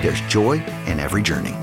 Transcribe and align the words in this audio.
there's 0.00 0.20
joy 0.22 0.62
in 0.86 1.00
every 1.00 1.22
journey. 1.22 1.54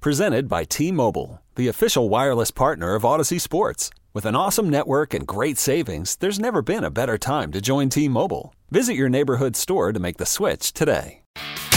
Presented 0.00 0.48
by 0.48 0.64
T 0.64 0.92
Mobile, 0.92 1.42
the 1.56 1.68
official 1.68 2.08
wireless 2.08 2.50
partner 2.50 2.94
of 2.94 3.02
Audacy 3.02 3.40
Sports. 3.40 3.90
With 4.14 4.26
an 4.26 4.36
awesome 4.36 4.70
network 4.70 5.14
and 5.14 5.26
great 5.26 5.58
savings, 5.58 6.16
there's 6.16 6.38
never 6.38 6.62
been 6.62 6.84
a 6.84 6.90
better 6.90 7.18
time 7.18 7.52
to 7.52 7.60
join 7.60 7.88
T 7.88 8.08
Mobile. 8.08 8.54
Visit 8.70 8.94
your 8.94 9.08
neighborhood 9.08 9.56
store 9.56 9.92
to 9.92 10.00
make 10.00 10.18
the 10.18 10.26
switch 10.26 10.72
today. 10.72 11.22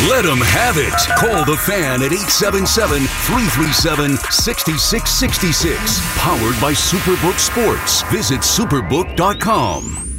Let 0.10 0.26
them 0.26 0.40
have 0.40 0.78
it. 0.78 0.94
Call 1.20 1.46
the 1.46 1.58
fan 1.58 2.02
at 2.02 2.12
877 2.12 3.04
337 3.06 4.18
6666. 4.18 6.18
Powered 6.18 6.60
by 6.60 6.74
Superbook 6.74 7.38
Sports. 7.38 8.02
Visit 8.12 8.42
superbook.com. 8.42 10.11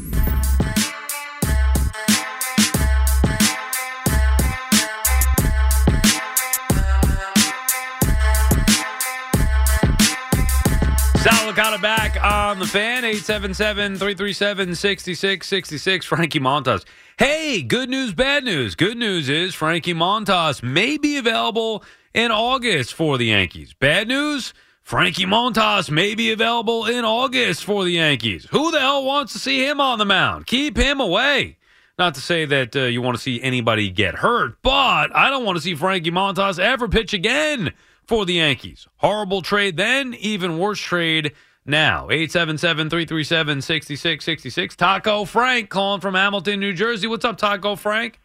Sal 11.22 11.52
Licata 11.52 11.80
back 11.80 12.20
on 12.20 12.58
the 12.58 12.66
fan, 12.66 13.04
877-337-6666. 13.04 16.04
Frankie 16.04 16.40
Montas. 16.40 16.84
Hey, 17.16 17.62
good 17.62 17.88
news, 17.88 18.12
bad 18.12 18.42
news. 18.42 18.74
Good 18.74 18.96
news 18.96 19.28
is 19.28 19.54
Frankie 19.54 19.94
Montas 19.94 20.64
may 20.64 20.98
be 20.98 21.18
available 21.18 21.84
in 22.12 22.32
August 22.32 22.94
for 22.94 23.18
the 23.18 23.26
Yankees. 23.26 23.72
Bad 23.72 24.08
news, 24.08 24.52
Frankie 24.82 25.24
Montas 25.24 25.92
may 25.92 26.16
be 26.16 26.32
available 26.32 26.86
in 26.86 27.04
August 27.04 27.62
for 27.62 27.84
the 27.84 27.92
Yankees. 27.92 28.48
Who 28.50 28.72
the 28.72 28.80
hell 28.80 29.04
wants 29.04 29.32
to 29.34 29.38
see 29.38 29.64
him 29.64 29.80
on 29.80 30.00
the 30.00 30.04
mound? 30.04 30.48
Keep 30.48 30.76
him 30.76 30.98
away. 30.98 31.56
Not 32.00 32.14
to 32.14 32.20
say 32.20 32.46
that 32.46 32.74
uh, 32.74 32.86
you 32.86 33.00
want 33.00 33.16
to 33.16 33.22
see 33.22 33.40
anybody 33.40 33.90
get 33.90 34.16
hurt, 34.16 34.60
but 34.60 35.14
I 35.14 35.30
don't 35.30 35.44
want 35.44 35.56
to 35.56 35.62
see 35.62 35.76
Frankie 35.76 36.10
Montas 36.10 36.58
ever 36.58 36.88
pitch 36.88 37.14
again 37.14 37.72
for 38.12 38.26
the 38.26 38.34
Yankees. 38.34 38.86
Horrible 38.98 39.40
trade 39.40 39.78
then, 39.78 40.12
even 40.20 40.58
worse 40.58 40.78
trade 40.78 41.32
now. 41.64 42.08
877-337-6666. 42.08 44.76
Taco 44.76 45.24
Frank 45.24 45.70
calling 45.70 46.02
from 46.02 46.14
Hamilton, 46.14 46.60
New 46.60 46.74
Jersey. 46.74 47.06
What's 47.06 47.24
up, 47.24 47.38
Taco 47.38 47.74
Frank? 47.74 48.20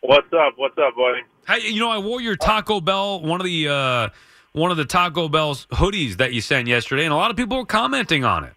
What's 0.00 0.32
up? 0.32 0.54
What's 0.56 0.78
up, 0.78 0.96
buddy? 0.96 1.20
Hey, 1.46 1.68
you 1.70 1.78
know, 1.78 1.90
I 1.90 1.98
wore 1.98 2.22
your 2.22 2.36
Taco 2.36 2.80
Bell, 2.80 3.20
one 3.20 3.38
of 3.38 3.44
the 3.44 3.68
uh, 3.68 4.08
one 4.52 4.70
of 4.70 4.78
the 4.78 4.86
Taco 4.86 5.28
Bell's 5.28 5.66
hoodies 5.72 6.16
that 6.16 6.32
you 6.32 6.40
sent 6.40 6.66
yesterday, 6.66 7.04
and 7.04 7.12
a 7.12 7.16
lot 7.16 7.30
of 7.30 7.36
people 7.36 7.58
were 7.58 7.66
commenting 7.66 8.24
on 8.24 8.44
it. 8.44 8.54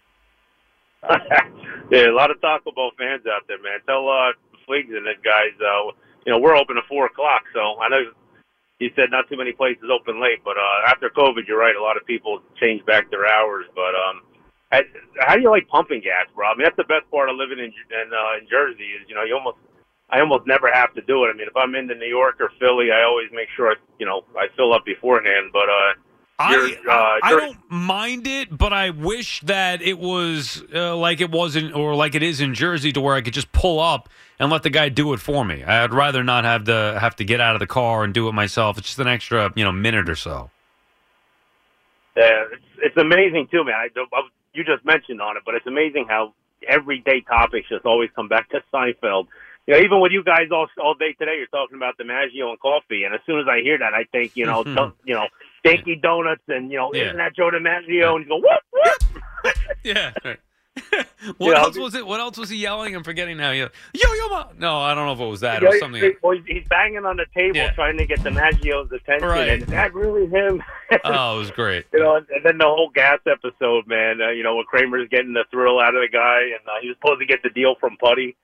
yeah, 1.90 2.08
a 2.08 2.16
lot 2.16 2.30
of 2.30 2.40
Taco 2.40 2.72
Bell 2.72 2.92
fans 2.96 3.26
out 3.26 3.46
there, 3.46 3.60
man. 3.62 3.80
Tell 3.84 4.08
uh, 4.08 4.32
Fleegs 4.66 4.88
and 4.88 5.04
the 5.04 5.12
guys, 5.22 5.52
uh, 5.60 5.92
you 6.24 6.32
know, 6.32 6.38
we're 6.38 6.56
open 6.56 6.78
at 6.78 6.84
four 6.88 7.04
o'clock, 7.04 7.42
so 7.52 7.78
I 7.78 7.90
know 7.90 7.98
he 8.80 8.88
said 8.96 9.12
not 9.12 9.28
too 9.28 9.36
many 9.36 9.52
places 9.52 9.84
open 9.92 10.20
late, 10.20 10.42
but 10.42 10.56
uh, 10.56 10.88
after 10.88 11.10
COVID, 11.10 11.46
you're 11.46 11.60
right. 11.60 11.76
A 11.76 11.82
lot 11.82 11.96
of 11.96 12.06
people 12.06 12.40
change 12.58 12.84
back 12.86 13.10
their 13.10 13.28
hours. 13.28 13.66
But 13.76 13.94
um, 13.94 14.22
I, 14.72 14.82
how 15.20 15.36
do 15.36 15.42
you 15.42 15.50
like 15.50 15.68
pumping 15.68 16.00
gas, 16.00 16.26
bro? 16.34 16.48
I 16.48 16.56
mean, 16.56 16.64
that's 16.64 16.80
the 16.80 16.88
best 16.88 17.08
part 17.12 17.28
of 17.28 17.36
living 17.36 17.58
in 17.58 17.66
in, 17.66 18.08
uh, 18.10 18.40
in 18.40 18.48
Jersey 18.48 18.96
is 18.96 19.06
you 19.06 19.14
know 19.14 19.22
you 19.22 19.36
almost 19.36 19.58
I 20.08 20.20
almost 20.20 20.46
never 20.46 20.72
have 20.72 20.94
to 20.94 21.02
do 21.02 21.24
it. 21.24 21.28
I 21.28 21.36
mean, 21.36 21.46
if 21.46 21.56
I'm 21.56 21.74
into 21.74 21.94
New 21.94 22.08
York 22.08 22.40
or 22.40 22.50
Philly, 22.58 22.88
I 22.90 23.04
always 23.04 23.28
make 23.32 23.48
sure 23.54 23.70
I, 23.70 23.74
you 23.98 24.06
know 24.06 24.24
I 24.34 24.46
fill 24.56 24.72
up 24.72 24.86
beforehand. 24.86 25.50
But 25.52 25.68
uh, 25.68 25.92
I, 26.38 26.76
uh, 26.88 27.18
I 27.22 27.30
don't 27.32 27.58
mind 27.70 28.26
it, 28.26 28.56
but 28.56 28.72
I 28.72 28.90
wish 28.90 29.40
that 29.42 29.82
it 29.82 29.98
was 29.98 30.64
uh, 30.74 30.96
like 30.96 31.20
it 31.20 31.30
was 31.30 31.54
in, 31.54 31.74
or 31.74 31.94
like 31.94 32.14
it 32.14 32.22
is 32.22 32.40
in 32.40 32.54
Jersey, 32.54 32.92
to 32.92 33.00
where 33.02 33.14
I 33.14 33.20
could 33.20 33.34
just 33.34 33.52
pull 33.52 33.78
up 33.78 34.08
and 34.40 34.50
let 34.50 34.62
the 34.64 34.70
guy 34.70 34.88
do 34.88 35.12
it 35.12 35.20
for 35.20 35.44
me. 35.44 35.62
I'd 35.62 35.92
rather 35.94 36.24
not 36.24 36.44
have 36.44 36.64
to 36.64 36.98
have 37.00 37.14
to 37.16 37.24
get 37.24 37.40
out 37.40 37.54
of 37.54 37.60
the 37.60 37.66
car 37.68 38.02
and 38.02 38.12
do 38.12 38.26
it 38.28 38.32
myself. 38.32 38.78
It's 38.78 38.88
just 38.88 38.98
an 38.98 39.06
extra, 39.06 39.52
you 39.54 39.62
know, 39.62 39.70
minute 39.70 40.08
or 40.08 40.16
so. 40.16 40.50
Yeah, 42.16 42.44
it's, 42.52 42.64
it's 42.82 42.96
amazing 42.96 43.48
too, 43.50 43.62
man. 43.64 43.74
I, 43.74 43.88
I, 43.96 44.22
you 44.54 44.64
just 44.64 44.84
mentioned 44.84 45.20
on 45.20 45.36
it, 45.36 45.42
but 45.46 45.54
it's 45.54 45.66
amazing 45.66 46.06
how 46.08 46.34
everyday 46.66 47.20
topics 47.20 47.68
just 47.68 47.84
always 47.86 48.10
come 48.16 48.28
back 48.28 48.48
to 48.50 48.62
Seinfeld. 48.72 49.26
You 49.66 49.74
know, 49.74 49.80
even 49.80 50.00
with 50.00 50.10
you 50.10 50.24
guys 50.24 50.48
all 50.50 50.66
all 50.82 50.94
day 50.94 51.12
today, 51.12 51.36
you're 51.36 51.46
talking 51.46 51.76
about 51.76 51.96
the 51.98 52.04
DiMaggio 52.04 52.48
and 52.50 52.58
coffee, 52.58 53.04
and 53.04 53.14
as 53.14 53.20
soon 53.26 53.38
as 53.40 53.46
I 53.48 53.60
hear 53.60 53.78
that, 53.78 53.94
I 53.94 54.04
think 54.10 54.34
you 54.36 54.46
know, 54.46 54.64
you 55.04 55.14
know, 55.14 55.26
Stinky 55.60 55.96
Donuts, 55.96 56.42
and 56.48 56.70
you 56.72 56.78
know, 56.78 56.92
Yeah. 56.94 57.04
isn't 57.04 57.18
that 57.18 57.36
Joe 57.36 57.50
DiMaggio? 57.50 58.16
And 58.16 58.24
you 58.24 58.28
go, 58.28 58.36
what? 58.38 58.62
what? 58.70 59.56
Yeah. 59.84 60.12
what 61.36 61.48
You 61.48 61.50
know, 61.52 61.52
else 61.54 61.76
was 61.76 61.94
it? 61.94 62.06
What 62.06 62.20
else 62.20 62.38
was 62.38 62.48
he 62.48 62.56
yelling? 62.56 62.94
I'm 62.94 63.02
forgetting 63.04 63.36
now. 63.36 63.50
Yo, 63.50 63.68
yo, 63.94 64.12
yo, 64.14 64.28
ma. 64.28 64.46
No, 64.58 64.78
I 64.78 64.94
don't 64.94 65.06
know 65.06 65.12
if 65.12 65.20
it 65.20 65.30
was 65.30 65.40
that 65.40 65.62
or 65.64 65.76
something. 65.78 66.00
he- 66.00 66.12
well, 66.22 66.38
he's 66.46 66.64
banging 66.68 67.04
on 67.04 67.16
the 67.16 67.26
table 67.36 67.56
Yeah. 67.56 67.72
trying 67.72 67.98
to 67.98 68.06
get 68.06 68.22
the 68.22 68.30
DiMaggio's 68.30 68.92
attention, 68.92 69.28
Right. 69.28 69.48
and 69.48 69.62
is 69.62 69.68
that 69.68 69.92
really 69.94 70.26
him? 70.28 70.62
Oh, 71.04 71.36
it 71.36 71.38
was 71.38 71.50
great. 71.52 71.86
You 71.92 72.00
know, 72.00 72.16
and, 72.16 72.26
and 72.30 72.44
then 72.44 72.58
the 72.58 72.64
whole 72.64 72.90
gas 72.92 73.18
episode, 73.26 73.86
man. 73.86 74.20
Uh, 74.20 74.30
you 74.30 74.42
know, 74.42 74.56
when 74.56 74.64
Kramer's 74.64 75.08
getting 75.08 75.32
the 75.34 75.44
thrill 75.50 75.78
out 75.80 75.94
of 75.94 76.00
the 76.02 76.08
guy, 76.08 76.40
and 76.42 76.66
uh, 76.66 76.80
he 76.82 76.88
was 76.88 76.96
supposed 77.00 77.20
to 77.20 77.26
get 77.26 77.42
the 77.44 77.50
deal 77.50 77.74
from 77.78 77.96
Puddy. 77.96 78.34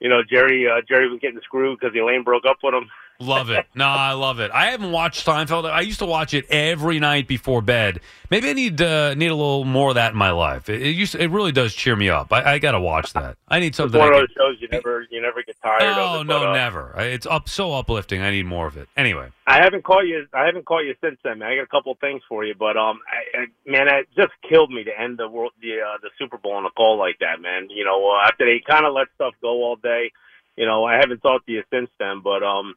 You 0.00 0.08
know, 0.08 0.22
Jerry. 0.28 0.68
Uh, 0.68 0.82
Jerry 0.88 1.08
was 1.08 1.20
getting 1.20 1.40
screwed 1.42 1.78
because 1.80 1.96
Elaine 1.96 2.22
broke 2.22 2.44
up 2.46 2.58
with 2.62 2.74
him. 2.74 2.88
Love 3.18 3.48
it. 3.48 3.64
No, 3.74 3.86
I 3.86 4.12
love 4.12 4.40
it. 4.40 4.50
I 4.50 4.66
haven't 4.66 4.92
watched 4.92 5.24
Seinfeld. 5.26 5.64
I 5.70 5.80
used 5.80 6.00
to 6.00 6.04
watch 6.06 6.34
it 6.34 6.44
every 6.50 7.00
night 7.00 7.26
before 7.26 7.62
bed. 7.62 8.00
Maybe 8.30 8.50
I 8.50 8.52
need 8.52 8.82
uh, 8.82 9.14
need 9.14 9.30
a 9.30 9.34
little 9.34 9.64
more 9.64 9.88
of 9.88 9.94
that 9.94 10.12
in 10.12 10.18
my 10.18 10.32
life. 10.32 10.68
It, 10.68 10.82
it 10.82 10.90
used 10.90 11.14
it 11.14 11.28
really 11.28 11.50
does 11.52 11.74
cheer 11.74 11.96
me 11.96 12.10
up. 12.10 12.30
I, 12.30 12.54
I 12.54 12.58
got 12.58 12.72
to 12.72 12.80
watch 12.80 13.14
that. 13.14 13.38
I 13.48 13.58
need 13.58 13.68
It's 13.68 13.78
something. 13.78 13.98
one 13.98 14.12
I 14.12 14.18
of 14.18 14.20
those 14.20 14.36
shows 14.36 14.56
you 14.60 14.68
never 14.68 15.06
you 15.10 15.22
never 15.22 15.42
get 15.42 15.55
tired 15.66 15.82
of. 15.82 15.98
oh 15.98 16.20
it, 16.20 16.24
no, 16.24 16.40
but, 16.40 16.48
uh, 16.48 16.52
never. 16.54 16.94
It's 16.98 17.26
up 17.26 17.48
so 17.48 17.72
uplifting. 17.74 18.20
I 18.22 18.30
need 18.30 18.46
more 18.46 18.66
of 18.66 18.76
it. 18.76 18.88
Anyway, 18.96 19.30
I 19.46 19.62
haven't 19.62 19.84
caught 19.84 20.06
you. 20.06 20.26
I 20.32 20.46
haven't 20.46 20.64
caught 20.64 20.84
you 20.84 20.94
since 21.00 21.18
then, 21.24 21.38
man. 21.40 21.50
I 21.52 21.56
got 21.56 21.62
a 21.62 21.66
couple 21.66 21.92
of 21.92 21.98
things 21.98 22.22
for 22.28 22.44
you, 22.44 22.54
but 22.58 22.76
um, 22.76 23.00
I, 23.08 23.38
I, 23.40 23.46
man, 23.70 23.88
it 23.88 24.08
just 24.16 24.32
killed 24.48 24.70
me 24.70 24.84
to 24.84 24.90
end 24.98 25.18
the 25.18 25.28
world, 25.28 25.52
the 25.60 25.80
uh, 25.80 25.98
the 26.02 26.10
Super 26.18 26.38
Bowl 26.38 26.52
on 26.52 26.64
a 26.66 26.70
call 26.70 26.98
like 26.98 27.18
that, 27.20 27.40
man. 27.40 27.68
You 27.70 27.84
know, 27.84 28.08
uh, 28.10 28.26
after 28.28 28.44
they 28.46 28.62
kind 28.66 28.86
of 28.86 28.92
let 28.94 29.08
stuff 29.14 29.34
go 29.42 29.62
all 29.64 29.76
day, 29.76 30.12
you 30.56 30.66
know, 30.66 30.84
I 30.84 30.94
haven't 30.96 31.20
talked 31.20 31.46
to 31.46 31.52
you 31.52 31.62
since 31.72 31.90
then, 31.98 32.20
but 32.22 32.42
um, 32.42 32.74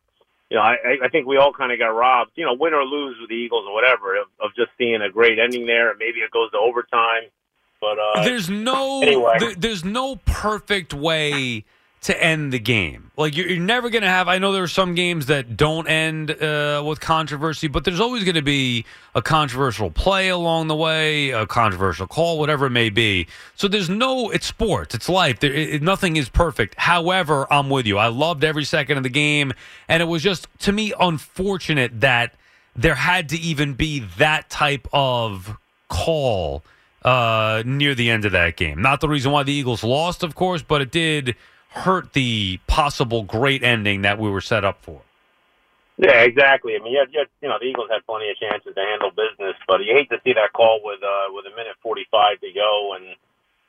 you 0.49 0.57
know, 0.57 0.63
I 0.63 0.75
I- 1.05 1.09
think 1.09 1.27
we 1.27 1.37
all 1.37 1.53
kind 1.53 1.71
of 1.71 1.77
got 1.79 1.89
robbed, 1.89 2.31
you 2.35 2.45
know, 2.45 2.53
win 2.59 2.73
or 2.73 2.83
lose 2.83 3.17
with 3.21 3.29
the 3.29 3.35
Eagles 3.35 3.65
or 3.67 3.73
whatever, 3.73 4.15
of, 4.15 4.27
of 4.43 4.49
just 4.55 4.71
seeing 4.77 5.01
a 5.01 5.09
great 5.11 5.37
ending 5.39 5.65
there. 5.67 5.91
And 5.91 5.99
maybe 5.99 6.19
it 6.21 6.31
goes 6.31 6.49
to 6.51 6.57
overtime, 6.57 7.23
but 7.79 7.97
uh, 7.99 8.23
there's 8.23 8.49
no 8.49 9.01
anyway. 9.01 9.35
there- 9.39 9.55
there's 9.55 9.85
no 9.85 10.15
perfect 10.25 10.93
way 10.93 11.65
to 12.01 12.23
end 12.23 12.53
the 12.53 12.59
game. 12.59 13.11
Like 13.17 13.35
you're, 13.35 13.47
you're 13.47 13.59
never 13.59 13.89
going 13.89 14.03
to 14.03 14.09
have. 14.09 14.27
I 14.29 14.37
know 14.37 14.53
there 14.53 14.63
are 14.63 14.67
some 14.67 14.95
games 14.95 15.25
that 15.25 15.57
don't 15.57 15.87
end 15.87 16.31
uh, 16.31 16.81
with 16.85 17.01
controversy, 17.01 17.67
but 17.67 17.83
there's 17.83 17.99
always 17.99 18.23
going 18.23 18.35
to 18.35 18.41
be 18.41 18.85
a 19.15 19.21
controversial 19.21 19.91
play 19.91 20.29
along 20.29 20.69
the 20.69 20.75
way, 20.75 21.31
a 21.31 21.45
controversial 21.45 22.07
call, 22.07 22.39
whatever 22.39 22.67
it 22.67 22.71
may 22.71 22.89
be. 22.89 23.27
So 23.55 23.67
there's 23.67 23.89
no. 23.89 24.29
It's 24.29 24.45
sports. 24.45 24.95
It's 24.95 25.09
life. 25.09 25.39
There, 25.39 25.53
it, 25.53 25.81
nothing 25.81 26.15
is 26.15 26.29
perfect. 26.29 26.75
However, 26.77 27.51
I'm 27.51 27.69
with 27.69 27.85
you. 27.85 27.97
I 27.97 28.07
loved 28.07 28.43
every 28.45 28.63
second 28.63 28.97
of 28.97 29.03
the 29.03 29.09
game, 29.09 29.51
and 29.89 30.01
it 30.01 30.05
was 30.05 30.23
just 30.23 30.47
to 30.59 30.71
me 30.71 30.93
unfortunate 30.97 31.99
that 31.99 32.33
there 32.75 32.95
had 32.95 33.27
to 33.29 33.37
even 33.37 33.73
be 33.73 33.99
that 34.17 34.49
type 34.49 34.87
of 34.93 35.57
call 35.89 36.63
uh, 37.03 37.61
near 37.65 37.93
the 37.93 38.09
end 38.09 38.23
of 38.23 38.31
that 38.31 38.55
game. 38.55 38.81
Not 38.81 39.01
the 39.01 39.09
reason 39.09 39.33
why 39.33 39.43
the 39.43 39.51
Eagles 39.51 39.83
lost, 39.83 40.23
of 40.23 40.35
course, 40.35 40.61
but 40.61 40.81
it 40.81 40.91
did 40.91 41.35
hurt 41.69 42.13
the 42.13 42.59
possible 42.67 43.23
great 43.23 43.63
ending 43.63 44.01
that 44.01 44.17
we 44.17 44.29
were 44.29 44.41
set 44.41 44.65
up 44.65 44.81
for. 44.81 45.01
Yeah, 45.99 46.23
exactly. 46.23 46.75
I 46.75 46.79
mean, 46.79 46.93
you, 46.93 46.99
had, 46.99 47.11
you, 47.11 47.19
had, 47.19 47.27
you 47.43 47.49
know, 47.49 47.59
the 47.59 47.67
Eagles 47.67 47.91
had 47.91 48.07
plenty 48.07 48.31
of 48.31 48.39
chances 48.39 48.71
to 48.71 48.79
handle 48.79 49.11
business, 49.11 49.59
but 49.67 49.83
you 49.83 49.91
hate 49.93 50.09
to 50.09 50.17
see 50.23 50.31
that 50.31 50.55
call 50.55 50.79
with 50.79 51.03
uh, 51.03 51.27
with 51.35 51.43
a 51.43 51.51
minute 51.51 51.75
forty 51.83 52.07
five 52.09 52.39
to 52.39 52.47
go, 52.55 52.95
and 52.95 53.19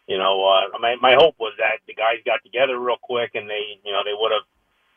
you 0.07 0.17
know, 0.17 0.47
uh, 0.47 0.79
my 0.79 0.95
my 1.03 1.19
hope 1.19 1.35
was 1.43 1.53
that 1.59 1.83
the 1.91 1.95
guys 1.95 2.23
got 2.25 2.39
together 2.47 2.79
real 2.79 3.03
quick, 3.03 3.35
and 3.35 3.51
they, 3.51 3.83
you 3.83 3.91
know, 3.91 4.07
they 4.07 4.15
would 4.15 4.31
have. 4.31 4.47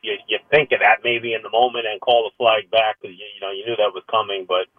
You, 0.04 0.20
you 0.28 0.38
think 0.52 0.74
of 0.74 0.82
that 0.82 1.00
maybe 1.02 1.34
in 1.34 1.42
the 1.42 1.50
moment 1.50 1.88
and 1.88 2.00
call 2.02 2.30
the 2.30 2.36
flag 2.38 2.70
back 2.70 3.00
because 3.02 3.18
you, 3.18 3.26
you 3.34 3.42
know 3.42 3.50
you 3.50 3.66
knew 3.66 3.76
that 3.78 3.94
was 3.94 4.06
coming, 4.10 4.46
but. 4.48 4.70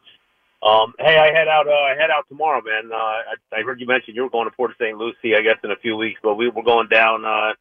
Um, 0.65 0.95
hey, 0.99 1.19
I 1.19 1.27
head 1.27 1.47
out. 1.47 1.69
Uh, 1.69 1.73
I 1.73 1.95
head 1.95 2.09
out 2.09 2.25
tomorrow, 2.27 2.63
man. 2.65 2.89
Uh, 2.91 2.97
I, 2.97 3.35
I 3.53 3.63
heard 3.63 3.81
you 3.81 3.87
mentioned 3.87 4.17
you 4.17 4.23
were 4.23 4.31
going 4.31 4.49
to 4.49 4.57
Port 4.57 4.71
of 4.71 4.79
St. 4.81 4.97
Lucie, 4.97 5.37
I 5.37 5.43
guess, 5.43 5.59
in 5.63 5.71
a 5.71 5.77
few 5.77 5.95
weeks, 5.95 6.21
but 6.23 6.37
we 6.37 6.49
were 6.49 6.63
going 6.63 6.89
down 6.89 7.27
uh, 7.27 7.53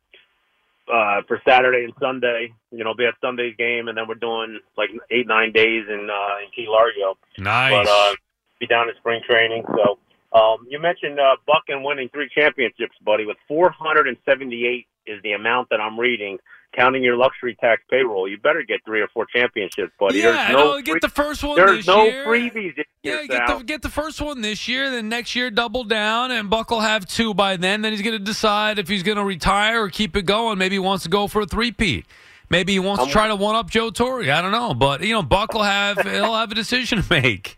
uh, 0.92 1.22
for 1.28 1.42
Saturday 1.48 1.84
and 1.84 1.94
Sunday. 2.00 2.54
You 2.72 2.84
know, 2.84 2.94
be 2.94 3.06
at 3.06 3.16
Sunday's 3.22 3.56
game, 3.58 3.88
and 3.88 3.98
then 3.98 4.08
we're 4.08 4.16
doing 4.16 4.60
like 4.78 4.90
eight 5.12 5.28
nine 5.28 5.52
days 5.52 5.86
in 5.88 6.10
uh, 6.10 6.44
in 6.44 6.52
Key 6.56 6.68
Largo. 6.68 7.18
Nice. 7.38 7.72
But 7.72 7.92
uh, 7.92 8.16
be 8.60 8.68
down 8.68 8.90
in 8.90 8.96
spring 8.96 9.22
training. 9.28 9.64
So 9.68 10.00
um, 10.38 10.68
you 10.70 10.80
mentioned 10.80 11.20
uh, 11.20 11.36
Buck 11.46 11.64
and 11.68 11.84
winning 11.84 12.10
three 12.10 12.30
championships, 12.34 12.96
buddy. 13.04 13.26
With 13.26 13.38
478 13.48 14.88
is 15.06 15.22
the 15.22 15.34
amount 15.34 15.70
that 15.70 15.80
I'm 15.80 16.00
reading, 16.00 16.40
counting 16.76 17.04
your 17.04 17.16
luxury 17.16 17.56
tax 17.60 17.82
payroll. 17.90 18.28
You 18.28 18.38
better 18.38 18.64
get 18.68 18.80
three 18.86 19.02
or 19.02 19.08
four 19.08 19.26
championships, 19.26 19.92
buddy. 20.00 20.20
yeah, 20.20 20.48
There's 20.48 20.58
no, 20.58 20.76
no 20.76 20.82
get 20.82 21.02
the 21.02 21.10
first 21.10 21.44
one 21.44 21.56
there's 21.56 21.78
this 21.78 21.88
no 21.88 22.04
year. 22.04 22.26
freebies. 22.26 22.74
Yeah, 23.04 23.20
year, 23.20 23.28
get 23.28 23.48
Sal. 23.48 23.58
the, 23.60 23.64
get 23.64 23.82
the 23.82 23.90
first 23.90 24.22
one 24.22 24.42
this 24.42 24.68
year, 24.68 24.90
then 24.90 25.10
next 25.10 25.36
year 25.36 25.50
double 25.52 25.84
down, 25.84 26.32
and 26.32 26.50
Buck 26.50 26.72
will 26.72 26.82
have 26.82 27.06
two 27.06 27.34
by 27.34 27.58
then. 27.58 27.82
Then 27.82 27.92
he's 27.94 28.02
going 28.02 28.18
to 28.18 28.24
decide 28.24 28.80
if 28.80 28.88
he's 28.88 29.04
going 29.04 29.18
to 29.18 29.24
retire 29.24 29.84
or 29.84 29.90
keep 29.90 30.16
it 30.16 30.24
going. 30.26 30.58
Maybe 30.58 30.76
he 30.76 30.80
wants 30.80 31.04
to 31.04 31.10
go 31.10 31.28
for 31.28 31.42
a 31.42 31.46
three-peat. 31.46 32.06
Maybe 32.50 32.74
he 32.74 32.80
wants 32.80 33.04
to 33.06 33.10
try 33.12 33.28
to 33.30 33.36
one 33.36 33.56
up 33.56 33.70
Joe 33.70 33.90
Torre. 33.90 34.22
I 34.30 34.42
don't 34.42 34.52
know, 34.52 34.74
but 34.74 35.02
you 35.02 35.14
know, 35.14 35.24
Buck 35.24 35.54
will 35.54 35.64
have 35.64 35.98
he'll 36.02 36.36
have 36.36 36.52
a 36.52 36.56
decision 36.56 37.02
to 37.02 37.06
make. 37.10 37.58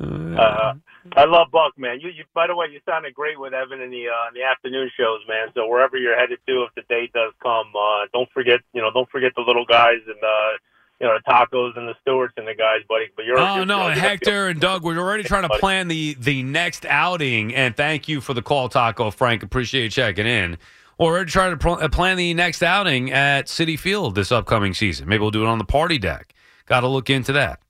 Uh, 0.00 0.74
I 1.14 1.24
love 1.24 1.48
Buck, 1.52 1.78
man. 1.78 2.00
You, 2.00 2.08
you, 2.10 2.24
by 2.34 2.46
the 2.46 2.54
way, 2.56 2.66
you 2.72 2.80
sounded 2.86 3.14
great 3.14 3.38
with 3.38 3.52
Evan 3.54 3.80
in 3.80 3.90
the 3.90 4.08
uh, 4.08 4.28
in 4.28 4.34
the 4.34 4.42
afternoon 4.42 4.90
shows, 4.96 5.20
man. 5.28 5.48
So 5.54 5.66
wherever 5.68 5.96
you're 5.96 6.18
headed 6.18 6.38
to, 6.46 6.64
if 6.64 6.74
the 6.74 6.82
day 6.88 7.10
does 7.14 7.32
come, 7.42 7.66
uh, 7.74 8.06
don't 8.12 8.28
forget, 8.32 8.60
you 8.72 8.80
know, 8.82 8.90
don't 8.92 9.08
forget 9.10 9.32
the 9.36 9.42
little 9.42 9.64
guys 9.64 10.00
and 10.06 10.16
uh, 10.22 10.58
you 11.00 11.06
know 11.06 11.16
the 11.18 11.30
tacos 11.30 11.76
and 11.78 11.88
the 11.88 11.94
Stewarts 12.02 12.34
and 12.36 12.46
the 12.46 12.54
guys, 12.54 12.80
buddy. 12.88 13.06
But 13.14 13.24
you're 13.26 13.38
Oh 13.38 13.56
you're, 13.56 13.66
no, 13.66 13.88
you're- 13.88 13.98
Hector 14.00 14.48
and 14.48 14.60
Doug, 14.60 14.82
we're 14.82 14.98
already 14.98 15.22
trying 15.24 15.48
to 15.48 15.58
plan 15.58 15.88
the 15.88 16.14
the 16.18 16.42
next 16.42 16.84
outing. 16.86 17.54
And 17.54 17.76
thank 17.76 18.08
you 18.08 18.20
for 18.20 18.34
the 18.34 18.42
call, 18.42 18.68
Taco 18.68 19.10
Frank. 19.10 19.42
Appreciate 19.42 19.84
you 19.84 19.90
checking 19.90 20.26
in. 20.26 20.58
We're 20.98 21.08
already 21.08 21.30
trying 21.30 21.50
to 21.50 21.56
pl- 21.58 21.78
uh, 21.82 21.88
plan 21.88 22.16
the 22.16 22.32
next 22.34 22.62
outing 22.62 23.12
at 23.12 23.46
Citi 23.46 23.78
Field 23.78 24.14
this 24.14 24.32
upcoming 24.32 24.72
season. 24.72 25.06
Maybe 25.08 25.20
we'll 25.20 25.30
do 25.30 25.42
it 25.44 25.46
on 25.48 25.58
the 25.58 25.64
party 25.64 25.98
deck. 25.98 26.34
Got 26.64 26.80
to 26.80 26.88
look 26.88 27.10
into 27.10 27.32
that. 27.32 27.60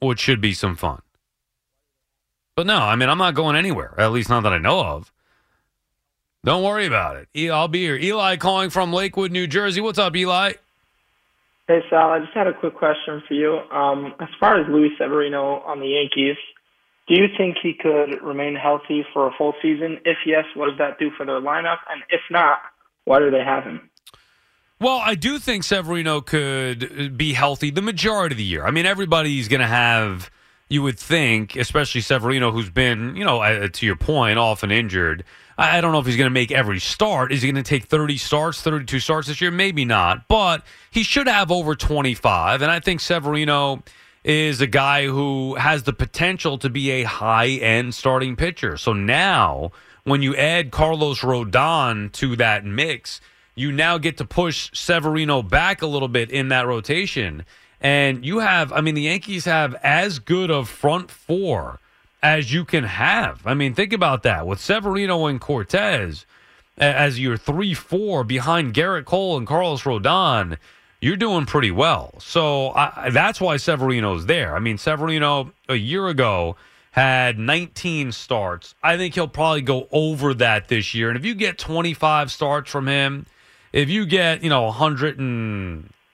Which 0.00 0.20
should 0.20 0.40
be 0.40 0.54
some 0.54 0.76
fun. 0.76 1.02
But 2.60 2.66
no, 2.66 2.76
I 2.76 2.94
mean 2.94 3.08
I'm 3.08 3.16
not 3.16 3.34
going 3.34 3.56
anywhere. 3.56 3.94
At 3.96 4.12
least 4.12 4.28
not 4.28 4.42
that 4.42 4.52
I 4.52 4.58
know 4.58 4.84
of. 4.84 5.10
Don't 6.44 6.62
worry 6.62 6.84
about 6.84 7.16
it. 7.16 7.50
I'll 7.50 7.68
be 7.68 7.78
here. 7.78 7.96
Eli 7.96 8.36
calling 8.36 8.68
from 8.68 8.92
Lakewood, 8.92 9.32
New 9.32 9.46
Jersey. 9.46 9.80
What's 9.80 9.98
up, 9.98 10.14
Eli? 10.14 10.52
Hey 11.68 11.80
Sal, 11.88 12.10
I 12.10 12.18
just 12.18 12.34
had 12.34 12.48
a 12.48 12.52
quick 12.52 12.74
question 12.74 13.22
for 13.26 13.32
you. 13.32 13.60
Um, 13.72 14.12
as 14.20 14.28
far 14.38 14.60
as 14.60 14.66
Luis 14.68 14.92
Severino 14.98 15.60
on 15.60 15.80
the 15.80 15.86
Yankees, 15.86 16.36
do 17.08 17.14
you 17.14 17.28
think 17.34 17.56
he 17.62 17.72
could 17.72 18.20
remain 18.22 18.56
healthy 18.56 19.06
for 19.14 19.26
a 19.26 19.30
full 19.38 19.54
season? 19.62 19.96
If 20.04 20.18
yes, 20.26 20.44
what 20.54 20.68
does 20.68 20.76
that 20.76 20.98
do 20.98 21.10
for 21.16 21.24
their 21.24 21.40
lineup? 21.40 21.78
And 21.90 22.02
if 22.10 22.20
not, 22.30 22.58
why 23.06 23.20
do 23.20 23.30
they 23.30 23.42
have 23.42 23.64
him? 23.64 23.88
Well, 24.78 24.98
I 25.02 25.14
do 25.14 25.38
think 25.38 25.64
Severino 25.64 26.20
could 26.20 27.16
be 27.16 27.32
healthy 27.32 27.70
the 27.70 27.80
majority 27.80 28.34
of 28.34 28.36
the 28.36 28.44
year. 28.44 28.66
I 28.66 28.70
mean, 28.70 28.84
everybody's 28.84 29.48
going 29.48 29.62
to 29.62 29.66
have, 29.66 30.30
you 30.70 30.82
would 30.82 30.98
think, 30.98 31.56
especially 31.56 32.00
Severino, 32.00 32.52
who's 32.52 32.70
been, 32.70 33.16
you 33.16 33.24
know, 33.24 33.68
to 33.68 33.86
your 33.86 33.96
point, 33.96 34.38
often 34.38 34.70
injured. 34.70 35.24
I 35.58 35.78
I 35.78 35.80
don't 35.82 35.92
know 35.92 35.98
if 35.98 36.06
he's 36.06 36.16
going 36.16 36.30
to 36.30 36.34
make 36.34 36.52
every 36.52 36.78
start. 36.78 37.32
Is 37.32 37.42
he 37.42 37.50
going 37.50 37.62
to 37.62 37.68
take 37.68 37.84
30 37.84 38.16
starts, 38.16 38.62
32 38.62 39.00
starts 39.00 39.28
this 39.28 39.40
year? 39.40 39.50
Maybe 39.50 39.84
not, 39.84 40.28
but 40.28 40.64
he 40.90 41.02
should 41.02 41.26
have 41.26 41.50
over 41.50 41.74
25. 41.74 42.62
And 42.62 42.70
I 42.70 42.80
think 42.80 43.00
Severino 43.00 43.82
is 44.22 44.60
a 44.60 44.66
guy 44.66 45.06
who 45.06 45.56
has 45.56 45.82
the 45.82 45.92
potential 45.92 46.56
to 46.58 46.70
be 46.70 46.90
a 46.90 47.02
high 47.02 47.48
end 47.48 47.94
starting 47.94 48.36
pitcher. 48.36 48.76
So 48.76 48.92
now, 48.92 49.72
when 50.04 50.22
you 50.22 50.36
add 50.36 50.70
Carlos 50.70 51.20
Rodon 51.20 52.12
to 52.12 52.36
that 52.36 52.64
mix, 52.64 53.20
you 53.56 53.72
now 53.72 53.98
get 53.98 54.18
to 54.18 54.24
push 54.24 54.70
Severino 54.72 55.42
back 55.42 55.82
a 55.82 55.86
little 55.86 56.08
bit 56.08 56.30
in 56.30 56.48
that 56.48 56.66
rotation. 56.66 57.44
And 57.80 58.24
you 58.24 58.40
have, 58.40 58.72
I 58.72 58.80
mean, 58.80 58.94
the 58.94 59.02
Yankees 59.02 59.46
have 59.46 59.74
as 59.82 60.18
good 60.18 60.50
of 60.50 60.68
front 60.68 61.10
four 61.10 61.80
as 62.22 62.52
you 62.52 62.64
can 62.64 62.84
have. 62.84 63.40
I 63.46 63.54
mean, 63.54 63.74
think 63.74 63.92
about 63.92 64.22
that 64.24 64.46
with 64.46 64.60
Severino 64.60 65.26
and 65.26 65.40
Cortes 65.40 66.26
as 66.76 67.18
your 67.18 67.36
3 67.36 67.74
4 67.74 68.24
behind 68.24 68.74
Gerrit 68.74 69.04
Cole 69.04 69.36
and 69.36 69.46
Carlos 69.46 69.82
Rodon. 69.82 70.58
You're 71.00 71.16
doing 71.16 71.46
pretty 71.46 71.70
well. 71.70 72.12
So 72.18 72.72
I, 72.72 73.08
that's 73.10 73.40
why 73.40 73.56
Severino's 73.56 74.26
there. 74.26 74.54
I 74.54 74.58
mean, 74.58 74.76
Severino 74.76 75.52
a 75.68 75.76
year 75.76 76.08
ago 76.08 76.56
had 76.90 77.38
19 77.38 78.12
starts. 78.12 78.74
I 78.82 78.98
think 78.98 79.14
he'll 79.14 79.28
probably 79.28 79.62
go 79.62 79.88
over 79.92 80.34
that 80.34 80.68
this 80.68 80.92
year. 80.92 81.08
And 81.08 81.16
if 81.16 81.24
you 81.24 81.34
get 81.34 81.56
25 81.56 82.30
starts 82.30 82.70
from 82.70 82.86
him, 82.86 83.26
if 83.72 83.88
you 83.88 84.04
get, 84.04 84.42
you 84.42 84.50
know, 84.50 84.70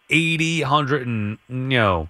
180, 0.09 0.63
100 0.63 1.07
and, 1.07 1.39
you 1.49 1.79
know, 1.79 2.09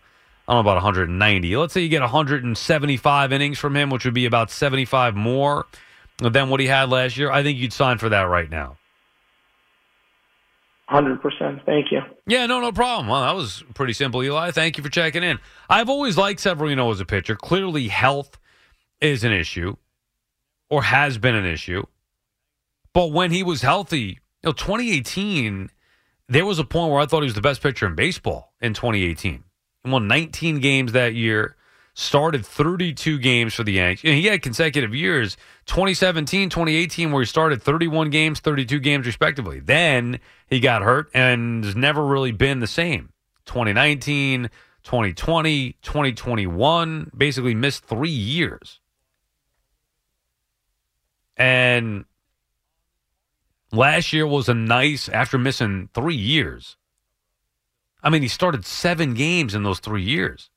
I 0.48 0.52
don't 0.52 0.64
know 0.64 0.70
about 0.70 0.82
190. 0.82 1.56
Let's 1.56 1.74
say 1.74 1.80
you 1.80 1.88
get 1.88 2.02
175 2.02 3.32
innings 3.32 3.58
from 3.58 3.74
him, 3.74 3.90
which 3.90 4.04
would 4.04 4.14
be 4.14 4.26
about 4.26 4.50
75 4.50 5.16
more 5.16 5.66
than 6.18 6.50
what 6.50 6.60
he 6.60 6.66
had 6.66 6.88
last 6.88 7.16
year. 7.16 7.30
I 7.30 7.42
think 7.42 7.58
you'd 7.58 7.72
sign 7.72 7.98
for 7.98 8.08
that 8.10 8.22
right 8.22 8.48
now. 8.48 8.76
100%. 10.90 11.64
Thank 11.64 11.90
you. 11.90 12.00
Yeah, 12.28 12.46
no, 12.46 12.60
no 12.60 12.70
problem. 12.70 13.08
Well, 13.08 13.22
that 13.22 13.34
was 13.34 13.64
pretty 13.74 13.92
simple, 13.92 14.22
Eli. 14.22 14.52
Thank 14.52 14.76
you 14.76 14.84
for 14.84 14.90
checking 14.90 15.24
in. 15.24 15.40
I've 15.68 15.88
always 15.88 16.16
liked 16.16 16.38
Severino 16.38 16.90
as 16.92 17.00
a 17.00 17.04
pitcher. 17.04 17.34
Clearly, 17.34 17.88
health 17.88 18.38
is 19.00 19.24
an 19.24 19.32
issue 19.32 19.74
or 20.70 20.84
has 20.84 21.18
been 21.18 21.34
an 21.34 21.44
issue. 21.44 21.82
But 22.92 23.10
when 23.10 23.32
he 23.32 23.42
was 23.42 23.62
healthy, 23.62 24.20
you 24.42 24.50
know, 24.50 24.52
2018, 24.52 25.70
there 26.28 26.44
was 26.44 26.58
a 26.58 26.64
point 26.64 26.92
where 26.92 27.00
I 27.00 27.06
thought 27.06 27.20
he 27.22 27.26
was 27.26 27.34
the 27.34 27.40
best 27.40 27.62
pitcher 27.62 27.86
in 27.86 27.94
baseball 27.94 28.52
in 28.60 28.74
2018. 28.74 29.44
He 29.84 29.90
won 29.90 30.08
19 30.08 30.58
games 30.60 30.92
that 30.92 31.14
year, 31.14 31.56
started 31.94 32.44
32 32.44 33.18
games 33.18 33.54
for 33.54 33.62
the 33.64 33.72
Yankees. 33.72 34.04
And 34.04 34.14
he 34.14 34.26
had 34.26 34.42
consecutive 34.42 34.94
years, 34.94 35.36
2017, 35.66 36.50
2018, 36.50 37.12
where 37.12 37.22
he 37.22 37.26
started 37.26 37.62
31 37.62 38.10
games, 38.10 38.40
32 38.40 38.80
games 38.80 39.06
respectively. 39.06 39.60
Then 39.60 40.20
he 40.48 40.60
got 40.60 40.82
hurt 40.82 41.08
and 41.14 41.64
has 41.64 41.76
never 41.76 42.04
really 42.04 42.32
been 42.32 42.60
the 42.60 42.66
same. 42.66 43.12
2019, 43.46 44.50
2020, 44.82 45.72
2021, 45.80 47.10
basically 47.16 47.54
missed 47.54 47.84
three 47.84 48.10
years. 48.10 48.80
And 51.36 52.04
last 53.72 54.12
year 54.12 54.26
was 54.26 54.48
a 54.48 54.54
nice, 54.54 55.08
after 55.08 55.38
missing 55.38 55.88
three 55.94 56.16
years. 56.16 56.76
I 58.02 58.10
mean, 58.10 58.22
he 58.22 58.28
started 58.28 58.64
seven 58.64 59.14
games 59.14 59.54
in 59.54 59.62
those 59.62 59.80
three 59.80 60.02
years. 60.02 60.50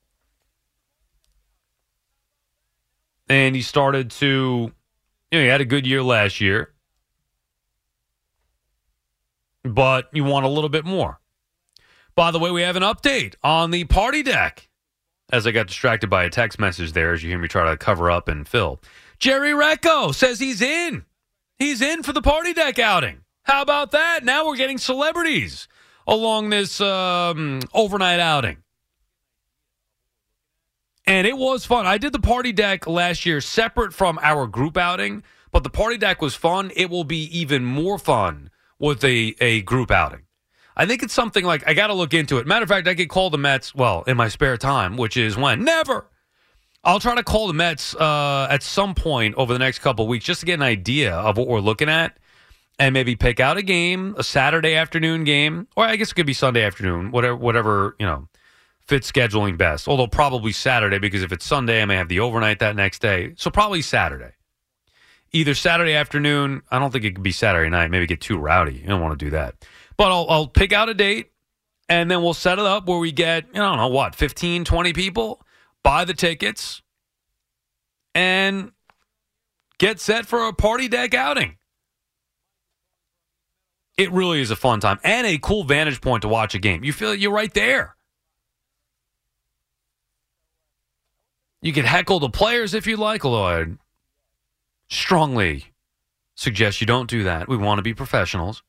And 3.28 3.56
he 3.56 3.62
started 3.62 4.12
to, 4.12 4.72
you 5.32 5.38
know, 5.38 5.44
he 5.44 5.48
had 5.48 5.62
a 5.62 5.66
good 5.66 5.86
year 5.86 6.02
last 6.04 6.42
year. 6.42 6.74
But 9.64 10.10
you 10.14 10.24
want 10.24 10.46
a 10.46 10.50
little 10.50 10.70
bit 10.70 10.86
more. 10.86 11.20
By 12.16 12.32
the 12.32 12.40
way, 12.40 12.52
we 12.52 12.62
have 12.64 12.76
an 12.76 12.84
update 12.84 13.36
on 13.44 13.72
the 13.72 13.86
party 13.86 14.24
deck. 14.24 14.68
As 15.32 15.46
I 15.46 15.52
got 15.52 15.68
distracted 15.68 16.10
by 16.10 16.24
a 16.24 16.30
text 16.30 16.60
message 16.60 16.94
there, 16.94 17.14
as 17.14 17.24
you 17.24 17.30
hear 17.30 17.38
me 17.38 17.48
try 17.48 17.70
to 17.70 17.78
cover 17.78 18.10
up 18.10 18.28
and 18.28 18.48
fill. 18.48 18.82
Jerry 19.20 19.52
Recco 19.52 20.14
says 20.14 20.40
he's 20.40 20.62
in. 20.62 21.06
He's 21.60 21.82
in 21.82 22.04
for 22.04 22.14
the 22.14 22.22
party 22.22 22.54
deck 22.54 22.80
outing. 22.80 23.20
How 23.44 23.62
about 23.62 23.92
that? 23.92 24.24
Now 24.24 24.48
we're 24.48 24.56
getting 24.56 24.78
celebrities 24.78 25.68
along 26.08 26.50
this 26.50 26.80
um, 26.80 27.60
overnight 27.74 28.22
outing. 28.22 28.58
And 31.06 31.28
it 31.28 31.38
was 31.38 31.66
fun. 31.66 31.86
I 31.86 31.98
did 31.98 32.14
the 32.14 32.20
party 32.20 32.54
deck 32.54 32.88
last 32.88 33.26
year 33.26 33.42
separate 33.42 33.94
from 33.94 34.20
our 34.22 34.48
group 34.48 34.78
outing, 34.78 35.24
but 35.52 35.64
the 35.64 35.70
party 35.70 35.98
deck 35.98 36.22
was 36.22 36.34
fun. 36.34 36.72
It 36.76 36.90
will 36.90 37.04
be 37.04 37.24
even 37.38 37.66
more 37.66 38.00
fun 38.00 38.52
with 38.78 39.04
a, 39.04 39.36
a 39.42 39.62
group 39.64 39.92
outing. 39.92 40.22
I 40.78 40.86
think 40.86 41.04
it's 41.04 41.14
something 41.14 41.44
like 41.44 41.68
I 41.68 41.74
got 41.74 41.88
to 41.88 41.94
look 41.94 42.14
into 42.14 42.38
it. 42.38 42.48
Matter 42.48 42.64
of 42.64 42.70
fact, 42.70 42.88
I 42.88 42.96
could 42.96 43.10
call 43.10 43.30
the 43.30 43.38
Mets, 43.38 43.76
well, 43.76 44.04
in 44.08 44.16
my 44.16 44.30
spare 44.30 44.56
time, 44.56 44.96
which 44.96 45.18
is 45.18 45.36
when? 45.36 45.66
Never. 45.66 46.08
I'll 46.84 47.00
try 47.00 47.16
to 47.16 47.24
call 47.24 47.48
the 47.48 47.54
Mets 47.54 47.94
uh, 47.96 48.48
at 48.50 48.64
some 48.64 48.96
point 48.96 49.36
over 49.36 49.52
the 49.52 49.60
next 49.60 49.80
couple 49.80 50.08
weeks 50.08 50.26
just 50.26 50.40
to 50.40 50.46
get 50.46 50.54
an 50.56 50.64
idea 50.64 51.14
of 51.14 51.38
what 51.38 51.48
we're 51.48 51.60
looking 51.60 51.90
at 51.90 52.18
and 52.80 52.94
maybe 52.94 53.16
pick 53.16 53.42
out 53.42 53.58
a 53.58 53.62
game, 53.62 54.16
a 54.18 54.24
Saturday 54.24 54.76
afternoon 54.76 55.26
game, 55.26 55.68
or 55.76 55.84
I 55.84 55.98
guess 55.98 56.12
it 56.12 56.16
could 56.16 56.26
be 56.26 56.34
Sunday 56.34 56.64
afternoon, 56.64 57.12
whatever, 57.12 57.36
whatever 57.36 57.96
you 58.00 58.06
know, 58.06 58.30
fits 58.88 59.12
scheduling 59.12 59.58
best. 59.58 59.88
Although 59.88 60.08
probably 60.08 60.54
Saturday 60.54 61.00
because 61.00 61.22
if 61.22 61.34
it's 61.34 61.46
Sunday, 61.46 61.82
I 61.82 61.86
may 61.86 61.96
have 61.96 62.08
the 62.08 62.22
overnight 62.22 62.60
that 62.60 62.78
next 62.78 63.02
day. 63.02 63.34
So 63.36 63.52
probably 63.52 63.82
Saturday. 63.82 64.32
Either 65.32 65.54
Saturday 65.54 65.94
afternoon. 65.94 66.64
I 66.72 66.80
don't 66.80 66.92
think 66.92 67.04
it 67.04 67.14
could 67.14 67.24
be 67.24 67.32
Saturday 67.32 67.70
night. 67.70 67.92
Maybe 67.92 68.08
get 68.08 68.22
too 68.22 68.38
rowdy. 68.38 68.76
You 68.76 68.88
don't 68.88 69.02
want 69.02 69.20
to 69.20 69.26
do 69.26 69.30
that. 69.32 69.56
But 69.98 70.12
I'll, 70.12 70.26
I'll 70.30 70.48
pick 70.48 70.72
out 70.72 70.90
a 70.90 70.94
date 70.94 71.32
and 71.90 72.10
then 72.10 72.24
we'll 72.24 72.34
set 72.34 72.58
it 72.58 72.66
up 72.66 72.88
where 72.88 72.98
we 72.98 73.12
get, 73.12 73.46
I 73.54 73.58
don't 73.58 73.78
know, 73.78 73.90
what, 73.90 74.16
15, 74.16 74.64
20 74.64 74.94
people, 74.94 75.42
buy 75.84 76.06
the 76.06 76.14
tickets, 76.14 76.82
and 78.16 78.72
get 79.78 80.00
set 80.00 80.26
for 80.26 80.48
a 80.48 80.54
party 80.54 80.88
deck 80.88 81.14
outing. 81.14 81.58
It 83.98 84.12
really 84.12 84.40
is 84.40 84.50
a 84.50 84.56
fun 84.56 84.80
time 84.80 85.00
and 85.04 85.28
a 85.28 85.38
cool 85.38 85.64
vantage 85.64 86.00
point 86.00 86.22
to 86.22 86.28
watch 86.28 86.56
a 86.56 86.60
game. 86.60 86.84
You 86.84 86.94
feel 86.94 87.14
you're 87.14 87.32
right 87.32 87.54
there. 87.54 87.96
You 91.62 91.74
can 91.74 91.84
heckle 91.84 92.22
the 92.22 92.30
players 92.30 92.74
if 92.74 92.88
you 92.88 92.96
like, 92.96 93.26
although 93.26 93.46
I 93.46 93.66
strongly 94.90 95.74
suggest 96.36 96.80
you 96.80 96.88
don't 96.88 97.10
do 97.10 97.24
that. 97.24 97.50
We 97.50 97.58
want 97.58 97.80
to 97.80 97.84
be 97.84 97.94
professionals. 97.94 98.64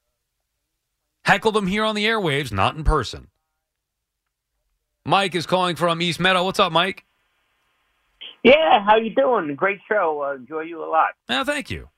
Heckle 1.24 1.52
them 1.52 1.68
here 1.68 1.84
on 1.84 1.94
the 1.94 2.06
airwaves, 2.06 2.50
not 2.50 2.74
in 2.74 2.82
person. 2.82 3.28
Mike 5.04 5.34
is 5.34 5.46
calling 5.46 5.76
from 5.76 6.02
East 6.02 6.20
Meadow. 6.20 6.44
What's 6.44 6.60
up, 6.60 6.72
Mike? 6.72 7.04
Yeah, 8.42 8.82
how 8.84 8.96
you 8.96 9.14
doing? 9.14 9.54
Great 9.54 9.80
show. 9.88 10.22
Uh, 10.24 10.34
enjoy 10.36 10.60
you 10.62 10.82
a 10.84 10.86
lot. 10.88 11.10
Yeah, 11.28 11.44
thank 11.44 11.70
you. 11.70 11.88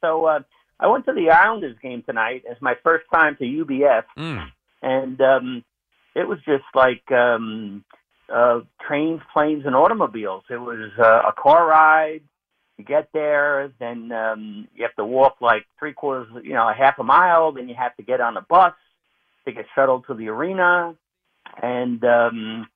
So 0.00 0.24
uh, 0.26 0.40
I 0.80 0.86
went 0.88 1.06
to 1.06 1.12
the 1.12 1.30
Islanders 1.30 1.76
game 1.82 2.02
tonight. 2.02 2.42
It's 2.48 2.60
my 2.62 2.74
first 2.82 3.04
time 3.12 3.36
to 3.36 3.44
UBS, 3.44 4.04
Mm. 4.16 4.50
and 4.82 5.20
um, 5.20 5.64
it 6.14 6.26
was 6.26 6.38
just 6.44 6.64
like 6.74 7.10
um, 7.12 7.84
uh, 8.32 8.60
trains, 8.86 9.20
planes, 9.32 9.64
and 9.66 9.74
automobiles. 9.74 10.44
It 10.50 10.56
was 10.60 10.90
uh, 10.98 11.22
a 11.28 11.32
car 11.36 11.66
ride. 11.66 12.22
You 12.78 12.84
get 12.84 13.08
there, 13.12 13.72
then 13.80 14.12
um, 14.12 14.68
you 14.74 14.84
have 14.84 14.94
to 14.96 15.04
walk 15.04 15.36
like 15.40 15.66
three 15.80 15.92
quarters, 15.92 16.28
you 16.44 16.54
know, 16.54 16.68
a 16.68 16.74
half 16.74 16.98
a 17.00 17.04
mile. 17.04 17.50
Then 17.50 17.68
you 17.68 17.74
have 17.74 17.96
to 17.96 18.04
get 18.04 18.20
on 18.20 18.36
a 18.36 18.40
bus 18.42 18.72
to 19.46 19.52
get 19.52 19.66
shuttled 19.74 20.04
to 20.06 20.14
the 20.14 20.28
arena, 20.28 20.94
and 21.62 22.02
um, 22.04 22.66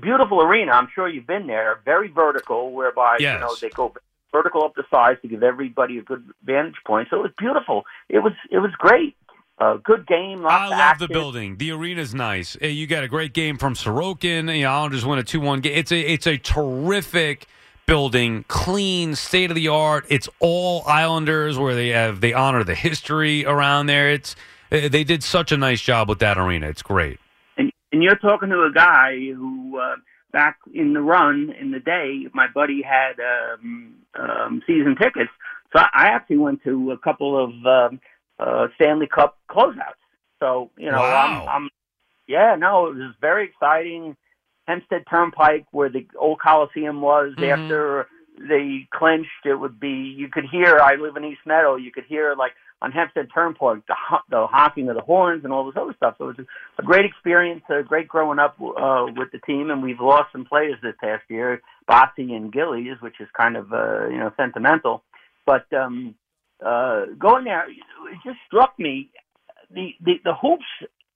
beautiful 0.00 0.42
arena. 0.42 0.72
I'm 0.72 0.88
sure 0.94 1.08
you've 1.08 1.26
been 1.26 1.46
there. 1.46 1.80
Very 1.84 2.08
vertical, 2.08 2.72
whereby 2.72 3.16
you 3.20 3.26
know 3.26 3.48
Yes. 3.50 3.60
they 3.60 3.68
go 3.70 3.92
vertical 4.32 4.64
up 4.64 4.74
the 4.74 4.84
sides 4.90 5.20
to 5.22 5.28
give 5.28 5.42
everybody 5.42 5.98
a 5.98 6.02
good 6.02 6.24
vantage 6.44 6.76
point. 6.86 7.08
So 7.10 7.16
it 7.18 7.22
was 7.22 7.32
beautiful. 7.38 7.84
It 8.08 8.20
was 8.20 8.32
it 8.50 8.58
was 8.58 8.70
great. 8.78 9.16
Uh, 9.58 9.76
good 9.76 10.06
game. 10.06 10.46
I 10.46 10.68
love 10.68 10.72
action. 10.78 11.06
the 11.06 11.12
building. 11.12 11.56
The 11.58 11.72
arena's 11.72 12.14
nice. 12.14 12.56
Hey, 12.58 12.70
You 12.70 12.86
got 12.86 13.04
a 13.04 13.08
great 13.08 13.34
game 13.34 13.58
from 13.58 13.74
Sorokin. 13.74 14.56
You 14.56 14.62
know, 14.62 14.70
Islanders 14.70 15.04
win 15.04 15.18
a 15.18 15.22
two-one 15.22 15.60
game. 15.60 15.74
It's 15.76 15.92
a 15.92 16.00
it's 16.00 16.26
a 16.26 16.38
terrific 16.38 17.46
building, 17.84 18.44
clean, 18.48 19.14
state 19.16 19.50
of 19.50 19.56
the 19.56 19.68
art. 19.68 20.06
It's 20.08 20.28
all 20.38 20.82
Islanders 20.86 21.58
where 21.58 21.74
they 21.74 21.88
have 21.88 22.20
they 22.22 22.32
honor 22.32 22.64
the 22.64 22.74
history 22.74 23.44
around 23.44 23.86
there. 23.86 24.10
It's 24.10 24.34
eh, 24.70 24.88
they 24.88 25.04
did 25.04 25.22
such 25.22 25.52
a 25.52 25.58
nice 25.58 25.82
job 25.82 26.08
with 26.08 26.20
that 26.20 26.38
arena. 26.38 26.66
It's 26.68 26.82
great. 26.82 27.18
And 27.92 28.02
you're 28.02 28.16
talking 28.16 28.50
to 28.50 28.62
a 28.64 28.72
guy 28.72 29.16
who 29.34 29.78
uh, 29.78 29.96
back 30.32 30.58
in 30.72 30.92
the 30.92 31.00
run 31.00 31.52
in 31.60 31.70
the 31.70 31.80
day, 31.80 32.26
my 32.32 32.46
buddy 32.54 32.82
had 32.82 33.14
um, 33.20 33.94
um, 34.18 34.62
season 34.66 34.96
tickets, 35.00 35.30
so 35.72 35.80
I 35.80 36.06
actually 36.08 36.38
went 36.38 36.62
to 36.64 36.92
a 36.92 36.98
couple 36.98 37.42
of 37.42 37.50
um, 37.66 38.00
uh, 38.38 38.68
Stanley 38.76 39.06
Cup 39.06 39.38
closeouts. 39.50 40.00
So 40.40 40.70
you 40.76 40.90
know, 40.90 41.00
Wow. 41.02 41.46
I'm, 41.48 41.62
I'm 41.64 41.70
yeah, 42.26 42.54
no, 42.56 42.86
it 42.86 42.94
was 42.94 43.14
very 43.20 43.44
exciting. 43.46 44.16
Hempstead 44.66 45.04
Turnpike, 45.10 45.66
where 45.72 45.88
the 45.88 46.06
old 46.18 46.38
Coliseum 46.40 47.00
was, 47.00 47.34
Mhm. 47.36 47.52
after 47.52 48.06
they 48.38 48.86
clinched, 48.94 49.44
it 49.44 49.54
would 49.54 49.80
be 49.80 50.14
you 50.16 50.28
could 50.28 50.44
hear. 50.44 50.78
I 50.78 50.94
live 50.94 51.16
in 51.16 51.24
East 51.24 51.40
Meadow. 51.44 51.76
You 51.76 51.90
could 51.90 52.04
hear 52.04 52.34
like 52.36 52.52
on 52.82 52.92
Hempstead 52.92 53.28
Turnpike 53.32 53.86
the 53.86 53.94
the 54.30 54.46
honking 54.46 54.88
of 54.88 54.96
the 54.96 55.02
horns 55.02 55.44
and 55.44 55.52
all 55.52 55.66
this 55.66 55.80
other 55.80 55.94
stuff. 55.96 56.14
So 56.18 56.30
it 56.30 56.38
was 56.38 56.46
a 56.78 56.82
great 56.82 57.04
experience, 57.04 57.62
uh, 57.68 57.82
great 57.82 58.08
growing 58.08 58.38
up 58.38 58.56
uh, 58.60 59.06
with 59.16 59.30
the 59.32 59.40
team, 59.46 59.70
and 59.70 59.82
we've 59.82 60.00
lost 60.00 60.32
some 60.32 60.44
players 60.44 60.76
this 60.82 60.94
past 61.00 61.24
year, 61.28 61.60
Bossy 61.86 62.34
and 62.34 62.52
Gillies, 62.52 63.00
which 63.00 63.20
is 63.20 63.28
kind 63.36 63.56
of 63.56 63.72
uh, 63.72 64.08
you 64.08 64.18
know 64.18 64.32
sentimental. 64.36 65.02
But 65.46 65.70
um, 65.72 66.14
uh, 66.64 67.06
going 67.18 67.44
there, 67.44 67.68
it 67.70 68.18
just 68.24 68.38
struck 68.46 68.78
me 68.78 69.10
the, 69.70 69.90
the 70.04 70.14
the 70.24 70.34
hoops 70.34 70.64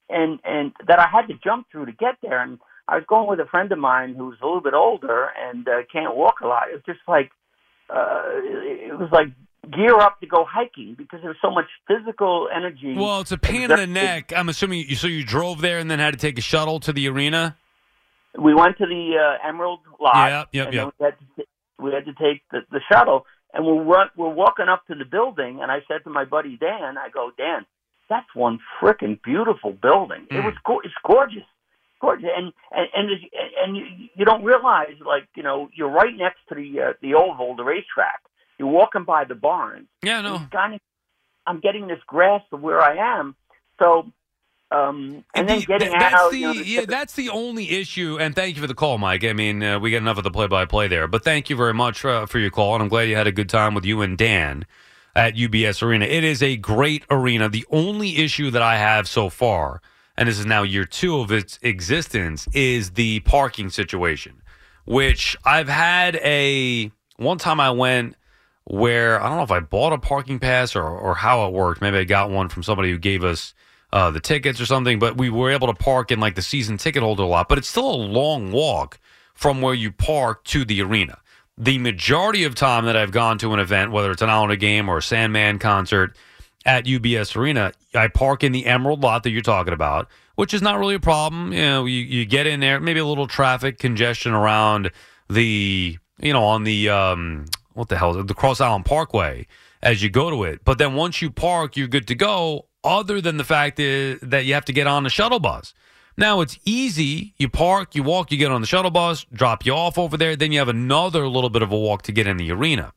and 0.08 0.38
and 0.44 0.72
that 0.86 0.98
I 0.98 1.06
had 1.10 1.26
to 1.28 1.34
jump 1.42 1.66
through 1.70 1.86
to 1.86 1.92
get 1.92 2.16
there. 2.22 2.42
And 2.42 2.58
I 2.88 2.96
was 2.96 3.04
going 3.08 3.28
with 3.28 3.40
a 3.40 3.48
friend 3.50 3.72
of 3.72 3.78
mine 3.78 4.14
who's 4.16 4.36
a 4.42 4.46
little 4.46 4.60
bit 4.60 4.74
older 4.74 5.28
and 5.38 5.66
uh, 5.66 5.82
can't 5.90 6.16
walk 6.16 6.40
a 6.42 6.46
lot. 6.46 6.68
It 6.70 6.74
was 6.74 6.82
just 6.86 7.00
like 7.08 7.30
uh, 7.90 8.22
it 8.26 8.98
was 8.98 9.08
like 9.12 9.28
gear 9.64 9.96
up 9.98 10.20
to 10.20 10.26
go 10.26 10.44
hiking 10.48 10.94
because 10.96 11.20
there's 11.22 11.36
so 11.42 11.50
much 11.50 11.66
physical 11.88 12.48
energy. 12.54 12.94
Well, 12.96 13.20
it's 13.20 13.32
a 13.32 13.38
pain 13.38 13.70
in 13.70 13.76
the 13.76 13.86
neck. 13.86 14.32
I'm 14.36 14.48
assuming 14.48 14.84
you, 14.88 14.96
so. 14.96 15.06
You 15.06 15.24
drove 15.24 15.60
there 15.60 15.78
and 15.78 15.90
then 15.90 15.98
had 15.98 16.12
to 16.14 16.18
take 16.18 16.38
a 16.38 16.42
shuttle 16.42 16.80
to 16.80 16.92
the 16.92 17.08
arena. 17.08 17.56
we 18.38 18.54
went 18.54 18.78
to 18.78 18.86
the 18.86 19.16
uh, 19.42 19.48
Emerald 19.48 19.80
Lodge. 20.00 20.14
Yep, 20.30 20.48
yep, 20.52 20.66
and 20.66 20.74
yep. 20.74 20.94
We 20.98 21.04
had, 21.04 21.14
to, 21.36 21.44
we 21.78 21.92
had 21.92 22.04
to 22.06 22.12
take 22.14 22.42
the, 22.50 22.60
the 22.70 22.80
shuttle, 22.90 23.26
and 23.52 23.64
we're 23.64 23.82
run, 23.82 24.08
we're 24.16 24.28
walking 24.28 24.68
up 24.68 24.86
to 24.88 24.94
the 24.94 25.04
building, 25.04 25.60
and 25.62 25.70
I 25.70 25.78
said 25.88 26.02
to 26.04 26.10
my 26.10 26.24
buddy 26.24 26.56
Dan, 26.56 26.98
I 26.98 27.08
go, 27.12 27.30
Dan, 27.36 27.64
that's 28.10 28.26
one 28.34 28.58
frickin' 28.82 29.20
beautiful 29.22 29.72
building. 29.72 30.26
It 30.30 30.34
Mm. 30.34 30.44
was 30.44 30.54
go- 30.66 30.80
it's 30.84 30.94
gorgeous, 31.06 31.44
gorgeous, 32.00 32.28
and 32.36 32.52
and 32.72 32.88
and, 32.94 33.10
and 33.64 33.76
you, 33.76 33.84
you 34.16 34.24
don't 34.24 34.44
realize 34.44 34.94
like 35.06 35.28
you 35.36 35.42
know 35.42 35.68
you're 35.74 35.88
right 35.90 36.14
next 36.16 36.40
to 36.48 36.54
the 36.54 36.80
uh, 36.80 36.92
the 37.00 37.14
oval, 37.14 37.54
the 37.56 37.64
racetrack. 37.64 38.20
You're 38.58 38.68
walking 38.68 39.04
by 39.04 39.24
the 39.24 39.34
barns. 39.34 39.86
Yeah, 40.02 40.20
no. 40.20 40.46
kind 40.52 40.74
of, 40.74 40.80
I'm 41.46 41.60
getting 41.60 41.86
this 41.88 41.98
grasp 42.06 42.52
of 42.52 42.60
where 42.60 42.80
I 42.80 43.18
am. 43.18 43.34
So. 43.78 44.12
Um, 44.70 45.24
and 45.34 45.48
then 45.48 45.60
The- 45.60 45.66
getting 45.66 45.88
th- 45.90 46.00
that's 46.00 46.14
out, 46.14 46.30
the 46.32 46.38
you 46.38 46.46
know, 46.48 46.52
the 46.54 46.66
yeah, 46.66 46.84
that's 46.88 47.14
the 47.14 47.28
only 47.28 47.70
issue. 47.70 48.18
And 48.18 48.34
thank 48.34 48.56
you 48.56 48.62
for 48.62 48.66
the 48.66 48.74
call, 48.74 48.98
Mike. 48.98 49.22
I 49.22 49.32
mean, 49.32 49.62
uh, 49.62 49.78
we 49.78 49.92
got 49.92 49.98
enough 49.98 50.18
of 50.18 50.24
the 50.24 50.32
play-by-play 50.32 50.88
there, 50.88 51.06
but 51.06 51.22
thank 51.22 51.48
you 51.48 51.54
very 51.54 51.74
much 51.74 52.04
uh, 52.04 52.26
for 52.26 52.40
your 52.40 52.50
call, 52.50 52.74
and 52.74 52.82
I'm 52.82 52.88
glad 52.88 53.02
you 53.08 53.14
had 53.14 53.28
a 53.28 53.32
good 53.32 53.48
time 53.48 53.74
with 53.74 53.84
you 53.84 54.00
and 54.02 54.18
Dan 54.18 54.64
at 55.14 55.36
UBS 55.36 55.80
Arena. 55.80 56.06
It 56.06 56.24
is 56.24 56.42
a 56.42 56.56
great 56.56 57.04
arena. 57.08 57.48
The 57.48 57.64
only 57.70 58.16
issue 58.16 58.50
that 58.50 58.62
I 58.62 58.76
have 58.78 59.06
so 59.06 59.28
far, 59.28 59.80
and 60.16 60.28
this 60.28 60.40
is 60.40 60.46
now 60.46 60.62
year 60.64 60.84
two 60.86 61.20
of 61.20 61.30
its 61.30 61.56
existence, 61.62 62.48
is 62.52 62.92
the 62.92 63.20
parking 63.20 63.70
situation, 63.70 64.42
which 64.86 65.36
I've 65.44 65.68
had 65.68 66.16
a 66.16 66.90
one 67.16 67.38
time 67.38 67.60
I 67.60 67.70
went 67.70 68.16
where 68.66 69.22
I 69.22 69.28
don't 69.28 69.36
know 69.36 69.44
if 69.44 69.50
I 69.50 69.60
bought 69.60 69.92
a 69.92 69.98
parking 69.98 70.38
pass 70.38 70.74
or, 70.74 70.84
or 70.84 71.14
how 71.14 71.46
it 71.46 71.52
worked. 71.52 71.80
Maybe 71.80 71.98
I 71.98 72.04
got 72.04 72.30
one 72.30 72.48
from 72.48 72.62
somebody 72.62 72.90
who 72.90 72.98
gave 72.98 73.22
us 73.24 73.54
uh, 73.92 74.10
the 74.10 74.20
tickets 74.20 74.60
or 74.60 74.66
something, 74.66 74.98
but 74.98 75.16
we 75.16 75.30
were 75.30 75.50
able 75.50 75.68
to 75.68 75.74
park 75.74 76.10
in 76.10 76.18
like 76.20 76.34
the 76.34 76.42
season 76.42 76.78
ticket 76.78 77.02
holder 77.02 77.24
lot. 77.24 77.48
But 77.48 77.58
it's 77.58 77.68
still 77.68 77.90
a 77.90 77.96
long 77.96 78.52
walk 78.52 78.98
from 79.34 79.60
where 79.60 79.74
you 79.74 79.92
park 79.92 80.44
to 80.44 80.64
the 80.64 80.80
arena. 80.82 81.18
The 81.56 81.78
majority 81.78 82.44
of 82.44 82.54
time 82.54 82.86
that 82.86 82.96
I've 82.96 83.12
gone 83.12 83.38
to 83.38 83.52
an 83.52 83.60
event, 83.60 83.92
whether 83.92 84.10
it's 84.10 84.22
an 84.22 84.30
Islander 84.30 84.56
game 84.56 84.88
or 84.88 84.98
a 84.98 85.02
Sandman 85.02 85.58
concert 85.58 86.16
at 86.66 86.86
UBS 86.86 87.36
Arena, 87.36 87.72
I 87.94 88.08
park 88.08 88.42
in 88.42 88.52
the 88.52 88.66
Emerald 88.66 89.02
lot 89.02 89.22
that 89.22 89.30
you're 89.30 89.42
talking 89.42 89.74
about, 89.74 90.08
which 90.34 90.54
is 90.54 90.62
not 90.62 90.78
really 90.78 90.94
a 90.94 91.00
problem. 91.00 91.52
You 91.52 91.60
know, 91.60 91.84
you, 91.84 92.00
you 92.00 92.24
get 92.24 92.46
in 92.46 92.60
there, 92.60 92.80
maybe 92.80 92.98
a 92.98 93.04
little 93.04 93.28
traffic 93.28 93.78
congestion 93.78 94.32
around 94.32 94.90
the, 95.28 95.98
you 96.18 96.32
know, 96.32 96.44
on 96.44 96.64
the, 96.64 96.88
um, 96.88 97.46
what 97.74 97.88
the 97.88 97.98
hell, 97.98 98.12
is 98.12 98.16
it? 98.16 98.26
the 98.28 98.34
Cross 98.34 98.60
Island 98.60 98.84
Parkway 98.84 99.46
as 99.82 100.02
you 100.02 100.10
go 100.10 100.30
to 100.30 100.44
it. 100.44 100.64
But 100.64 100.78
then 100.78 100.94
once 100.94 101.20
you 101.20 101.30
park, 101.30 101.76
you're 101.76 101.88
good 101.88 102.08
to 102.08 102.14
go, 102.14 102.66
other 102.82 103.20
than 103.20 103.36
the 103.36 103.44
fact 103.44 103.78
is 103.78 104.20
that 104.20 104.44
you 104.44 104.54
have 104.54 104.64
to 104.66 104.72
get 104.72 104.86
on 104.86 105.02
the 105.04 105.10
shuttle 105.10 105.40
bus. 105.40 105.74
Now 106.16 106.40
it's 106.40 106.58
easy. 106.64 107.34
You 107.38 107.48
park, 107.48 107.94
you 107.94 108.02
walk, 108.02 108.30
you 108.30 108.38
get 108.38 108.52
on 108.52 108.60
the 108.60 108.66
shuttle 108.66 108.90
bus, 108.90 109.26
drop 109.32 109.66
you 109.66 109.72
off 109.72 109.98
over 109.98 110.16
there. 110.16 110.36
Then 110.36 110.52
you 110.52 110.58
have 110.58 110.68
another 110.68 111.26
little 111.28 111.50
bit 111.50 111.62
of 111.62 111.72
a 111.72 111.78
walk 111.78 112.02
to 112.02 112.12
get 112.12 112.26
in 112.26 112.36
the 112.36 112.52
arena. 112.52 112.92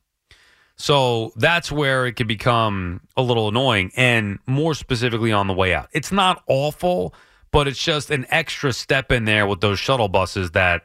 So 0.76 1.34
that's 1.36 1.72
where 1.72 2.06
it 2.06 2.16
can 2.16 2.28
become 2.28 3.02
a 3.18 3.24
little 3.24 3.48
annoying, 3.48 3.92
and 3.98 4.38
more 4.46 4.76
specifically 4.76 5.32
on 5.32 5.48
the 5.48 5.54
way 5.54 5.74
out. 5.74 5.90
It's 5.92 6.12
not 6.12 6.44
awful, 6.48 7.16
but 7.52 7.68
it's 7.68 7.84
just 7.84 8.12
an 8.12 8.28
extra 8.30 8.72
step 8.72 9.12
in 9.12 9.26
there 9.26 9.48
with 9.48 9.60
those 9.60 9.80
shuttle 9.80 10.08
buses 10.08 10.52
that 10.52 10.84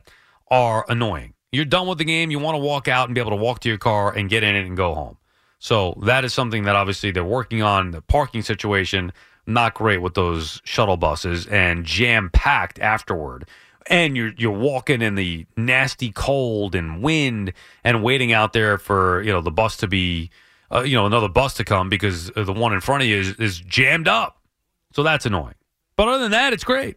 are 0.51 0.87
annoying. 0.89 1.35
You're 1.53 1.67
done 1.67 1.87
with 1.87 1.99
the 1.99 2.05
game, 2.05 2.31
you 2.31 2.39
want 2.39 2.55
to 2.55 2.59
walk 2.59 2.89
out 2.89 3.09
and 3.09 3.15
be 3.15 3.21
able 3.21 3.31
to 3.31 3.37
walk 3.37 3.61
to 3.61 3.69
your 3.69 3.79
car 3.79 4.11
and 4.13 4.29
get 4.29 4.43
in 4.43 4.57
it 4.57 4.67
and 4.67 4.77
go 4.77 4.95
home. 4.95 5.19
So 5.59 5.97
that 6.05 6.25
is 6.25 6.33
something 6.33 6.65
that 6.65 6.75
obviously 6.75 7.11
they're 7.13 7.23
working 7.23 7.63
on. 7.63 7.93
The 7.93 8.01
parking 8.01 8.43
situation, 8.43 9.13
not 9.47 9.75
great 9.75 9.99
with 9.99 10.15
those 10.15 10.61
shuttle 10.65 10.97
buses 10.97 11.47
and 11.47 11.85
jam 11.85 12.31
packed 12.33 12.79
afterward. 12.81 13.47
And 13.87 14.17
you're 14.17 14.33
you're 14.37 14.51
walking 14.51 15.03
in 15.03 15.15
the 15.15 15.47
nasty 15.57 16.11
cold 16.11 16.75
and 16.75 17.03
wind 17.03 17.53
and 17.85 18.03
waiting 18.03 18.33
out 18.33 18.53
there 18.53 18.79
for 18.79 19.23
you 19.23 19.33
know 19.33 19.41
the 19.41 19.51
bus 19.51 19.77
to 19.79 19.89
be 19.89 20.31
uh, 20.73 20.83
you 20.83 20.97
know 20.97 21.05
another 21.05 21.29
bus 21.29 21.55
to 21.55 21.65
come 21.65 21.89
because 21.89 22.31
the 22.35 22.53
one 22.53 22.73
in 22.73 22.81
front 22.81 23.03
of 23.03 23.09
you 23.09 23.19
is, 23.19 23.35
is 23.35 23.59
jammed 23.61 24.09
up. 24.09 24.39
So 24.95 25.03
that's 25.03 25.27
annoying. 25.27 25.55
But 25.97 26.09
other 26.09 26.23
than 26.23 26.31
that, 26.31 26.53
it's 26.53 26.65
great. 26.65 26.97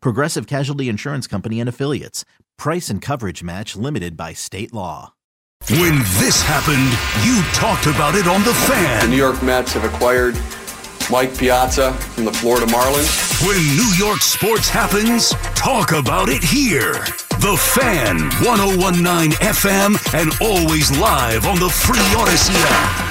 Progressive 0.00 0.46
Casualty 0.46 0.88
Insurance 0.88 1.26
Company 1.26 1.60
and 1.60 1.68
Affiliates. 1.68 2.24
Price 2.56 2.90
and 2.90 3.00
coverage 3.00 3.42
match 3.42 3.76
limited 3.76 4.16
by 4.16 4.32
state 4.32 4.72
law. 4.72 5.14
When 5.70 5.98
this 6.18 6.42
happened, 6.42 6.90
you 7.26 7.42
talked 7.52 7.86
about 7.86 8.14
it 8.14 8.26
on 8.26 8.42
The 8.44 8.54
Fan. 8.54 9.00
The 9.02 9.08
New 9.10 9.16
York 9.16 9.42
Mets 9.42 9.72
have 9.74 9.84
acquired 9.84 10.34
Mike 11.10 11.36
Piazza 11.36 11.92
from 11.94 12.24
the 12.24 12.32
Florida 12.32 12.66
Marlins. 12.66 13.46
When 13.46 13.58
New 13.76 13.92
York 13.96 14.20
sports 14.20 14.68
happens, 14.68 15.30
talk 15.54 15.92
about 15.92 16.28
it 16.28 16.42
here. 16.42 16.92
The 17.40 17.56
Fan, 17.56 18.30
1019 18.44 19.32
FM, 19.38 20.14
and 20.14 20.32
always 20.40 20.90
live 20.98 21.46
on 21.46 21.58
the 21.58 21.68
free 21.68 21.98
Audacy 22.16 22.54
app. 22.54 23.07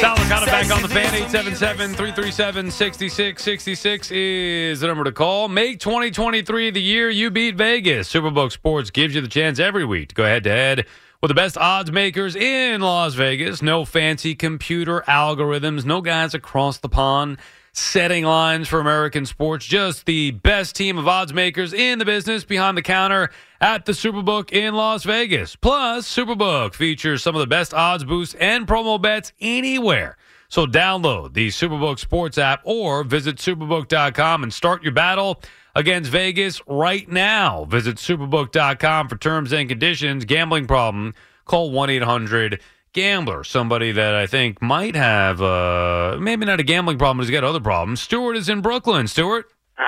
Sal 0.00 0.16
it 0.16 0.46
back 0.46 0.70
on 0.70 0.80
the 0.80 0.88
fan. 0.88 1.12
877-337-6666 1.28 4.10
is 4.10 4.80
the 4.80 4.86
number 4.86 5.04
to 5.04 5.12
call. 5.12 5.48
Make 5.48 5.78
2023 5.78 6.70
the 6.70 6.80
year 6.80 7.10
you 7.10 7.30
beat 7.30 7.56
Vegas. 7.56 8.10
Superbook 8.10 8.50
Sports 8.50 8.90
gives 8.90 9.14
you 9.14 9.20
the 9.20 9.28
chance 9.28 9.58
every 9.58 9.84
week 9.84 10.08
to 10.08 10.14
go 10.14 10.24
head 10.24 10.44
to 10.44 10.50
head 10.50 10.86
with 11.20 11.28
the 11.28 11.34
best 11.34 11.58
odds 11.58 11.92
makers 11.92 12.34
in 12.34 12.80
Las 12.80 13.12
Vegas. 13.14 13.60
No 13.60 13.84
fancy 13.84 14.34
computer 14.34 15.04
algorithms. 15.06 15.84
No 15.84 16.00
guys 16.00 16.32
across 16.32 16.78
the 16.78 16.88
pond 16.88 17.36
setting 17.72 18.24
lines 18.24 18.68
for 18.68 18.80
American 18.80 19.26
sports. 19.26 19.66
Just 19.66 20.06
the 20.06 20.32
best 20.32 20.76
team 20.76 20.98
of 20.98 21.06
odds 21.06 21.32
makers 21.32 21.72
in 21.72 21.98
the 21.98 22.04
business 22.04 22.44
behind 22.44 22.76
the 22.76 22.82
counter 22.82 23.30
at 23.60 23.84
the 23.84 23.92
Superbook 23.92 24.52
in 24.52 24.74
Las 24.74 25.04
Vegas. 25.04 25.56
Plus, 25.56 26.12
Superbook 26.12 26.74
features 26.74 27.22
some 27.22 27.34
of 27.34 27.40
the 27.40 27.46
best 27.46 27.74
odds 27.74 28.04
boosts 28.04 28.34
and 28.40 28.66
promo 28.66 29.00
bets 29.00 29.32
anywhere. 29.40 30.16
So 30.48 30.66
download 30.66 31.34
the 31.34 31.48
Superbook 31.48 31.98
Sports 31.98 32.38
app 32.38 32.62
or 32.64 33.04
visit 33.04 33.36
superbook.com 33.36 34.42
and 34.42 34.52
start 34.52 34.82
your 34.82 34.92
battle 34.92 35.42
against 35.74 36.10
Vegas 36.10 36.60
right 36.66 37.08
now. 37.08 37.66
Visit 37.66 37.96
superbook.com 37.96 39.08
for 39.08 39.16
terms 39.16 39.52
and 39.52 39.68
conditions. 39.68 40.24
Gambling 40.24 40.66
problem, 40.66 41.14
call 41.44 41.70
1 41.70 41.90
800 41.90 42.60
Gambler. 43.02 43.44
Somebody 43.44 43.92
that 43.92 44.14
I 44.14 44.26
think 44.26 44.60
might 44.60 44.94
have, 44.96 45.40
uh, 45.40 46.16
maybe 46.20 46.44
not 46.46 46.58
a 46.60 46.62
gambling 46.64 46.98
problem, 46.98 47.18
but 47.18 47.24
he's 47.24 47.30
got 47.30 47.44
other 47.44 47.60
problems. 47.60 48.00
Stuart 48.00 48.36
is 48.36 48.48
in 48.48 48.60
Brooklyn. 48.60 49.06
Stuart? 49.06 49.46
Wait, 49.78 49.84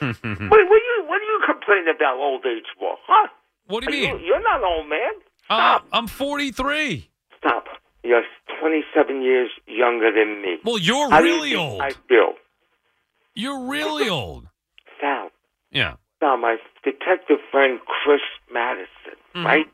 what 0.00 0.58
are 0.60 0.62
you 0.62 1.04
what 1.06 1.20
are 1.20 1.24
you 1.24 1.40
complaining 1.46 1.92
about 1.94 2.16
old 2.16 2.44
age 2.46 2.64
for? 2.78 2.96
Huh? 3.06 3.28
What 3.66 3.84
do 3.84 3.94
you 3.96 4.02
mean? 4.12 4.20
You, 4.24 4.34
are 4.34 4.40
not 4.42 4.62
old 4.62 4.88
man. 4.88 5.12
Uh, 5.48 5.56
Stop. 5.78 5.86
I'm 5.92 6.06
43. 6.06 7.08
Stop. 7.38 7.64
You're 8.02 8.22
27 8.60 9.22
years 9.22 9.50
younger 9.66 10.12
than 10.12 10.42
me. 10.42 10.58
Well, 10.64 10.78
you're 10.78 11.10
How 11.10 11.18
do 11.20 11.24
really 11.24 11.54
old. 11.54 11.80
I 11.80 11.90
feel. 12.08 12.34
You're 13.34 13.66
really 13.68 14.08
old. 14.08 14.46
Sal, 15.00 15.30
Yeah. 15.70 15.94
Sal, 16.20 16.36
my 16.36 16.56
detective 16.84 17.38
friend 17.50 17.80
Chris 17.86 18.20
Madison, 18.52 18.88
Mm-hmm. 19.34 19.46
right, 19.46 19.66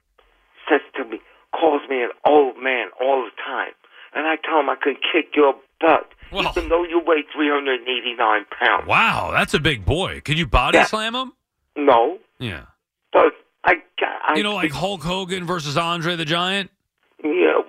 says 0.68 0.81
to 0.96 1.05
me, 1.05 1.20
calls 1.61 1.83
me 1.88 2.03
an 2.03 2.11
old 2.25 2.57
man 2.62 2.88
all 3.01 3.25
the 3.25 3.31
time. 3.44 3.73
And 4.14 4.27
I 4.27 4.37
tell 4.37 4.59
him 4.61 4.68
I 4.70 4.77
can 4.83 4.96
kick 5.12 5.37
your 5.37 5.55
butt, 5.81 6.09
Well- 6.33 6.53
even 6.57 6.68
though 6.68 6.83
you 6.85 7.01
weigh 7.07 7.23
389 7.33 8.46
pounds. 8.59 8.87
Wow, 8.87 9.31
that's 9.33 9.55
a 9.55 9.61
big 9.61 9.85
boy. 9.85 10.20
Could 10.25 10.38
you 10.38 10.46
body 10.46 10.79
Yeah. 10.79 10.85
slam 10.85 11.14
him? 11.14 11.33
No, 11.77 12.18
Yeah. 12.38 12.62
but 13.12 13.33
I, 13.64 13.75
I 14.27 14.37
You 14.37 14.42
know, 14.42 14.55
like 14.55 14.73
Hulk 14.73 15.03
Hogan 15.03 15.44
versus 15.44 15.77
Andre 15.77 16.16
the 16.16 16.25
Giant? 16.25 16.70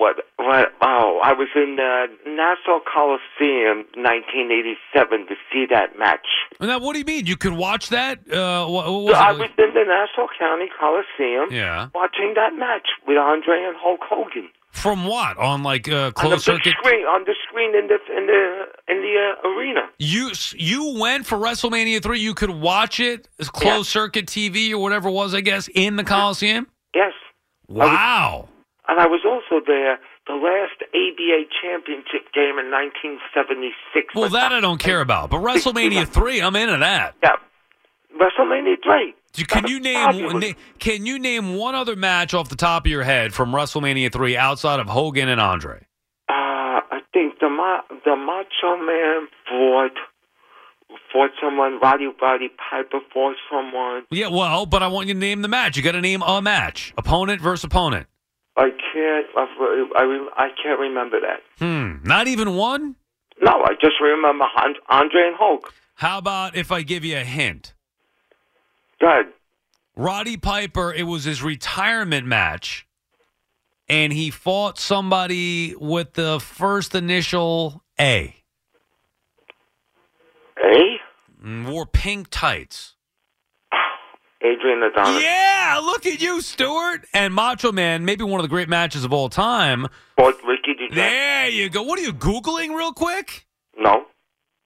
Yeah, 0.02 0.08
what? 0.08 0.16
What? 0.38 0.74
Oh, 0.82 1.20
I 1.24 1.34
was 1.34 1.48
in 1.56 1.76
the 1.76 2.08
Nassau 2.26 2.80
Coliseum, 2.92 3.86
1987, 3.96 5.28
to 5.28 5.36
see 5.52 5.66
that 5.70 5.98
match. 5.98 6.26
Now, 6.60 6.80
what 6.80 6.94
do 6.94 7.00
you 7.00 7.06
mean? 7.06 7.26
You 7.28 7.38
could 7.38 7.54
watch 7.54 7.90
that? 7.90 8.20
Uh, 8.32 8.66
what, 8.68 8.86
what 8.92 9.04
was 9.04 9.14
So 9.16 9.20
I 9.22 9.32
was 9.32 9.50
in 9.58 9.74
the 9.74 9.84
Nassau 9.86 10.28
County 10.40 10.68
Coliseum, 10.80 11.52
Yeah. 11.52 11.90
watching 11.94 12.34
that 12.36 12.54
match 12.56 12.88
with 13.08 13.18
Andre 13.18 13.64
and 13.68 13.76
Hulk 13.80 14.02
Hogan 14.04 14.50
From 14.72 15.06
what? 15.06 15.38
On 15.38 15.64
like 15.64 15.88
uh, 15.90 15.96
on 15.96 16.06
the 16.08 16.14
closed 16.14 16.44
circuit? 16.46 16.74
screen, 16.80 17.06
on 17.06 17.24
the 17.26 17.36
screen 17.48 17.76
in 17.76 17.88
the 17.88 17.98
in 18.18 18.26
the 18.28 18.66
in 18.88 19.02
the 19.02 19.34
uh, 19.44 19.50
arena. 19.50 19.82
You 20.00 20.32
you 20.56 20.98
went 21.00 21.26
for 21.28 21.38
WrestleMania 21.38 22.02
three. 22.02 22.20
You 22.20 22.34
could 22.34 22.50
watch 22.52 23.00
it 23.00 23.28
as 23.40 23.50
closed 23.50 23.90
circuit 23.90 24.26
TV 24.28 24.72
or 24.72 24.78
whatever 24.80 25.10
it 25.10 25.14
was, 25.14 25.34
I 25.36 25.42
guess, 25.42 25.68
in 25.76 25.96
the 25.98 26.04
Coliseum. 26.04 26.68
Yes, 26.96 27.14
Wow. 27.68 28.50
And 28.88 29.00
I 29.00 29.08
was 29.08 29.22
also 29.26 29.64
there 29.66 30.00
the 30.28 30.34
last 30.34 30.82
ABA 30.94 31.50
championship 31.62 32.32
game 32.34 32.60
in 32.60 32.70
1976. 32.72 34.16
Well, 34.16 34.30
that 34.30 34.52
I 34.52 34.60
don't 34.60 34.80
care 34.80 35.02
about. 35.02 35.30
But 35.30 35.42
WrestleMania 35.42 36.08
three, 36.14 36.42
I'm 36.42 36.56
into 36.56 36.78
that. 36.78 37.16
Yeah, 37.24 37.36
WrestleMania 38.20 38.76
three. 38.84 39.14
Do- 39.34 39.46
Can 39.46 39.68
you 39.68 39.80
name 39.80 40.40
na- 40.40 40.54
Can 40.80 41.06
you 41.06 41.18
name 41.20 41.56
one 41.56 41.74
other 41.76 41.96
match 41.96 42.34
off 42.34 42.50
the 42.50 42.56
top 42.56 42.86
of 42.86 42.92
your 42.92 43.04
head 43.04 43.34
from 43.34 43.52
WrestleMania 43.52 44.12
three 44.12 44.36
outside 44.36 44.80
of 44.80 44.88
Hogan 44.88 45.30
and 45.30 45.40
Andre? 45.40 45.86
Uh, 46.28 46.34
I 46.92 47.00
think 47.14 47.40
the 47.40 47.50
Ma- 47.50 47.82
the 48.06 48.16
Macho 48.16 48.78
Man 48.86 49.28
fought 49.48 49.98
fought 51.14 51.30
someone. 51.42 51.80
Roddy 51.82 52.08
Roddy 52.22 52.50
Piper 52.50 53.00
fought 53.14 53.36
someone. 53.50 54.04
Yeah, 54.12 54.28
well, 54.28 54.66
but 54.66 54.84
I 54.84 54.88
want 54.88 55.08
you 55.08 55.14
to 55.14 55.20
name 55.20 55.42
the 55.42 55.48
match. 55.48 55.78
You 55.78 55.84
got 55.84 55.94
to 55.94 56.02
name 56.02 56.22
a 56.22 56.42
match, 56.42 56.94
opponent 56.98 57.42
versus 57.42 57.64
opponent. 57.64 58.08
I 58.58 58.70
can't. 58.70 59.26
I, 59.36 59.86
I, 59.96 60.28
I 60.36 60.48
can't 60.62 60.80
remember 60.80 61.20
that. 61.22 61.42
Hmm, 61.60 62.06
not 62.08 62.28
even 62.28 62.56
one. 62.56 62.96
No, 63.42 63.52
I 63.52 63.74
just 63.82 63.96
remember 64.02 64.46
Andre 64.90 65.28
and 65.28 65.36
Hulk. 65.38 65.74
How 65.96 66.18
about 66.18 66.56
if 66.56 66.72
I 66.72 66.82
give 66.84 67.06
you 67.06 67.18
a 67.18 67.24
hint? 67.24 67.74
Good. 69.00 69.28
Roddy 69.96 70.38
Piper, 70.38 70.94
it 70.94 71.04
was 71.04 71.24
his 71.26 71.44
retirement 71.44 72.28
match, 72.28 72.88
and 73.90 74.14
he 74.14 74.30
fought 74.30 74.80
somebody 74.80 75.76
with 75.76 76.14
the 76.14 76.40
first 76.40 76.96
initial 76.96 77.84
A. 78.00 78.36
A. 80.64 81.00
and 81.44 81.68
Wore 81.68 81.86
pink 81.86 82.28
tights. 82.30 82.96
Adrian 84.44 84.82
Adonis 84.84 85.24
Yeah, 85.24 85.80
look 85.84 86.06
at 86.06 86.22
you, 86.22 86.42
Stuart. 86.42 87.06
And 87.14 87.34
Macho 87.34 87.72
Man, 87.72 88.06
maybe 88.06 88.24
one 88.24 88.40
of 88.40 88.44
the 88.44 88.50
great 88.50 88.70
matches 88.70 89.04
of 89.06 89.14
all 89.14 89.30
time. 89.30 89.88
fought 90.18 90.36
Ricky. 90.44 90.76
There 90.94 91.48
you 91.50 91.70
go. 91.70 91.84
What 91.84 92.00
are 92.00 92.02
you 92.02 92.12
Googling 92.14 92.76
real 92.76 92.92
quick? 92.94 93.46
No, 93.78 94.06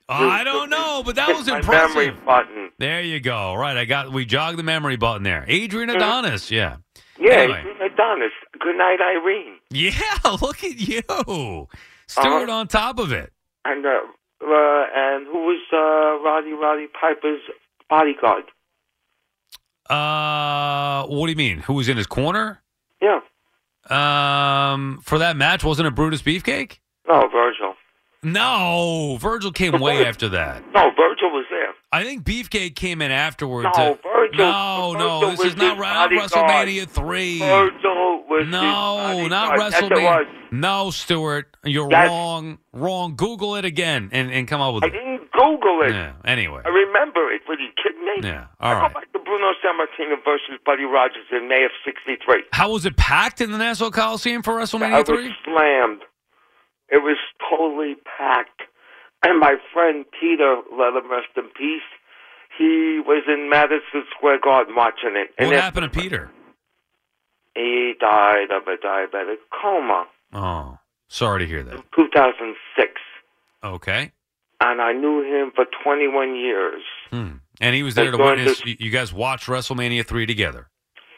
I 0.09 0.43
don't 0.43 0.69
know, 0.69 1.03
but 1.05 1.15
that 1.15 1.29
was 1.29 1.47
impressive. 1.47 1.95
memory 1.95 2.11
button. 2.25 2.71
There 2.79 3.01
you 3.01 3.19
go. 3.19 3.53
Right, 3.55 3.77
I 3.77 3.85
got 3.85 4.11
we 4.11 4.25
jogged 4.25 4.57
the 4.57 4.63
memory 4.63 4.97
button 4.97 5.23
there. 5.23 5.45
Adrian 5.47 5.89
Adonis, 5.89 6.49
yeah. 6.51 6.77
Yeah, 7.19 7.31
Anyway. 7.33 7.59
Adrian 7.59 7.81
Adonis. 7.93 8.31
Good 8.59 8.75
night, 8.77 8.97
Irene. 9.01 9.55
Yeah, 9.71 9.91
look 10.41 10.63
at 10.63 10.77
you. 10.79 11.01
Stuart 12.07 12.49
Uh-huh. 12.49 12.51
on 12.51 12.67
top 12.67 12.99
of 12.99 13.11
it. 13.11 13.31
And 13.65 13.85
uh, 13.85 13.89
uh, 13.89 14.85
and 14.95 15.25
who 15.27 15.45
was 15.45 15.61
uh, 15.71 16.23
Roddy 16.23 16.53
Roddy 16.53 16.87
Piper's 16.87 17.41
bodyguard? 17.89 18.45
Uh, 19.89 21.05
what 21.07 21.27
do 21.27 21.31
you 21.31 21.35
mean? 21.37 21.59
Who 21.59 21.73
was 21.73 21.87
in 21.87 21.97
his 21.97 22.07
corner? 22.07 22.61
Yeah. 23.01 23.19
Um, 23.89 24.99
for 25.03 25.19
that 25.19 25.35
match, 25.37 25.63
wasn't 25.63 25.87
it 25.87 25.95
Brutus 25.95 26.21
Beefcake? 26.23 26.79
No, 27.07 27.27
Virgil. 27.31 27.75
No, 28.23 29.17
Virgil 29.21 29.51
came 29.51 29.79
way 29.79 30.03
after 30.05 30.27
that. 30.29 30.63
No, 30.73 30.89
Virgil 30.97 31.29
was 31.29 31.45
there. 31.51 31.74
I 31.95 32.03
think 32.03 32.23
Beefcake 32.25 32.75
came 32.75 33.01
in 33.01 33.11
afterward. 33.11 33.63
No, 33.75 33.97
Virgil. 34.03 34.37
No, 34.37 34.93
no, 34.93 35.29
this 35.31 35.39
is 35.45 35.55
not 35.55 35.77
bodyguard. 35.77 36.29
WrestleMania 36.29 36.87
three. 36.89 37.39
Virgil 37.39 38.23
was 38.29 38.47
No, 38.49 39.27
not 39.27 39.57
WrestleMania. 39.57 40.25
No, 40.51 40.89
Stuart, 40.91 41.55
you're 41.63 41.87
That's- 41.89 42.09
wrong. 42.09 42.59
Wrong. 42.73 43.15
Google 43.15 43.55
it 43.55 43.65
again 43.65 44.09
and, 44.11 44.31
and 44.31 44.47
come 44.47 44.59
up 44.61 44.73
with 44.75 44.83
I 44.83 44.87
it. 44.87 44.91
didn't 44.91 45.31
Google 45.31 45.81
it. 45.83 45.91
Yeah. 45.93 46.13
Anyway. 46.25 46.61
I 46.65 46.69
remember 46.69 47.31
it. 47.31 47.41
What 47.45 47.59
are 47.59 47.61
you 47.61 47.71
kidding 47.81 48.03
me? 48.05 48.27
Yeah. 48.29 48.47
I 48.59 48.69
All 48.69 48.75
go 48.75 48.81
right. 48.81 48.93
back 48.93 49.11
to 49.13 49.19
Bruno 49.19 49.51
Sammartino 49.63 50.15
versus 50.25 50.59
Buddy 50.65 50.83
Rogers 50.83 51.25
in 51.31 51.47
May 51.47 51.63
of 51.65 51.71
'63. 51.85 52.43
How 52.51 52.71
was 52.71 52.85
it 52.85 52.95
packed 52.97 53.39
in 53.41 53.51
the 53.51 53.57
Nassau 53.57 53.89
Coliseum 53.89 54.43
for 54.43 54.59
I 54.59 54.63
WrestleMania 54.63 54.97
was 54.99 55.07
three? 55.07 55.33
slammed. 55.45 56.01
It 56.89 57.01
was 57.03 57.17
totally 57.49 57.95
packed. 58.17 58.61
And 59.25 59.39
my 59.39 59.55
friend 59.73 60.05
Peter, 60.21 60.61
let 60.71 60.93
him 60.93 61.09
rest 61.09 61.29
in 61.35 61.49
peace, 61.57 61.81
he 62.57 63.01
was 63.05 63.23
in 63.27 63.49
Madison 63.49 64.03
Square 64.15 64.39
Garden 64.43 64.75
watching 64.75 65.15
it. 65.15 65.29
And 65.37 65.49
What 65.49 65.57
happened 65.59 65.91
to 65.91 65.99
Peter? 65.99 66.29
He 67.55 67.93
died 67.99 68.51
of 68.51 68.63
a 68.67 68.77
diabetic 68.77 69.37
coma 69.61 70.05
Oh, 70.33 70.77
sorry 71.07 71.39
to 71.39 71.47
hear 71.47 71.63
that. 71.63 71.83
2006. 71.95 72.91
Okay. 73.63 74.11
And 74.61 74.81
I 74.81 74.91
knew 74.93 75.21
him 75.23 75.51
for 75.55 75.65
21 75.83 76.35
years. 76.35 76.81
Hmm. 77.09 77.37
And 77.61 77.75
he 77.75 77.83
was 77.83 77.95
there 77.95 78.11
to 78.11 78.17
They 78.17 78.23
witness. 78.23 78.61
You 78.65 78.91
guys 78.91 79.13
watched 79.13 79.47
WrestleMania 79.47 80.05
three 80.05 80.25
together. 80.25 80.67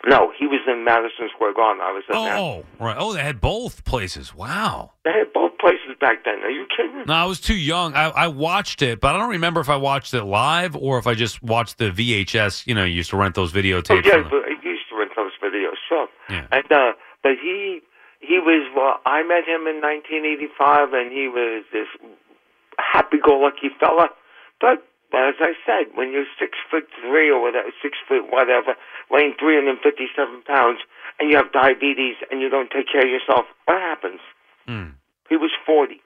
No, 0.06 0.32
he 0.38 0.46
was 0.46 0.62
in 0.68 0.86
Madison 0.86 1.30
Square 1.36 1.56
Garden. 1.56 1.82
I 1.82 1.92
was 1.92 2.04
in 2.08 2.16
there. 2.16 2.38
Oh, 2.38 2.64
oh, 2.80 2.86
right. 2.86 2.96
Oh, 2.98 3.14
they 3.14 3.24
had 3.24 3.42
both 3.42 3.84
places. 3.84 4.34
Wow. 4.34 4.94
They 5.04 5.12
had 5.12 5.34
both 5.34 5.47
back 6.00 6.24
then. 6.26 6.40
Are 6.44 6.50
you 6.50 6.66
kidding? 6.76 7.04
No, 7.08 7.14
I 7.14 7.26
was 7.26 7.40
too 7.40 7.56
young. 7.56 7.94
I, 7.94 8.10
I 8.10 8.28
watched 8.28 8.82
it, 8.82 9.00
but 9.02 9.16
I 9.16 9.20
don't 9.20 9.30
remember 9.30 9.60
if 9.62 9.70
I 9.70 9.76
watched 9.78 10.14
it 10.14 10.24
live 10.24 10.76
or 10.76 10.98
if 11.00 11.08
I 11.08 11.14
just 11.16 11.42
watched 11.44 11.78
the 11.78 11.92
VHS. 11.92 12.68
You 12.68 12.76
know, 12.76 12.84
you 12.84 12.96
used 12.96 13.10
to 13.12 13.18
rent 13.18 13.36
those 13.36 13.54
Oh, 13.56 13.60
videotapes. 13.60 14.06
yeah, 14.06 14.18
the- 14.18 14.30
but 14.30 14.44
I 14.46 14.56
used 14.64 14.90
to 14.90 14.96
rent 14.98 15.12
those 15.16 15.32
videos, 15.44 15.76
sure. 15.90 16.08
Yeah. 16.30 16.48
And 16.52 16.72
uh, 16.72 16.94
but 17.24 17.34
he 17.42 17.82
he 18.20 18.40
was 18.40 18.68
well, 18.76 19.00
I 19.06 19.24
met 19.24 19.46
him 19.48 19.68
in 19.68 19.82
1985, 19.82 20.94
and 20.94 21.12
he 21.12 21.28
was 21.28 21.64
this 21.72 21.88
happy-go-lucky 22.80 23.70
fella. 23.80 24.10
But 24.60 24.84
as 25.14 25.36
I 25.40 25.54
said, 25.66 25.96
when 25.96 26.12
you're 26.12 26.26
six 26.40 26.58
foot 26.70 26.86
three 27.02 27.30
or 27.30 27.42
whatever, 27.42 27.70
six 27.82 27.98
foot 28.08 28.30
whatever, 28.32 28.76
weighing 29.10 29.34
357 29.40 30.44
pounds, 30.44 30.80
and 31.20 31.30
you 31.30 31.38
have 31.38 31.52
diabetes 31.52 32.16
and 32.30 32.42
you 32.42 32.50
don't 32.50 32.70
take 32.70 32.92
care 32.92 33.02
of 33.02 33.10
yourself, 33.10 33.46
what 33.66 33.80
happens? 33.82 34.20
Hmm. 34.68 34.98
He 35.30 35.36
was 35.38 35.52
40. 35.66 36.02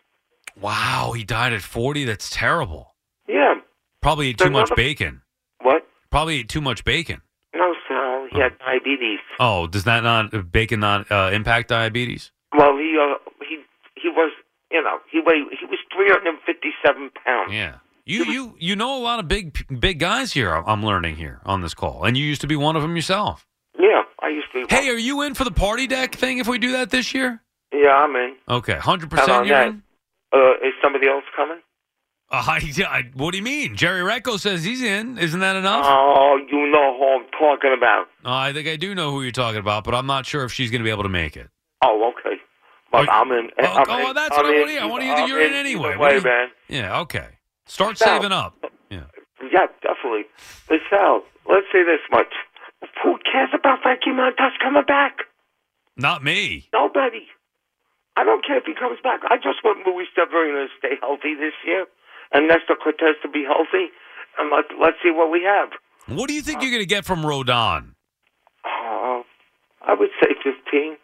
Wow, 0.60 1.14
he 1.16 1.24
died 1.24 1.54
at 1.54 1.62
40? 1.62 2.06
That's 2.06 2.30
terrible. 2.30 2.96
Yeah. 3.28 3.56
Probably 4.02 4.30
ate 4.30 4.38
too 4.38 4.50
much 4.50 4.72
bacon. 4.76 5.22
What? 5.62 5.88
Probably 6.10 6.40
ate 6.40 6.50
too 6.50 6.62
much 6.62 6.84
bacon. 6.84 7.22
No, 7.56 7.74
Sal. 7.88 8.28
He 8.32 8.40
had 8.40 8.58
diabetes. 8.60 9.20
Oh, 9.40 9.68
does 9.68 9.84
that 9.86 10.04
not, 10.04 10.52
bacon 10.52 10.80
not 10.80 11.12
uh, 11.12 11.30
impact 11.34 11.70
diabetes? 11.70 12.32
Well, 12.58 12.76
he 12.78 12.98
uh, 13.00 13.16
he 13.48 13.58
he 14.02 14.10
was 14.10 14.32
you 14.72 14.82
know 14.84 14.98
he 15.12 15.20
weighed 15.20 15.44
he 15.58 15.66
was 15.66 15.80
357 15.96 17.12
pounds. 17.26 17.52
Yeah. 17.54 17.76
You 18.06 18.26
you 18.26 18.56
you 18.60 18.76
know 18.76 18.98
a 18.98 19.02
lot 19.02 19.20
of 19.20 19.28
big 19.28 19.80
big 19.80 20.00
guys 20.00 20.34
here. 20.34 20.52
I'm- 20.54 20.64
I'm 20.68 20.84
learning 20.86 21.16
here 21.16 21.40
on 21.46 21.62
this 21.62 21.74
call, 21.74 22.04
and 22.04 22.18
you 22.18 22.26
used 22.26 22.42
to 22.42 22.48
be 22.48 22.56
one 22.56 22.76
of 22.76 22.82
them 22.82 22.96
yourself. 22.96 23.46
Yeah, 23.80 24.02
I 24.22 24.30
used 24.30 24.48
to. 24.54 24.66
Hey, 24.76 24.90
are 24.90 24.98
you 24.98 25.22
in 25.22 25.34
for 25.36 25.44
the 25.44 25.52
party 25.52 25.88
deck 25.88 26.16
thing 26.16 26.40
if 26.40 26.48
we 26.48 26.58
do 26.58 26.72
that 26.74 26.90
this 26.90 27.14
year? 27.14 27.42
Yeah, 27.74 27.92
I'm 27.96 28.16
in. 28.16 28.36
Okay, 28.50 28.76
hundred 28.76 29.10
percent. 29.10 29.46
You're 29.48 29.58
that? 29.58 29.68
in. 29.70 29.84
Uh, 30.34 30.54
is 30.68 30.74
somebody 30.84 31.08
else 31.08 31.24
coming? 31.36 31.60
Uh, 32.32 32.36
I, 32.48 32.62
I, 32.88 33.04
what 33.16 33.32
do 33.32 33.38
you 33.38 33.44
mean? 33.44 33.76
Jerry 33.76 34.02
Recco 34.02 34.40
says 34.40 34.64
he's 34.64 34.82
in. 34.82 35.18
Isn't 35.18 35.40
that 35.42 35.56
enough? 35.56 35.86
Oh, 35.88 36.38
you 36.50 36.70
know 36.72 36.98
who 36.98 37.06
I'm 37.24 37.30
talking 37.38 37.74
about. 37.78 38.08
Uh, 38.26 38.34
I 38.36 38.54
think 38.54 38.68
I 38.68 38.76
do 38.78 38.96
know 38.96 39.12
who 39.12 39.22
you're 39.24 39.32
talking 39.32 39.60
about, 39.60 39.84
but 39.84 39.94
I'm 39.96 40.06
not 40.08 40.26
sure 40.26 40.44
if 40.44 40.54
she's 40.54 40.72
going 40.72 40.80
to 40.80 40.86
be 40.86 40.90
able 40.92 41.04
to 41.04 41.10
make 41.10 41.36
it. 41.36 41.50
Oh, 41.84 42.12
okay. 42.18 42.38
But 42.92 43.08
Are- 43.10 43.22
I'm 43.22 43.32
in. 43.32 43.50
Oh, 43.62 43.66
I'm 43.66 43.86
oh, 43.90 43.98
in, 43.98 44.04
well, 44.04 44.14
that's 44.14 44.38
I'm 44.38 44.46
what 44.46 44.54
I 44.54 44.58
want 44.58 44.68
to 44.68 44.72
hear. 44.72 44.82
I 44.82 44.86
want 44.86 45.02
to 45.02 45.06
hear 45.08 45.16
that 45.16 45.28
you're 45.28 45.42
in 45.42 45.52
in 45.54 45.54
anyway. 45.54 45.90
either 45.90 45.98
What 46.00 46.10
do 46.10 46.16
way, 46.16 46.18
you- 46.18 46.24
man. 46.24 46.48
Yeah, 46.70 47.00
okay. 47.02 47.28
Start 47.68 47.98
Sal. 47.98 48.18
saving 48.18 48.32
up. 48.34 48.56
Yeah. 48.90 49.04
Yeah, 49.52 49.68
definitely. 49.82 50.26
But 50.68 50.80
Sal, 50.90 51.24
let's 51.50 51.68
say 51.72 51.84
this 51.84 52.00
much: 52.12 52.28
Who 53.04 53.18
cares 53.30 53.50
about 53.54 53.80
Frankie 53.82 54.12
Montas 54.12 54.52
coming 54.62 54.84
back? 54.88 55.18
Not 55.98 56.24
me. 56.24 56.70
Nobody. 56.74 57.28
I 58.22 58.24
don't 58.24 58.46
care 58.46 58.58
if 58.58 58.66
he 58.66 58.76
comes 58.76 59.00
back. 59.04 59.22
I 59.34 59.38
just 59.38 59.64
want 59.64 59.82
Luis 59.88 60.08
Severino 60.14 60.68
to 60.68 60.72
stay 60.78 60.94
healthy 61.02 61.34
this 61.34 61.54
year, 61.66 61.86
and 62.32 62.48
Nestor 62.48 62.76
Cortes 62.78 63.18
to 63.24 63.28
be 63.30 63.44
healthy, 63.44 63.90
and 64.38 64.52
let 64.52 64.66
let's 64.80 64.98
see 65.04 65.10
what 65.10 65.32
we 65.32 65.42
have. 65.42 65.70
What 66.06 66.28
do 66.28 66.36
you 66.36 66.42
think 66.44 66.62
you're 66.62 66.70
going 66.72 66.84
to 66.84 66.86
get 66.86 67.04
from 67.06 67.24
Rodon? 67.24 67.94
Oh, 68.66 69.24
I 69.82 69.94
would 69.96 70.10
say 70.22 70.36
fifteen. 70.44 70.98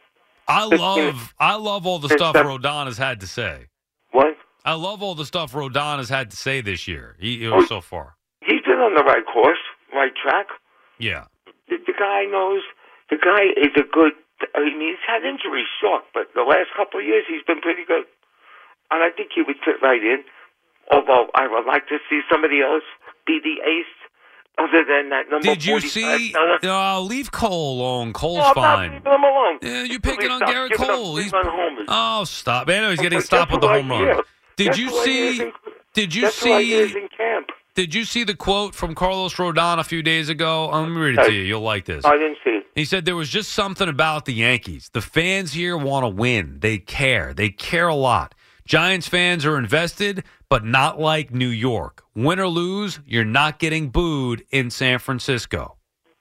I 0.47 0.61
Fifteen. 0.69 0.79
love 0.79 1.33
I 1.39 1.55
love 1.55 1.87
all 1.87 1.99
the 1.99 2.09
stuff 2.09 2.35
Rodon 2.35 2.85
has 2.85 2.97
had 2.99 3.19
to 3.21 3.27
say. 3.27 3.65
What? 4.11 4.37
I 4.63 4.73
love 4.73 5.01
all 5.01 5.15
the 5.15 5.25
stuff 5.25 5.53
Rodon 5.53 5.97
has 5.97 6.09
had 6.09 6.29
to 6.31 6.37
say 6.37 6.61
this 6.61 6.87
year. 6.87 7.15
He, 7.19 7.47
Oh. 7.47 7.65
so 7.65 7.81
far. 7.81 8.15
He's 8.41 8.61
been 8.61 8.77
on 8.79 8.93
the 8.95 9.03
right 9.03 9.25
course, 9.25 9.57
right 9.93 10.11
track. 10.21 10.47
Yeah. 10.99 11.25
The, 11.67 11.77
the 11.85 11.93
guy 11.97 12.25
knows. 12.29 12.61
The 13.09 13.17
guy 13.17 13.43
is 13.59 13.71
a 13.75 13.83
good. 13.91 14.13
I 14.55 14.59
mean, 14.61 14.79
he's 14.81 15.01
had 15.07 15.23
injuries, 15.23 15.67
sure, 15.81 16.01
but 16.13 16.27
the 16.35 16.43
last 16.43 16.69
couple 16.75 16.99
of 16.99 17.05
years 17.05 17.25
he's 17.27 17.43
been 17.47 17.61
pretty 17.61 17.83
good, 17.85 18.05
and 18.91 19.03
I 19.03 19.09
think 19.15 19.31
he 19.33 19.41
would 19.41 19.57
fit 19.65 19.81
right 19.81 20.01
in. 20.01 20.23
Although 20.91 21.27
I 21.35 21.47
would 21.47 21.65
like 21.65 21.87
to 21.89 21.97
see 22.09 22.21
somebody 22.31 22.61
else 22.61 22.83
be 23.25 23.39
the 23.43 23.59
ace, 23.67 23.85
other 24.57 24.83
than 24.87 25.09
that 25.09 25.29
number. 25.29 25.43
Did 25.47 25.65
you 25.65 25.79
see? 25.81 26.33
Uh, 26.63 27.01
leave 27.01 27.31
Cole 27.31 27.79
alone. 27.81 28.13
Cole's 28.13 28.39
I'm 28.45 28.53
fine. 28.55 28.91
leaving 28.93 29.11
him 29.11 29.23
alone. 29.23 29.59
Yeah, 29.61 29.83
you're 29.83 29.99
picking 29.99 30.31
on 30.31 30.41
Gerrit 30.41 30.73
Cole. 30.75 31.17
He's 31.17 31.29
three-run 31.29 31.45
homers. 31.49 31.85
oh 31.89 32.23
stop! 32.23 32.67
Know 32.67 32.89
he's 32.91 33.01
getting 33.01 33.21
stopped 33.21 33.51
with 33.51 33.61
the 33.61 33.67
home 33.67 33.89
run. 33.91 34.21
Did 34.55 34.67
Guess 34.67 34.77
you 34.79 34.89
who 34.89 34.97
I 34.99 35.05
hear 35.05 35.25
is 35.31 35.37
see? 35.37 35.43
in- 35.43 35.51
Did 35.93 36.15
you 36.15 36.21
guess 36.21 36.39
who 36.43 36.51
I 36.53 36.61
hear 36.63 36.83
is 36.85 36.91
see? 36.93 37.07
Did 37.75 37.93
you 37.93 38.05
see 38.05 38.23
the 38.23 38.33
quote 38.35 38.73
from 38.73 38.95
Carlos 38.95 39.35
Rodon 39.35 39.77
a 39.79 39.83
few 39.83 40.01
days 40.01 40.29
ago? 40.29 40.69
Let 40.71 40.87
me 40.89 40.97
read 40.99 41.19
it 41.19 41.25
to 41.27 41.31
you. 41.33 41.41
You'll 41.43 41.61
like 41.61 41.85
this. 41.85 42.05
I 42.05 42.13
didn't 42.13 42.37
see 42.43 42.51
it. 42.51 42.65
He 42.77 42.85
said 42.85 43.05
there 43.05 43.15
was 43.15 43.29
just 43.29 43.53
something 43.53 43.89
about 43.89 44.25
the 44.25 44.33
Yankees. 44.35 44.91
The 44.93 45.01
fans 45.01 45.51
here 45.53 45.75
want 45.75 46.03
to 46.03 46.09
win. 46.09 46.59
They 46.59 46.77
care. 46.77 47.33
They 47.33 47.49
care 47.49 47.87
a 47.87 47.95
lot. 47.95 48.35
Giants 48.67 49.07
fans 49.07 49.47
are 49.47 49.57
invested, 49.57 50.23
but 50.47 50.63
not 50.63 50.99
like 50.99 51.33
New 51.33 51.47
York. 51.49 52.03
Win 52.15 52.39
or 52.39 52.47
lose, 52.47 52.99
you're 53.07 53.25
not 53.25 53.57
getting 53.57 53.89
booed 53.89 54.43
in 54.51 54.69
San 54.69 54.99
Francisco. 54.99 55.77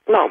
No. 0.08 0.30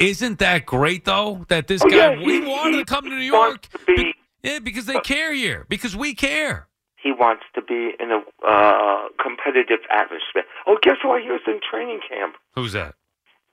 Isn't 0.00 0.40
that 0.40 0.66
great 0.66 1.04
though? 1.04 1.44
That 1.48 1.68
this 1.68 1.82
Oh, 1.84 1.88
guy 1.88 2.14
yeah, 2.14 2.24
we 2.26 2.40
he- 2.40 2.46
wanted 2.48 2.72
he 2.74 2.78
to 2.80 2.84
come 2.84 3.04
to 3.04 3.10
New 3.10 3.16
York. 3.22 3.62
to 3.68 3.78
be- 3.86 4.14
yeah, 4.42 4.58
because 4.58 4.86
they 4.86 4.98
care 5.00 5.32
here. 5.32 5.66
Because 5.68 5.94
we 5.94 6.14
care. 6.16 6.66
He 6.96 7.12
wants 7.12 7.44
to 7.54 7.62
be 7.62 7.92
in 8.00 8.10
a 8.10 8.20
uh, 8.44 9.08
competitive 9.22 9.80
atmosphere. 9.88 10.42
Oh, 10.66 10.78
guess 10.82 10.96
who 11.00 11.10
I 11.12 11.20
hear 11.20 11.36
is 11.36 11.42
in 11.46 11.60
training 11.70 12.00
camp? 12.08 12.34
Who's 12.56 12.72
that? 12.72 12.96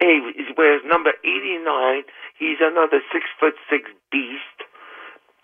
Hey, 0.01 0.19
he 0.35 0.43
wears 0.57 0.81
number 0.85 1.11
89. 1.23 2.03
He's 2.37 2.57
another 2.59 2.99
six 3.13 3.25
foot 3.39 3.53
six 3.69 3.89
beast. 4.11 4.67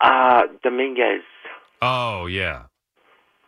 Uh, 0.01 0.43
Dominguez. 0.63 1.21
Oh 1.81 2.25
yeah. 2.25 2.63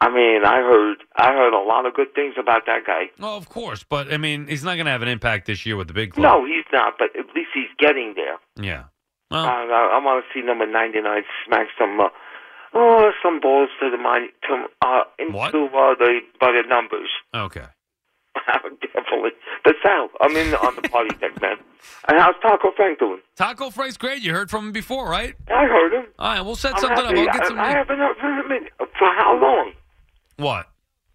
I 0.01 0.07
mean, 0.09 0.45
I 0.45 0.57
heard 0.57 0.97
I 1.17 1.33
heard 1.33 1.53
a 1.53 1.61
lot 1.67 1.85
of 1.85 1.93
good 1.93 2.13
things 2.15 2.35
about 2.39 2.65
that 2.67 2.85
guy. 2.87 3.09
Oh, 3.19 3.35
of 3.35 3.49
course, 3.49 3.83
but 3.83 4.13
I 4.13 4.17
mean, 4.17 4.47
he's 4.47 4.63
not 4.63 4.75
going 4.75 4.85
to 4.85 4.91
have 4.91 5.01
an 5.01 5.09
impact 5.09 5.45
this 5.47 5.65
year 5.65 5.75
with 5.75 5.87
the 5.87 5.93
big 5.93 6.13
club. 6.13 6.23
No, 6.23 6.45
he's 6.45 6.63
not, 6.71 6.93
but 6.97 7.09
at 7.19 7.25
least 7.35 7.49
he's 7.53 7.67
getting 7.77 8.13
there. 8.15 8.37
Yeah. 8.55 8.83
Uh, 9.31 9.43
Well, 9.43 9.45
I, 9.45 9.89
I 9.93 10.03
want 10.05 10.23
to 10.23 10.33
see 10.39 10.45
number 10.45 10.65
99 10.65 11.23
smack 11.45 11.67
some, 11.77 11.99
uh, 11.99 12.07
oh, 12.73 13.11
some 13.21 13.39
balls 13.41 13.69
to 13.81 13.89
the 13.91 13.97
mind, 13.97 14.29
to, 14.47 14.65
uh, 14.85 15.03
into 15.19 15.33
What? 15.33 15.53
uh, 15.53 15.95
the 15.99 16.19
by 16.39 16.51
the 16.53 16.63
numbers. 16.67 17.09
okay. 17.35 17.65
Definitely. 18.93 19.31
But 19.63 19.75
Sal, 19.83 20.09
I'm 20.21 20.35
in 20.35 20.53
on 20.55 20.75
the 20.75 20.81
party 20.89 21.15
deck, 21.19 21.39
man. 21.41 21.57
And 22.07 22.19
how's 22.19 22.35
Taco 22.41 22.71
Frank 22.75 22.99
doing? 22.99 23.19
Taco 23.35 23.69
Frank's 23.69 23.97
great. 23.97 24.21
You 24.21 24.33
heard 24.33 24.49
from 24.49 24.67
him 24.67 24.71
before, 24.71 25.09
right? 25.09 25.35
I 25.49 25.65
heard 25.65 25.93
him. 25.93 26.05
All 26.17 26.27
right, 26.33 26.41
we'll 26.41 26.55
set 26.55 26.73
I'm 26.75 26.79
something 26.81 27.05
happy. 27.05 27.21
up. 27.27 27.27
I'll 27.29 27.33
get 27.33 27.43
I, 27.43 27.47
some. 27.47 27.59
I 27.59 27.69
haven't 27.71 27.97
heard 27.99 28.17
from 28.17 28.39
him 28.45 28.51
in, 28.51 28.67
for 28.77 29.07
how 29.15 29.37
long? 29.41 29.71
what? 30.37 30.67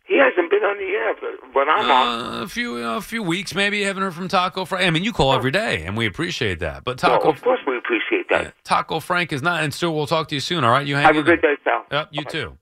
He 0.07 0.19
hasn't 0.19 0.51
been 0.51 0.63
on 0.63 0.77
the 0.77 0.85
air, 0.85 1.15
but 1.19 1.55
when 1.55 1.67
I'm 1.67 1.91
on, 1.91 2.41
Uh, 2.41 2.43
a 2.43 2.49
few 2.49 2.77
a 2.77 3.01
few 3.01 3.23
weeks, 3.23 3.55
maybe. 3.55 3.79
You 3.79 3.87
haven't 3.87 4.03
heard 4.03 4.13
from 4.15 4.29
Taco 4.29 4.67
Frank. 4.67 4.87
I 4.87 4.91
mean, 4.91 5.03
you 5.03 5.15
call 5.15 5.33
every 5.33 5.51
day, 5.51 5.83
and 5.87 5.97
we 5.97 6.05
appreciate 6.05 6.59
that. 6.59 6.85
But 6.85 7.03
well, 7.03 7.17
Taco 7.19 7.31
of 7.31 7.41
course 7.43 7.61
we 7.67 7.79
appreciate 7.79 8.29
that. 8.29 8.43
yeah, 8.45 8.51
Taco 8.65 9.01
Frank 9.01 9.33
is 9.33 9.41
not. 9.41 9.63
And 9.65 9.73
Stuart, 9.73 9.93
we'll 9.93 10.07
talk 10.07 10.29
to 10.29 10.35
you 10.35 10.43
soon. 10.43 10.63
All 10.63 10.71
right, 10.71 10.87
you 10.87 10.95
hang 10.97 11.05
Have 11.07 11.17
a 11.17 11.23
there. 11.23 11.37
good 11.37 11.43
day, 11.43 11.55
Sal. 11.65 11.87
Yep, 11.91 12.09
you 12.13 12.21
Bye-bye. 12.25 12.31
too. 12.31 12.59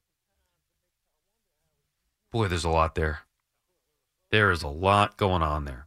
Boy, 2.30 2.46
there's 2.48 2.64
a 2.64 2.70
lot 2.70 2.94
there. 2.94 3.20
There 4.32 4.50
is 4.50 4.62
a 4.62 4.68
lot 4.68 5.18
going 5.18 5.42
on 5.42 5.66
there. 5.66 5.86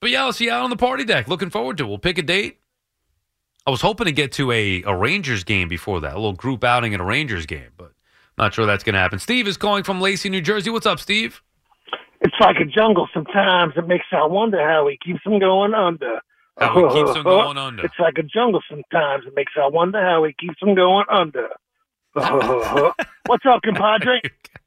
But 0.00 0.10
yeah, 0.10 0.24
I'll 0.24 0.32
see 0.32 0.46
you 0.46 0.50
out 0.50 0.64
on 0.64 0.70
the 0.70 0.76
party 0.76 1.04
deck. 1.04 1.28
Looking 1.28 1.48
forward 1.48 1.78
to 1.78 1.84
it. 1.84 1.88
We'll 1.88 1.98
pick 1.98 2.18
a 2.18 2.22
date. 2.22 2.58
I 3.64 3.70
was 3.70 3.80
hoping 3.80 4.06
to 4.06 4.12
get 4.12 4.32
to 4.32 4.50
a, 4.50 4.82
a 4.82 4.94
Rangers 4.94 5.44
game 5.44 5.68
before 5.68 6.00
that, 6.00 6.14
a 6.14 6.16
little 6.16 6.32
group 6.32 6.64
outing 6.64 6.92
at 6.92 7.00
a 7.00 7.04
Rangers 7.04 7.46
game, 7.46 7.70
but 7.76 7.92
not 8.36 8.52
sure 8.52 8.66
that's 8.66 8.82
going 8.82 8.94
to 8.94 8.98
happen. 8.98 9.20
Steve 9.20 9.46
is 9.46 9.56
calling 9.56 9.84
from 9.84 10.00
Lacey, 10.00 10.28
New 10.28 10.40
Jersey. 10.40 10.70
What's 10.70 10.86
up, 10.86 10.98
Steve? 10.98 11.40
It's 12.20 12.34
like 12.40 12.56
a 12.56 12.64
jungle 12.64 13.08
sometimes. 13.14 13.74
It 13.76 13.86
makes 13.86 14.06
I 14.10 14.26
wonder 14.26 14.58
how 14.58 14.88
he 14.88 14.98
keeps 15.04 15.22
them 15.22 15.38
going 15.38 15.72
under. 15.72 16.18
How 16.58 16.74
he 16.74 16.94
keeps 16.94 17.14
them 17.14 17.22
going 17.22 17.58
under. 17.58 17.84
It's 17.84 17.98
like 18.00 18.18
a 18.18 18.24
jungle 18.24 18.60
sometimes. 18.68 19.24
It 19.26 19.34
makes 19.36 19.52
I 19.56 19.68
wonder 19.68 20.02
how 20.02 20.24
he 20.24 20.32
keeps 20.32 20.58
them 20.60 20.74
going 20.74 21.04
under. 21.08 21.48
What's 23.26 23.46
up, 23.46 23.62
compadre? 23.62 24.20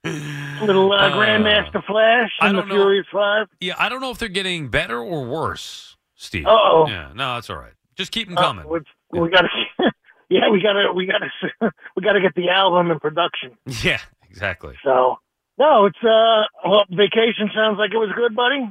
Little 0.61 0.91
uh, 0.91 0.95
Uh, 0.95 1.11
Grandmaster 1.15 1.83
Flash 1.85 2.31
and 2.41 2.57
the 2.57 2.63
know. 2.63 2.75
Furious 2.75 3.05
Five. 3.11 3.47
Yeah, 3.59 3.73
I 3.77 3.89
don't 3.89 4.01
know 4.01 4.11
if 4.11 4.17
they're 4.17 4.29
getting 4.29 4.69
better 4.69 4.99
or 4.99 5.25
worse, 5.25 5.97
Steve. 6.15 6.45
Uh-oh. 6.45 6.85
Yeah, 6.87 7.11
no, 7.15 7.35
that's 7.35 7.49
all 7.49 7.57
right. 7.57 7.73
Just 7.95 8.11
keep 8.11 8.27
them 8.27 8.37
Uh, 8.37 8.41
coming. 8.41 8.67
we, 8.69 8.79
we 9.19 9.29
gotta, 9.29 9.47
yeah, 10.29 10.49
we 10.49 10.61
gotta, 10.61 10.91
we 10.93 11.05
gotta, 11.05 11.29
we 11.95 12.03
gotta 12.03 12.19
get 12.21 12.35
the 12.35 12.49
album 12.49 12.91
in 12.91 12.99
production. 12.99 13.51
yeah, 13.83 13.99
exactly. 14.29 14.75
So, 14.83 15.19
no, 15.57 15.85
it's 15.85 16.03
uh, 16.03 16.43
well, 16.67 16.83
vacation 16.89 17.49
sounds 17.55 17.77
like 17.77 17.91
it 17.93 17.97
was 17.97 18.09
good, 18.15 18.35
buddy. 18.35 18.67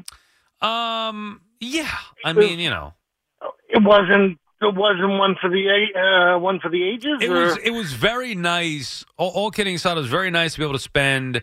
Um, 0.61 1.41
yeah. 1.61 1.91
I 2.25 2.33
mean, 2.33 2.59
you 2.59 2.71
know, 2.71 2.95
It 3.69 3.83
wasn't. 3.83 4.39
It 4.63 4.75
wasn't 4.75 5.19
one 5.19 5.37
for 5.41 5.51
the 5.51 5.67
a- 5.69 5.99
uh, 6.35 6.39
one 6.39 6.59
for 6.59 6.71
the 6.71 6.83
ages. 6.83 7.19
it 7.21 7.29
or? 7.31 7.35
was 7.35 7.57
it 7.59 7.71
was 7.73 7.93
very 7.93 8.35
nice. 8.35 9.05
All, 9.19 9.29
all 9.31 9.51
kidding 9.51 9.75
aside, 9.75 9.99
it 9.99 10.01
was 10.01 10.09
very 10.09 10.31
nice 10.31 10.55
to 10.55 10.59
be 10.61 10.65
able 10.65 10.73
to 10.75 10.79
spend 10.79 11.43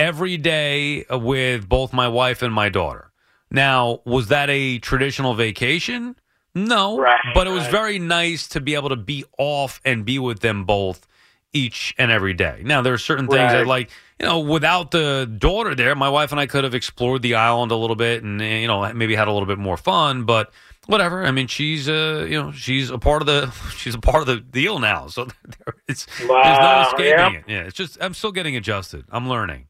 every 0.00 0.36
day 0.36 1.04
with 1.10 1.68
both 1.68 1.92
my 1.92 2.08
wife 2.08 2.42
and 2.42 2.52
my 2.52 2.68
daughter. 2.68 3.12
Now, 3.50 4.00
was 4.04 4.28
that 4.28 4.48
a 4.48 4.78
traditional 4.78 5.34
vacation? 5.34 6.16
No, 6.54 6.98
Right, 6.98 7.20
but 7.34 7.46
it 7.46 7.50
was 7.50 7.62
right. 7.64 7.70
very 7.70 7.98
nice 7.98 8.48
to 8.48 8.60
be 8.60 8.74
able 8.74 8.88
to 8.88 8.96
be 8.96 9.24
off 9.38 9.80
and 9.84 10.04
be 10.04 10.18
with 10.18 10.40
them 10.40 10.64
both 10.64 11.06
each 11.52 11.94
and 11.98 12.10
every 12.10 12.34
day. 12.34 12.62
Now, 12.64 12.80
there 12.82 12.92
are 12.92 12.98
certain 12.98 13.26
things 13.26 13.52
that, 13.52 13.66
like, 13.66 13.90
you 14.18 14.26
know, 14.26 14.40
without 14.40 14.90
the 14.90 15.26
daughter 15.38 15.74
there, 15.74 15.94
my 15.94 16.08
wife 16.08 16.30
and 16.32 16.40
I 16.40 16.46
could 16.46 16.64
have 16.64 16.74
explored 16.74 17.22
the 17.22 17.34
island 17.34 17.72
a 17.72 17.76
little 17.76 17.96
bit 17.96 18.22
and, 18.22 18.40
eh, 18.40 18.58
you 18.60 18.66
know, 18.68 18.92
maybe 18.92 19.14
had 19.14 19.28
a 19.28 19.32
little 19.32 19.46
bit 19.46 19.58
more 19.58 19.76
fun, 19.76 20.24
but 20.24 20.52
whatever. 20.86 21.24
I 21.24 21.30
mean, 21.32 21.46
she's, 21.48 21.88
uh, 21.88 22.26
you 22.28 22.40
know, 22.40 22.52
she's 22.52 22.90
a 22.90 22.98
part 22.98 23.22
of 23.22 23.26
the, 23.26 23.50
she's 23.76 23.94
a 23.94 24.00
part 24.00 24.20
of 24.20 24.26
the 24.26 24.38
deal 24.40 24.78
now. 24.78 25.06
So 25.08 25.24
there, 25.44 25.74
it's, 25.88 26.06
there's 26.18 26.28
no 26.28 26.84
escaping 26.88 27.34
it. 27.34 27.44
Yeah. 27.48 27.62
It's 27.62 27.76
just, 27.76 27.98
I'm 28.00 28.14
still 28.14 28.32
getting 28.32 28.56
adjusted. 28.56 29.04
I'm 29.10 29.28
learning. 29.28 29.66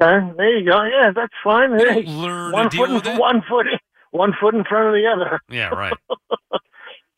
Okay, 0.00 0.32
there 0.36 0.58
you 0.58 0.70
go. 0.70 0.82
Yeah, 0.84 1.10
that's 1.14 1.32
fine. 1.42 1.78
Hey, 1.78 2.04
learn 2.06 2.52
one 2.52 2.70
to 2.70 2.76
deal 2.76 2.86
foot, 2.86 2.94
with 2.94 3.06
in, 3.06 3.16
it. 3.16 3.20
one 3.20 3.42
foot, 3.48 3.66
one 4.10 4.32
foot 4.40 4.54
in 4.54 4.64
front 4.64 4.88
of 4.88 4.94
the 4.94 5.06
other. 5.06 5.40
Yeah, 5.48 5.68
right. 5.68 5.94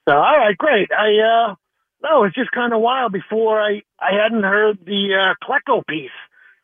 So, 0.08 0.16
all 0.16 0.38
right, 0.38 0.56
great. 0.56 0.88
I 0.90 1.50
uh, 1.50 1.54
no, 2.02 2.24
it's 2.24 2.34
just 2.34 2.50
kind 2.52 2.72
of 2.72 2.80
wild. 2.80 3.12
Before 3.12 3.60
I, 3.60 3.82
I 4.00 4.20
hadn't 4.20 4.42
heard 4.42 4.78
the 4.84 5.14
uh, 5.14 5.46
Klecko 5.46 5.86
piece. 5.86 6.10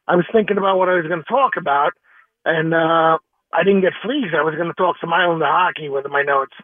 I 0.09 0.17
was 0.17 0.25
thinking 0.33 0.57
about 0.57 0.79
what 0.79 0.89
I 0.89 0.95
was 0.95 1.07
going 1.07 1.23
to 1.23 1.29
talk 1.29 1.53
about, 1.57 1.93
and 2.45 2.73
uh, 2.73 3.19
I 3.53 3.63
didn't 3.65 3.83
get 3.83 3.93
fleas. 4.03 4.33
I 4.37 4.43
was 4.43 4.55
going 4.55 4.69
to 4.69 4.75
talk 4.75 4.97
some 5.01 5.13
Islander 5.13 5.47
hockey 5.47 5.89
with 5.89 6.07
my 6.09 6.23
notes. 6.23 6.55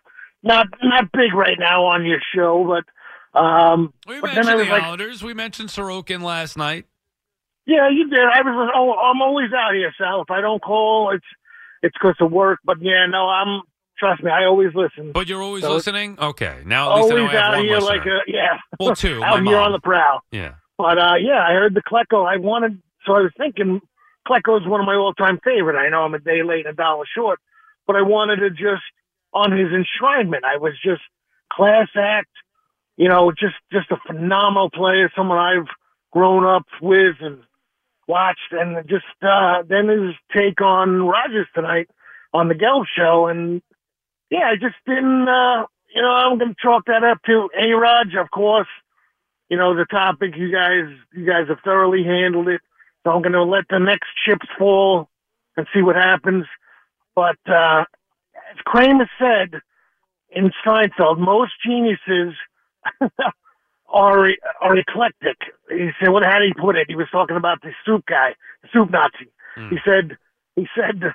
Not, 0.42 0.66
not 0.82 1.12
big 1.12 1.34
right 1.34 1.58
now 1.58 1.84
on 1.84 2.04
your 2.04 2.20
show, 2.34 2.64
but 2.66 3.38
um, 3.38 3.92
We 4.06 4.20
but 4.20 4.34
mentioned 4.34 4.60
the 4.60 4.64
like, 4.64 4.82
Islanders. 4.82 5.22
We 5.22 5.34
mentioned 5.34 5.68
Sorokin 5.68 6.22
last 6.22 6.56
night. 6.56 6.86
Yeah, 7.72 7.88
you 7.90 8.08
did. 8.08 8.18
I 8.20 8.42
was. 8.42 8.70
Oh, 8.74 8.92
I'm 8.92 9.22
always 9.22 9.50
out 9.52 9.74
here, 9.74 9.92
Sal. 9.98 10.22
If 10.22 10.30
I 10.30 10.40
don't 10.40 10.61
call, 10.62 11.12
it's 11.14 11.24
it's 11.82 11.94
because 12.00 12.16
of 12.20 12.30
work. 12.32 12.58
But 12.64 12.78
yeah, 12.80 13.06
no, 13.08 13.28
I'm. 13.28 13.62
Trust 13.98 14.22
me, 14.22 14.30
I 14.30 14.44
always 14.46 14.70
listen. 14.74 15.12
But 15.12 15.28
you're 15.28 15.42
always 15.42 15.62
So- 15.62 15.72
listening? 15.74 16.18
Okay. 16.18 16.62
Now 16.64 16.92
at 16.92 16.96
least 17.02 17.12
I 17.12 17.16
know 17.16 17.26
I 17.26 17.30
have 17.32 17.35
out 17.44 17.54
one 17.56 17.64
here, 17.64 17.74
listener. 17.76 17.96
like 17.96 18.06
a 18.06 18.18
yeah. 18.26 18.58
Well, 18.80 18.94
two, 18.96 19.22
out 19.24 19.35
here 19.37 19.44
mom. 19.44 19.54
on 19.54 19.72
the 19.72 19.80
prowl. 19.80 20.20
yeah. 20.32 20.54
But 20.76 20.98
uh, 20.98 21.14
yeah, 21.20 21.40
I 21.46 21.52
heard 21.52 21.74
the 21.74 21.82
Klecko. 21.82 22.26
I 22.26 22.38
wanted, 22.38 22.82
so 23.06 23.12
I 23.14 23.20
was 23.20 23.30
thinking 23.38 23.80
Klecko 24.26 24.61
is 24.61 24.66
one 24.66 24.80
of 24.80 24.87
my 24.87 24.94
all-time 24.96 25.38
favorite. 25.44 25.76
I 25.78 25.88
know 25.90 26.02
I'm 26.02 26.14
a 26.14 26.18
day 26.18 26.42
late 26.42 26.66
and 26.66 26.72
a 26.72 26.76
dollar 26.76 27.04
short, 27.14 27.38
but 27.87 27.94
I 27.94 28.02
wanted 28.02 28.37
to 28.37 28.50
just 28.50 28.82
on 29.32 29.52
his 29.52 29.68
enshrinement. 29.68 30.42
I 30.44 30.56
was 30.56 30.72
just 30.82 31.02
class 31.52 31.88
act. 31.94 32.30
You 32.96 33.08
know, 33.08 33.30
just 33.30 33.54
just 33.72 33.90
a 33.92 33.96
phenomenal 34.06 34.70
player, 34.70 35.11
someone 35.16 35.38
I've 35.38 35.68
grown 36.12 36.44
up 36.44 36.66
with 36.80 37.16
and 37.20 37.38
watched, 38.06 38.52
and 38.52 38.88
just 38.88 39.04
uh, 39.22 39.62
then 39.68 39.88
his 39.88 40.14
take 40.34 40.60
on 40.60 41.02
Rodgers 41.02 41.48
tonight 41.54 41.88
on 42.32 42.48
the 42.48 42.54
Gelb 42.54 42.84
show, 42.96 43.26
and 43.26 43.62
yeah, 44.30 44.50
I 44.50 44.54
just 44.54 44.76
didn't. 44.86 45.28
Uh, 45.28 45.66
you 45.94 46.00
know, 46.00 46.08
I'm 46.08 46.38
going 46.38 46.50
to 46.50 46.56
chalk 46.62 46.86
that 46.86 47.04
up 47.04 47.22
to 47.26 47.50
A. 47.58 47.72
Raj, 47.74 48.14
of 48.14 48.30
course 48.30 48.68
you 49.52 49.58
know, 49.58 49.76
the 49.76 49.84
topic. 49.84 50.32
You 50.34 50.50
guys, 50.50 50.88
you 51.12 51.26
guys 51.26 51.46
have 51.48 51.58
thoroughly 51.62 52.02
handled 52.02 52.48
it. 52.48 52.62
So 53.04 53.10
I'm 53.10 53.20
going 53.20 53.34
to 53.34 53.44
let 53.44 53.64
the 53.68 53.78
next 53.78 54.08
chips 54.24 54.46
fall 54.58 55.10
and 55.58 55.66
see 55.74 55.82
what 55.82 55.94
happens. 55.94 56.46
But 57.14 57.36
uh, 57.46 57.84
as 58.50 58.56
Kramer 58.64 59.10
said 59.18 59.60
in 60.30 60.52
Seinfeld, 60.64 61.18
most 61.18 61.52
geniuses 61.62 62.32
are 63.92 64.31
are 64.61 64.76
eclectic. 64.76 65.37
He 65.68 65.90
said, 66.00 66.11
"What? 66.11 66.24
How 66.24 66.38
did 66.38 66.48
he 66.55 66.61
put 66.61 66.76
it?" 66.76 66.87
He 66.88 66.96
was 66.96 67.09
talking 67.12 67.37
about 67.37 67.62
the 67.62 67.70
soup 67.85 68.07
guy, 68.07 68.35
the 68.62 68.68
soup 68.72 68.90
Nazi. 68.90 69.31
Hmm. 69.55 69.68
He 69.68 69.76
said, 69.85 70.16
he 70.57 70.66
said, 70.74 71.12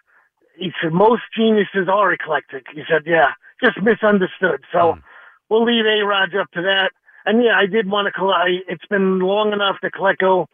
he 0.58 0.72
said, 0.82 0.94
most 0.94 1.24
geniuses 1.36 1.88
are 1.92 2.12
eclectic. 2.14 2.66
He 2.74 2.84
said, 2.90 3.04
yeah, 3.06 3.34
just 3.64 3.82
misunderstood. 3.82 4.64
So 4.72 4.94
hmm. 4.94 5.00
we'll 5.50 5.66
leave 5.66 5.86
A. 5.86 6.06
Raj 6.06 6.34
up 6.36 6.52
to 6.52 6.62
that. 6.62 6.92
And 7.26 7.44
yeah, 7.44 7.58
I 7.58 7.66
did 7.66 7.90
want 7.90 8.08
to. 8.08 8.12
Call, 8.12 8.32
I, 8.32 8.60
it's 8.68 8.86
been 8.86 9.20
long 9.20 9.52
enough 9.52 9.76
to 9.82 9.92
Klecko. 9.92 10.48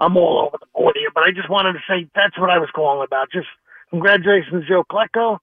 I'm 0.00 0.16
all 0.16 0.46
over 0.46 0.58
the 0.58 0.66
board 0.74 0.96
here, 0.98 1.10
but 1.14 1.24
I 1.24 1.30
just 1.30 1.50
wanted 1.50 1.74
to 1.74 1.82
say 1.88 2.08
that's 2.14 2.38
what 2.38 2.50
I 2.50 2.58
was 2.58 2.70
calling 2.74 3.04
about. 3.06 3.30
Just 3.32 3.46
congratulations, 3.90 4.64
Joe 4.68 4.84
Klecko, 4.90 5.38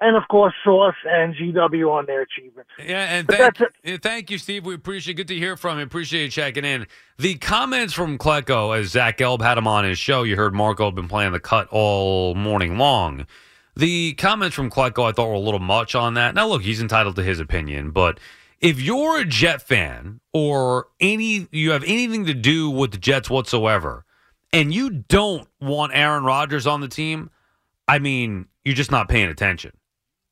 and 0.00 0.16
of 0.16 0.22
course 0.28 0.54
Sauce 0.64 0.94
and 1.04 1.34
GW 1.34 1.90
on 1.90 2.06
their 2.06 2.22
achievements. 2.22 2.70
Yeah, 2.78 3.04
and 3.04 3.28
thank, 3.28 4.02
thank 4.02 4.30
you, 4.30 4.38
Steve. 4.38 4.64
We 4.64 4.74
appreciate 4.74 5.14
Good 5.14 5.28
to 5.28 5.36
hear 5.36 5.56
from 5.56 5.78
you. 5.78 5.84
Appreciate 5.84 6.24
you 6.24 6.30
checking 6.30 6.64
in. 6.64 6.86
The 7.18 7.34
comments 7.36 7.92
from 7.92 8.18
Klecko, 8.18 8.78
as 8.78 8.88
Zach 8.88 9.18
Gelb 9.18 9.42
had 9.42 9.58
him 9.58 9.66
on 9.66 9.84
his 9.84 9.98
show, 9.98 10.22
you 10.22 10.36
heard 10.36 10.54
Marco 10.54 10.86
had 10.86 10.94
been 10.94 11.08
playing 11.08 11.32
the 11.32 11.40
cut 11.40 11.68
all 11.70 12.34
morning 12.34 12.78
long. 12.78 13.26
The 13.76 14.14
comments 14.14 14.56
from 14.56 14.70
Klecko 14.70 15.08
I 15.08 15.12
thought 15.12 15.28
were 15.28 15.34
a 15.34 15.38
little 15.38 15.60
much 15.60 15.94
on 15.94 16.14
that. 16.14 16.34
Now, 16.34 16.46
look, 16.48 16.62
he's 16.62 16.80
entitled 16.80 17.16
to 17.16 17.22
his 17.22 17.40
opinion, 17.40 17.90
but 17.90 18.18
if 18.60 18.80
you're 18.80 19.18
a 19.18 19.24
Jet 19.24 19.62
fan 19.62 20.20
or 20.32 20.88
any 21.00 21.48
you 21.50 21.70
have 21.70 21.84
anything 21.84 22.26
to 22.26 22.34
do 22.34 22.70
with 22.70 22.92
the 22.92 22.98
Jets 22.98 23.30
whatsoever, 23.30 24.04
and 24.52 24.74
you 24.74 24.90
don't 24.90 25.48
want 25.60 25.92
Aaron 25.94 26.24
Rodgers 26.24 26.66
on 26.66 26.80
the 26.80 26.88
team, 26.88 27.30
I 27.88 27.98
mean, 27.98 28.46
you're 28.64 28.74
just 28.74 28.90
not 28.90 29.08
paying 29.08 29.28
attention. 29.28 29.72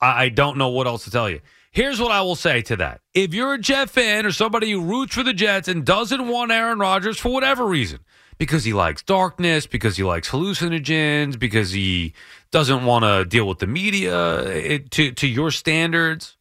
I, 0.01 0.29
don't 0.29 0.57
know 0.57 0.69
what 0.69 0.87
else 0.87 1.03
to 1.03 1.11
tell 1.11 1.29
you. 1.29 1.41
Here's 1.71 1.99
what 1.99 2.11
I 2.11 2.21
will 2.21 2.35
say 2.35 2.61
to 2.63 2.75
that. 2.77 3.01
If 3.13 3.33
you're 3.33 3.53
a 3.53 3.59
Jet 3.59 3.89
fan 3.89 4.25
or 4.25 4.31
somebody 4.31 4.71
who 4.71 4.81
roots 4.81 5.13
for 5.13 5.23
the 5.23 5.33
Jets 5.33 5.67
and 5.67 5.85
doesn't 5.85 6.27
want 6.27 6.51
Aaron 6.51 6.79
Rodgers 6.79 7.19
for 7.19 7.31
whatever 7.31 7.65
reason, 7.65 7.99
because 8.37 8.63
he 8.63 8.73
likes 8.73 9.03
darkness, 9.03 9.67
because 9.67 9.97
he 9.97 10.03
likes 10.03 10.29
hallucinogens, 10.29 11.37
because 11.37 11.71
he 11.71 12.13
doesn't 12.51 12.85
want 12.85 13.03
to 13.03 13.25
deal 13.25 13.47
with 13.47 13.59
the 13.59 13.67
media 13.67 14.41
it, 14.47 14.89
to, 14.91 15.11
to 15.11 15.27
your 15.27 15.51
standards, 15.51 16.37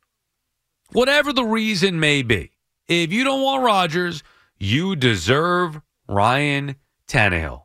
whatever 0.93 1.33
the 1.33 1.45
reason 1.45 2.01
may 2.01 2.23
be, 2.23 2.53
if 2.87 3.13
you 3.13 3.25
don't 3.25 3.43
want 3.43 3.65
Rodgers, 3.65 4.23
you 4.59 4.97
deserve 4.97 5.81
Ryan 6.09 6.77
Tannehill. 7.07 7.65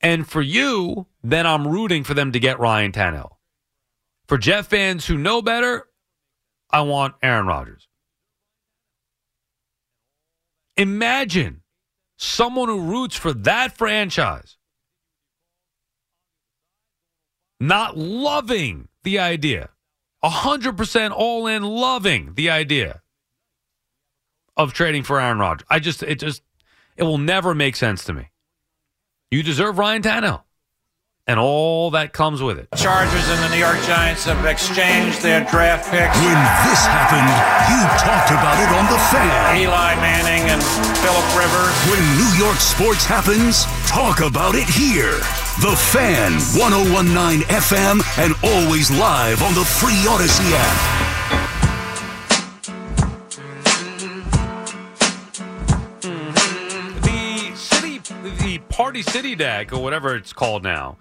And 0.00 0.28
for 0.28 0.42
you, 0.42 1.06
then 1.24 1.46
I'm 1.46 1.66
rooting 1.66 2.04
for 2.04 2.14
them 2.14 2.32
to 2.32 2.38
get 2.38 2.60
Ryan 2.60 2.92
Tannehill. 2.92 3.35
For 4.28 4.38
Jet 4.38 4.66
fans 4.66 5.06
who 5.06 5.16
know 5.16 5.40
better, 5.40 5.86
I 6.70 6.80
want 6.82 7.14
Aaron 7.22 7.46
Rodgers. 7.46 7.88
Imagine 10.76 11.62
someone 12.18 12.68
who 12.68 12.80
roots 12.80 13.16
for 13.16 13.32
that 13.32 13.76
franchise 13.76 14.56
not 17.58 17.96
loving 17.96 18.88
the 19.02 19.18
idea, 19.18 19.70
100% 20.24 21.10
all 21.12 21.46
in 21.46 21.62
loving 21.62 22.34
the 22.34 22.50
idea 22.50 23.02
of 24.56 24.72
trading 24.72 25.02
for 25.02 25.20
Aaron 25.20 25.38
Rodgers. 25.38 25.66
I 25.70 25.78
just, 25.78 26.02
it 26.02 26.18
just, 26.18 26.42
it 26.96 27.04
will 27.04 27.18
never 27.18 27.54
make 27.54 27.76
sense 27.76 28.04
to 28.04 28.12
me. 28.12 28.30
You 29.30 29.42
deserve 29.42 29.78
Ryan 29.78 30.02
Tannehill. 30.02 30.42
And 31.28 31.40
all 31.40 31.90
that 31.90 32.12
comes 32.12 32.40
with 32.40 32.56
it. 32.56 32.68
Chargers 32.76 33.26
and 33.26 33.42
the 33.42 33.48
New 33.50 33.58
York 33.58 33.82
Giants 33.82 34.22
have 34.30 34.46
exchanged 34.46 35.22
their 35.22 35.42
draft 35.50 35.90
picks. 35.90 36.14
When 36.22 36.38
this 36.62 36.82
happened, 36.86 37.26
you 37.66 37.82
talked 37.98 38.30
about 38.30 38.54
it 38.62 38.70
on 38.70 38.86
The 38.86 39.00
Fan. 39.10 39.58
Eli 39.58 39.98
Manning 39.98 40.46
and 40.54 40.62
Philip 41.02 41.26
Rivers. 41.34 41.74
When 41.90 41.98
New 42.14 42.30
York 42.38 42.58
sports 42.62 43.04
happens, 43.04 43.66
talk 43.90 44.20
about 44.20 44.54
it 44.54 44.68
here. 44.70 45.18
The 45.66 45.74
Fan, 45.90 46.38
1019 46.54 47.42
FM, 47.50 48.06
and 48.22 48.32
always 48.46 48.92
live 48.92 49.42
on 49.42 49.52
the 49.54 49.64
free 49.64 49.98
Audacy 50.06 50.46
app. 50.54 51.05
Party 58.96 59.10
City 59.10 59.34
deck 59.34 59.74
or 59.74 59.82
whatever 59.82 60.16
it's 60.16 60.32
called 60.32 60.62
now, 60.62 60.96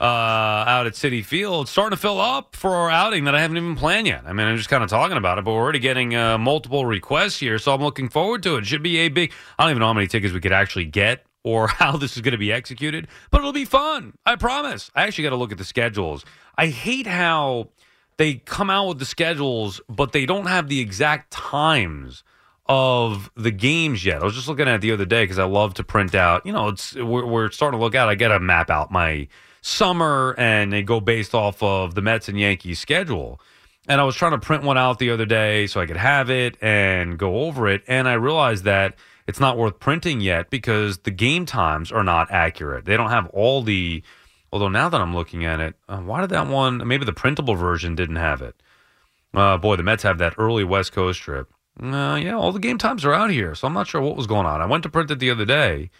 uh, 0.00 0.02
out 0.02 0.88
at 0.88 0.94
Citi 0.94 1.24
Field, 1.24 1.68
starting 1.68 1.96
to 1.96 2.00
fill 2.00 2.20
up 2.20 2.56
for 2.56 2.74
our 2.74 2.90
outing 2.90 3.22
that 3.22 3.36
I 3.36 3.40
haven't 3.40 3.56
even 3.56 3.76
planned 3.76 4.08
yet. 4.08 4.24
I 4.26 4.32
mean, 4.32 4.48
I'm 4.48 4.56
just 4.56 4.68
kind 4.68 4.82
of 4.82 4.90
talking 4.90 5.16
about 5.16 5.38
it, 5.38 5.44
but 5.44 5.52
we're 5.52 5.60
already 5.60 5.78
getting 5.78 6.16
uh, 6.16 6.38
multiple 6.38 6.84
requests 6.84 7.38
here, 7.38 7.60
so 7.60 7.72
I'm 7.72 7.80
looking 7.80 8.08
forward 8.08 8.42
to 8.42 8.56
it. 8.56 8.62
It 8.62 8.66
should 8.66 8.82
be 8.82 8.96
a 8.96 9.08
big. 9.08 9.32
I 9.56 9.62
don't 9.62 9.70
even 9.70 9.78
know 9.78 9.86
how 9.86 9.92
many 9.92 10.08
tickets 10.08 10.34
we 10.34 10.40
could 10.40 10.50
actually 10.50 10.86
get 10.86 11.24
or 11.44 11.68
how 11.68 11.96
this 11.96 12.16
is 12.16 12.20
going 12.20 12.32
to 12.32 12.38
be 12.38 12.50
executed, 12.50 13.06
but 13.30 13.38
it'll 13.38 13.52
be 13.52 13.64
fun. 13.64 14.14
I 14.26 14.34
promise. 14.34 14.90
I 14.96 15.04
actually 15.04 15.22
got 15.22 15.30
to 15.30 15.36
look 15.36 15.52
at 15.52 15.58
the 15.58 15.64
schedules. 15.64 16.24
I 16.58 16.66
hate 16.66 17.06
how 17.06 17.68
they 18.16 18.34
come 18.34 18.70
out 18.70 18.88
with 18.88 18.98
the 18.98 19.04
schedules, 19.04 19.80
but 19.88 20.10
they 20.10 20.26
don't 20.26 20.46
have 20.46 20.68
the 20.68 20.80
exact 20.80 21.30
times 21.30 22.24
of 22.68 23.30
the 23.36 23.50
games 23.50 24.04
yet. 24.04 24.22
I 24.22 24.24
was 24.24 24.34
just 24.34 24.48
looking 24.48 24.68
at 24.68 24.80
the 24.80 24.92
other 24.92 25.04
day 25.04 25.24
because 25.24 25.38
I 25.38 25.44
love 25.44 25.74
to 25.74 25.84
print 25.84 26.14
out. 26.14 26.44
You 26.44 26.52
know, 26.52 26.68
it's 26.68 26.94
we're, 26.94 27.24
we're 27.24 27.50
starting 27.50 27.78
to 27.78 27.84
look 27.84 27.94
out. 27.94 28.08
I 28.08 28.14
got 28.14 28.28
to 28.28 28.40
map 28.40 28.70
out 28.70 28.90
my 28.90 29.28
summer 29.62 30.34
and 30.38 30.72
they 30.72 30.82
go 30.82 31.00
based 31.00 31.34
off 31.34 31.62
of 31.62 31.94
the 31.94 32.02
Mets 32.02 32.28
and 32.28 32.38
Yankees 32.38 32.78
schedule. 32.78 33.40
And 33.88 34.00
I 34.00 34.04
was 34.04 34.16
trying 34.16 34.32
to 34.32 34.38
print 34.38 34.64
one 34.64 34.78
out 34.78 34.98
the 34.98 35.10
other 35.10 35.26
day 35.26 35.66
so 35.66 35.80
I 35.80 35.86
could 35.86 35.96
have 35.96 36.28
it 36.28 36.56
and 36.60 37.18
go 37.18 37.42
over 37.42 37.68
it. 37.68 37.82
And 37.86 38.08
I 38.08 38.14
realized 38.14 38.64
that 38.64 38.96
it's 39.26 39.40
not 39.40 39.56
worth 39.56 39.78
printing 39.78 40.20
yet 40.20 40.50
because 40.50 40.98
the 40.98 41.10
game 41.10 41.46
times 41.46 41.92
are 41.92 42.02
not 42.02 42.30
accurate. 42.30 42.84
They 42.84 42.96
don't 42.96 43.10
have 43.10 43.28
all 43.28 43.62
the. 43.62 44.02
Although 44.52 44.68
now 44.68 44.88
that 44.88 45.00
I'm 45.00 45.14
looking 45.14 45.44
at 45.44 45.60
it, 45.60 45.74
uh, 45.88 45.98
why 45.98 46.20
did 46.20 46.30
that 46.30 46.46
one? 46.46 46.86
Maybe 46.86 47.04
the 47.04 47.12
printable 47.12 47.56
version 47.56 47.94
didn't 47.94 48.16
have 48.16 48.42
it. 48.42 48.54
Uh, 49.34 49.58
boy, 49.58 49.76
the 49.76 49.82
Mets 49.82 50.04
have 50.04 50.18
that 50.18 50.34
early 50.38 50.64
West 50.64 50.92
Coast 50.92 51.20
trip. 51.20 51.52
Uh, 51.82 52.18
yeah, 52.22 52.34
all 52.34 52.52
the 52.52 52.58
game 52.58 52.78
times 52.78 53.04
are 53.04 53.12
out 53.12 53.30
here, 53.30 53.54
so 53.54 53.66
I'm 53.66 53.74
not 53.74 53.86
sure 53.86 54.00
what 54.00 54.16
was 54.16 54.26
going 54.26 54.46
on. 54.46 54.62
I 54.62 54.66
went 54.66 54.82
to 54.84 54.88
print 54.88 55.10
it 55.10 55.18
the 55.18 55.30
other 55.30 55.44
day, 55.44 55.90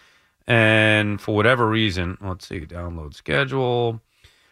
and 0.46 1.20
for 1.20 1.34
whatever 1.34 1.68
reason, 1.68 2.16
let's 2.20 2.48
see, 2.48 2.60
download 2.60 3.14
schedule. 3.14 4.00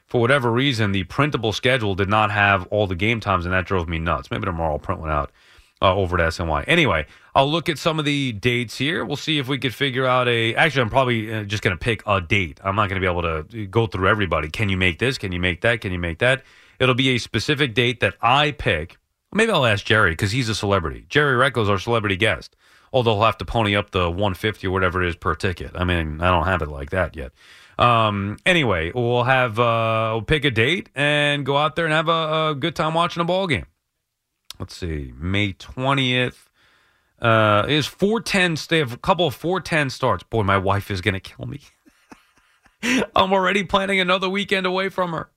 For 0.06 0.20
whatever 0.20 0.52
reason, 0.52 0.92
the 0.92 1.04
printable 1.04 1.52
schedule 1.52 1.94
did 1.94 2.10
not 2.10 2.30
have 2.30 2.66
all 2.66 2.86
the 2.86 2.94
game 2.94 3.20
times, 3.20 3.46
and 3.46 3.54
that 3.54 3.64
drove 3.64 3.88
me 3.88 3.98
nuts. 3.98 4.30
Maybe 4.30 4.44
tomorrow 4.44 4.72
I'll 4.72 4.78
print 4.78 5.00
one 5.00 5.10
out 5.10 5.32
uh, 5.80 5.94
over 5.94 6.20
at 6.20 6.32
SNY. 6.32 6.64
Anyway, 6.68 7.06
I'll 7.34 7.50
look 7.50 7.68
at 7.68 7.78
some 7.78 7.98
of 7.98 8.04
the 8.04 8.32
dates 8.32 8.76
here. 8.76 9.04
We'll 9.04 9.16
see 9.16 9.38
if 9.38 9.48
we 9.48 9.58
could 9.58 9.74
figure 9.74 10.06
out 10.06 10.28
a. 10.28 10.54
Actually, 10.54 10.82
I'm 10.82 10.90
probably 10.90 11.34
uh, 11.34 11.44
just 11.44 11.62
going 11.62 11.76
to 11.76 11.80
pick 11.80 12.02
a 12.06 12.20
date. 12.20 12.60
I'm 12.62 12.76
not 12.76 12.88
going 12.88 13.00
to 13.00 13.06
be 13.06 13.10
able 13.10 13.22
to 13.22 13.66
go 13.66 13.86
through 13.86 14.08
everybody. 14.08 14.50
Can 14.50 14.68
you 14.68 14.76
make 14.76 14.98
this? 14.98 15.16
Can 15.16 15.32
you 15.32 15.40
make 15.40 15.62
that? 15.62 15.80
Can 15.80 15.90
you 15.90 15.98
make 15.98 16.18
that? 16.18 16.42
It'll 16.78 16.94
be 16.94 17.10
a 17.10 17.18
specific 17.18 17.74
date 17.74 18.00
that 18.00 18.14
I 18.20 18.50
pick. 18.50 18.98
Maybe 19.34 19.50
I'll 19.50 19.66
ask 19.66 19.84
Jerry 19.84 20.12
because 20.12 20.30
he's 20.30 20.48
a 20.48 20.54
celebrity. 20.54 21.06
Jerry 21.08 21.34
Recco's 21.34 21.68
our 21.68 21.78
celebrity 21.78 22.16
guest. 22.16 22.56
Although 22.92 23.14
he'll 23.14 23.24
have 23.24 23.38
to 23.38 23.44
pony 23.44 23.74
up 23.74 23.90
the 23.90 24.08
150 24.08 24.68
or 24.68 24.70
whatever 24.70 25.02
it 25.02 25.08
is 25.08 25.16
per 25.16 25.34
ticket. 25.34 25.72
I 25.74 25.82
mean, 25.82 26.20
I 26.20 26.30
don't 26.30 26.46
have 26.46 26.62
it 26.62 26.68
like 26.68 26.90
that 26.90 27.16
yet. 27.16 27.32
Um, 27.76 28.36
anyway, 28.46 28.92
we'll 28.94 29.24
have 29.24 29.58
uh, 29.58 30.10
we'll 30.12 30.22
pick 30.22 30.44
a 30.44 30.50
date 30.52 30.90
and 30.94 31.44
go 31.44 31.56
out 31.56 31.74
there 31.74 31.86
and 31.86 31.92
have 31.92 32.08
a, 32.08 32.50
a 32.50 32.54
good 32.54 32.76
time 32.76 32.94
watching 32.94 33.20
a 33.20 33.24
ball 33.24 33.48
game. 33.48 33.66
Let's 34.60 34.76
see, 34.76 35.12
May 35.18 35.54
20th 35.54 36.36
uh, 37.20 37.66
is 37.68 37.86
410. 37.86 38.56
They 38.68 38.78
have 38.78 38.92
a 38.92 38.96
couple 38.96 39.26
of 39.26 39.34
410 39.34 39.90
starts. 39.90 40.22
Boy, 40.22 40.44
my 40.44 40.58
wife 40.58 40.92
is 40.92 41.00
going 41.00 41.14
to 41.14 41.20
kill 41.20 41.46
me. 41.46 41.60
I'm 43.16 43.32
already 43.32 43.64
planning 43.64 43.98
another 43.98 44.28
weekend 44.28 44.66
away 44.66 44.88
from 44.88 45.12
her. 45.12 45.30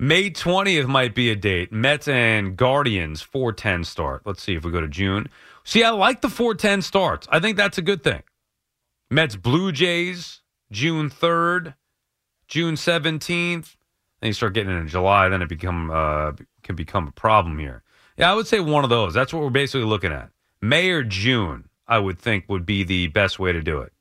May 0.00 0.30
20th 0.30 0.86
might 0.86 1.14
be 1.14 1.28
a 1.30 1.34
date. 1.34 1.72
Mets 1.72 2.06
and 2.06 2.56
Guardians 2.56 3.20
410 3.20 3.82
start. 3.82 4.22
Let's 4.24 4.40
see 4.40 4.54
if 4.54 4.64
we 4.64 4.70
go 4.70 4.80
to 4.80 4.86
June. 4.86 5.28
See, 5.64 5.82
I 5.82 5.90
like 5.90 6.20
the 6.20 6.28
410 6.28 6.82
starts. 6.82 7.26
I 7.32 7.40
think 7.40 7.56
that's 7.56 7.78
a 7.78 7.82
good 7.82 8.04
thing. 8.04 8.22
Mets 9.10 9.34
Blue 9.34 9.72
Jays 9.72 10.42
June 10.70 11.10
3rd, 11.10 11.74
June 12.46 12.74
17th. 12.74 13.74
Then 14.20 14.28
you 14.28 14.32
start 14.32 14.54
getting 14.54 14.76
into 14.76 14.88
July, 14.90 15.28
then 15.28 15.42
it 15.42 15.48
become 15.48 15.90
uh, 15.90 16.32
can 16.62 16.76
become 16.76 17.08
a 17.08 17.12
problem 17.12 17.58
here. 17.58 17.82
Yeah, 18.16 18.30
I 18.30 18.34
would 18.34 18.46
say 18.46 18.60
one 18.60 18.84
of 18.84 18.90
those. 18.90 19.14
That's 19.14 19.32
what 19.32 19.42
we're 19.42 19.50
basically 19.50 19.86
looking 19.86 20.12
at. 20.12 20.30
May 20.60 20.90
or 20.90 21.04
June, 21.04 21.68
I 21.86 21.98
would 21.98 22.18
think 22.18 22.44
would 22.48 22.66
be 22.66 22.82
the 22.82 23.08
best 23.08 23.38
way 23.38 23.52
to 23.52 23.62
do 23.62 23.80
it. 23.80 23.92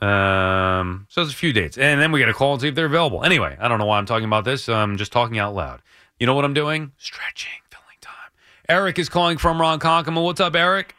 Um, 0.00 1.06
so 1.08 1.20
there's 1.22 1.32
a 1.32 1.36
few 1.36 1.52
dates, 1.52 1.78
and 1.78 2.00
then 2.00 2.12
we 2.12 2.20
got 2.20 2.26
to 2.26 2.34
call 2.34 2.52
and 2.52 2.60
see 2.62 2.68
if 2.68 2.74
they're 2.74 2.86
available. 2.86 3.22
Anyway, 3.24 3.56
I 3.60 3.68
don't 3.68 3.78
know 3.78 3.86
why 3.86 3.98
I'm 3.98 4.06
talking 4.06 4.26
about 4.26 4.44
this. 4.44 4.68
I'm 4.68 4.96
just 4.96 5.12
talking 5.12 5.38
out 5.38 5.54
loud. 5.54 5.80
You 6.18 6.26
know 6.26 6.34
what 6.34 6.44
I'm 6.44 6.54
doing? 6.54 6.92
Stretching, 6.98 7.52
filling 7.70 7.98
time. 8.00 8.14
Eric 8.68 8.98
is 8.98 9.08
calling 9.08 9.38
from 9.38 9.58
Ronkonkoma. 9.58 10.22
What's 10.22 10.40
up, 10.40 10.54
Eric? 10.54 10.94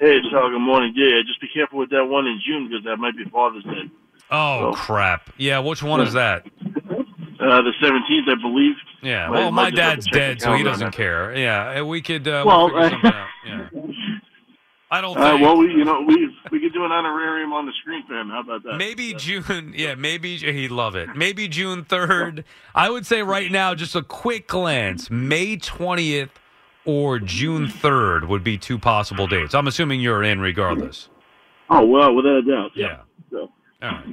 Hey, 0.00 0.18
Sal. 0.30 0.50
Good 0.50 0.58
morning. 0.60 0.94
Yeah, 0.96 1.20
just 1.26 1.40
be 1.40 1.48
careful 1.52 1.78
with 1.78 1.90
that 1.90 2.04
one 2.06 2.26
in 2.26 2.40
June 2.46 2.68
because 2.68 2.84
that 2.84 2.96
might 2.96 3.16
be 3.16 3.24
Father's 3.30 3.64
Day. 3.64 3.90
Oh 4.30 4.72
crap! 4.74 5.30
Yeah, 5.36 5.58
which 5.58 5.82
one 5.82 6.00
is 6.00 6.14
that? 6.14 6.46
Uh, 6.64 7.60
the 7.60 7.72
seventeenth, 7.80 8.26
I 8.26 8.34
believe. 8.40 8.74
Yeah. 9.02 9.28
Well, 9.28 9.52
my 9.52 9.68
to 9.68 9.76
dad's 9.76 10.06
dead, 10.10 10.40
so 10.40 10.54
he 10.54 10.62
doesn't 10.62 10.92
care. 10.92 11.36
Yeah, 11.36 11.82
we 11.82 12.00
could. 12.00 12.26
Uh, 12.26 12.42
Well, 12.46 12.72
we'll 12.72 12.84
figure 12.90 12.98
something 13.02 13.12
out. 13.12 13.28
Yeah. 13.46 13.68
I 14.94 15.00
don't 15.00 15.18
Uh, 15.18 15.36
well, 15.40 15.56
we 15.56 15.72
you 15.72 15.84
know 15.84 16.02
we 16.06 16.32
we 16.52 16.60
could 16.60 16.72
do 16.72 16.84
an 16.84 16.92
honorarium 16.92 17.52
on 17.52 17.66
the 17.66 17.72
screen 17.80 18.04
fan. 18.06 18.28
How 18.28 18.42
about 18.42 18.62
that? 18.62 18.76
Maybe 18.76 19.12
June, 19.14 19.74
yeah, 19.76 19.96
maybe 19.96 20.36
he'd 20.36 20.70
love 20.70 20.94
it. 20.94 21.16
Maybe 21.16 21.48
June 21.48 21.84
3rd. 21.84 22.44
I 22.76 22.90
would 22.90 23.04
say 23.04 23.22
right 23.24 23.50
now, 23.50 23.74
just 23.74 23.96
a 23.96 24.02
quick 24.02 24.46
glance, 24.46 25.10
May 25.10 25.56
20th 25.56 26.28
or 26.84 27.18
June 27.18 27.66
3rd 27.66 28.28
would 28.28 28.44
be 28.44 28.56
two 28.56 28.78
possible 28.78 29.26
dates. 29.26 29.52
I'm 29.52 29.66
assuming 29.66 30.00
you're 30.00 30.22
in 30.22 30.40
regardless. 30.40 31.08
Oh 31.70 31.84
well, 31.84 32.14
without 32.14 32.36
a 32.36 32.42
doubt. 32.42 32.70
Yeah. 32.76 33.00
So, 33.32 33.50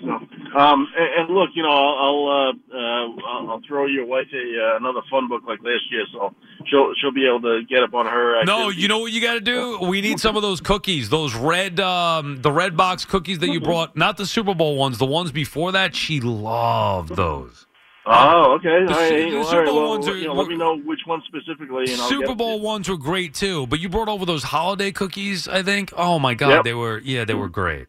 So, 0.02 0.58
um, 0.60 0.88
and, 0.98 1.10
and 1.28 1.36
look, 1.36 1.50
you 1.54 1.64
know, 1.64 1.70
I'll 1.70 1.96
I'll, 1.98 2.28
uh, 2.28 2.76
uh, 2.78 3.52
I'll 3.52 3.62
throw 3.68 3.86
your 3.86 4.06
wife 4.06 4.28
a 4.34 4.38
uh, 4.38 4.78
another 4.78 5.02
fun 5.10 5.28
book 5.30 5.44
like 5.48 5.60
last 5.64 5.84
year, 5.92 6.04
so 6.12 6.34
she'll 6.66 6.94
she'll 7.00 7.12
be 7.14 7.26
able 7.28 7.42
to 7.42 7.62
get 7.70 7.84
up 7.84 7.94
on 7.94 8.06
her. 8.06 8.44
No, 8.44 8.70
you 8.70 8.88
know 8.88 9.00
what 9.00 9.12
you 9.12 9.22
got 9.22 9.36
to 9.36 9.42
do? 9.42 9.80
We 9.82 10.02
need 10.02 10.20
some 10.20 10.36
of 10.36 10.42
those 10.42 10.60
cookies, 10.62 11.10
those 11.10 11.34
red, 11.36 11.80
um, 11.80 12.42
the 12.42 12.52
red 12.52 12.76
box 12.76 13.06
cookies 13.06 13.40
that 13.40 13.50
you 13.50 13.62
brought, 13.62 13.96
not 13.96 14.18
the 14.18 14.26
Super 14.26 14.54
Bowl 14.54 14.76
ones, 14.78 14.98
the 14.98 15.06
ones 15.06 15.32
before 15.32 15.72
that. 15.74 15.96
She 15.96 16.20
loved 16.22 17.16
those. 17.16 17.66
Oh, 18.06 18.54
okay. 18.56 18.84
The 18.88 18.94
right. 18.94 19.32
The 19.32 19.44
Super 19.44 19.58
right. 19.60 19.66
Bowl 19.68 19.76
Well, 19.82 19.90
ones 19.92 20.08
are- 20.08 20.18
you 20.18 20.26
know, 20.28 20.34
let 20.34 20.48
me 20.48 20.58
know 20.58 20.76
which 20.80 21.02
one 21.06 21.22
specifically, 21.28 21.86
and 21.92 22.02
I'll 22.02 22.10
Super 22.10 22.34
Bowl 22.36 22.60
ones 22.60 22.90
were 22.90 22.98
great 22.98 23.34
too, 23.36 23.68
but 23.68 23.80
you 23.80 23.90
brought 23.90 24.10
over 24.10 24.26
those 24.26 24.44
holiday 24.44 24.92
cookies. 24.92 25.48
I 25.48 25.62
think. 25.64 25.94
Oh 25.96 26.18
my 26.18 26.34
god, 26.34 26.50
Yep. 26.50 26.64
they 26.64 26.74
were 26.74 26.98
yeah, 27.06 27.26
they 27.26 27.36
were 27.36 27.48
great. 27.48 27.88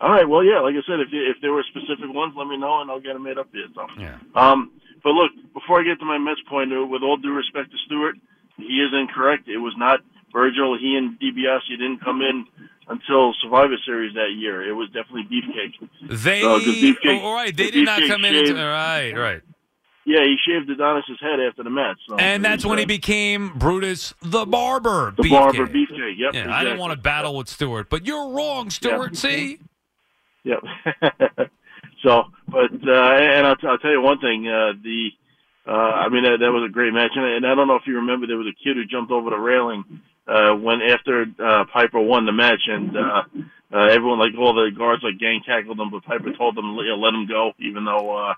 All 0.00 0.10
right. 0.10 0.28
Well, 0.28 0.42
yeah. 0.44 0.60
Like 0.60 0.74
I 0.74 0.82
said, 0.86 1.00
if 1.00 1.08
you, 1.12 1.22
if 1.30 1.36
there 1.42 1.52
were 1.52 1.64
specific 1.68 2.12
ones, 2.12 2.34
let 2.36 2.46
me 2.46 2.56
know, 2.56 2.80
and 2.80 2.90
I'll 2.90 3.00
get 3.00 3.12
them 3.14 3.22
made 3.24 3.38
up 3.38 3.50
for 3.50 3.56
you. 3.56 3.66
So. 3.74 3.86
Yeah. 3.98 4.18
Um. 4.34 4.72
But 5.02 5.10
look, 5.10 5.32
before 5.54 5.80
I 5.80 5.84
get 5.84 5.98
to 6.00 6.04
my 6.04 6.18
Mets 6.18 6.40
point, 6.48 6.70
with 6.90 7.02
all 7.02 7.16
due 7.16 7.32
respect 7.32 7.70
to 7.70 7.76
Stewart, 7.86 8.16
he 8.56 8.80
is 8.84 8.92
incorrect. 8.92 9.48
It 9.48 9.58
was 9.58 9.74
not 9.76 10.00
Virgil. 10.32 10.76
He 10.78 10.96
and 10.96 11.18
DiBiase 11.18 11.68
didn't 11.70 12.00
come 12.04 12.20
in 12.20 12.44
until 12.88 13.32
Survivor 13.42 13.76
Series 13.86 14.12
that 14.14 14.32
year. 14.36 14.68
It 14.68 14.72
was 14.72 14.88
definitely 14.90 15.24
Beefcake. 15.30 15.88
They 16.22 16.42
Beefcake- 16.42 17.20
oh, 17.22 17.26
all 17.28 17.34
right, 17.34 17.56
they 17.56 17.66
the 17.66 17.70
did 17.70 17.84
not 17.86 18.02
come 18.08 18.24
in. 18.24 18.34
Into, 18.34 18.60
all 18.60 18.68
right, 18.68 19.12
right. 19.16 19.40
Yeah, 20.06 20.20
he 20.24 20.36
shaved 20.46 20.68
Adonis's 20.68 21.18
head 21.20 21.40
after 21.40 21.62
the 21.62 21.70
Mets. 21.70 22.00
So 22.08 22.16
And 22.16 22.44
that's 22.44 22.64
when 22.64 22.78
he 22.78 22.84
became 22.84 23.52
Brutus 23.56 24.12
the 24.22 24.44
Barber. 24.44 25.14
the 25.16 25.22
Beefcake. 25.22 25.30
barber 25.30 25.66
Beefcake. 25.66 26.14
Yep. 26.18 26.34
Yeah, 26.34 26.54
I 26.54 26.64
didn't 26.64 26.78
want 26.78 26.92
to 26.92 26.98
battle 26.98 27.36
with 27.36 27.48
Stewart, 27.48 27.88
but 27.88 28.06
you're 28.06 28.30
wrong, 28.30 28.70
Stewart. 28.70 29.16
See, 29.16 29.60
Yep. 30.44 30.60
so, 32.02 32.24
but 32.48 32.72
uh, 32.72 33.12
and 33.14 33.46
I'll, 33.46 33.56
I'll 33.68 33.78
tell 33.78 33.90
you 33.90 34.00
one 34.00 34.18
thing. 34.18 34.48
Uh, 34.48 34.72
the 34.82 35.10
uh, 35.66 35.70
I 35.70 36.08
mean 36.08 36.24
that, 36.24 36.38
that 36.40 36.50
was 36.50 36.68
a 36.68 36.72
great 36.72 36.92
match, 36.92 37.12
and, 37.14 37.24
and 37.24 37.46
I 37.46 37.54
don't 37.54 37.68
know 37.68 37.76
if 37.76 37.86
you 37.86 37.96
remember 37.96 38.26
there 38.26 38.38
was 38.38 38.48
a 38.48 38.64
kid 38.64 38.76
who 38.76 38.84
jumped 38.84 39.12
over 39.12 39.30
the 39.30 39.38
railing 39.38 39.84
uh, 40.26 40.54
when 40.54 40.80
after 40.82 41.26
uh, 41.38 41.64
Piper 41.72 42.00
won 42.00 42.26
the 42.26 42.32
match, 42.32 42.62
and 42.66 42.96
uh, 42.96 43.22
uh, 43.72 43.86
everyone 43.86 44.18
like 44.18 44.32
all 44.38 44.54
the 44.54 44.70
guards 44.76 45.02
like 45.02 45.18
gang 45.18 45.42
tackled 45.46 45.78
him, 45.78 45.90
but 45.90 46.04
Piper 46.04 46.32
told 46.32 46.56
them 46.56 46.74
you 46.76 46.88
know, 46.88 46.96
let 46.96 47.14
him 47.14 47.26
go, 47.26 47.52
even 47.58 47.84
though 47.84 48.16
uh, 48.16 48.34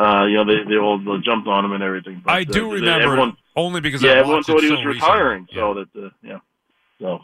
uh, 0.00 0.26
you 0.26 0.36
know 0.36 0.44
they 0.44 0.64
they 0.68 0.76
all 0.76 0.98
jumped 1.24 1.48
on 1.48 1.64
him 1.64 1.72
and 1.72 1.82
everything. 1.82 2.22
But, 2.24 2.32
I 2.32 2.44
do 2.44 2.70
uh, 2.70 2.74
remember 2.74 3.04
everyone, 3.04 3.36
only 3.56 3.80
because 3.80 4.02
yeah, 4.02 4.12
everyone 4.12 4.42
thought 4.42 4.60
he 4.60 4.68
so 4.68 4.74
was 4.74 4.84
recently. 4.84 4.94
retiring, 4.94 5.48
so 5.52 5.74
that 5.74 6.06
uh, 6.06 6.10
yeah. 6.22 6.38
So, 7.04 7.20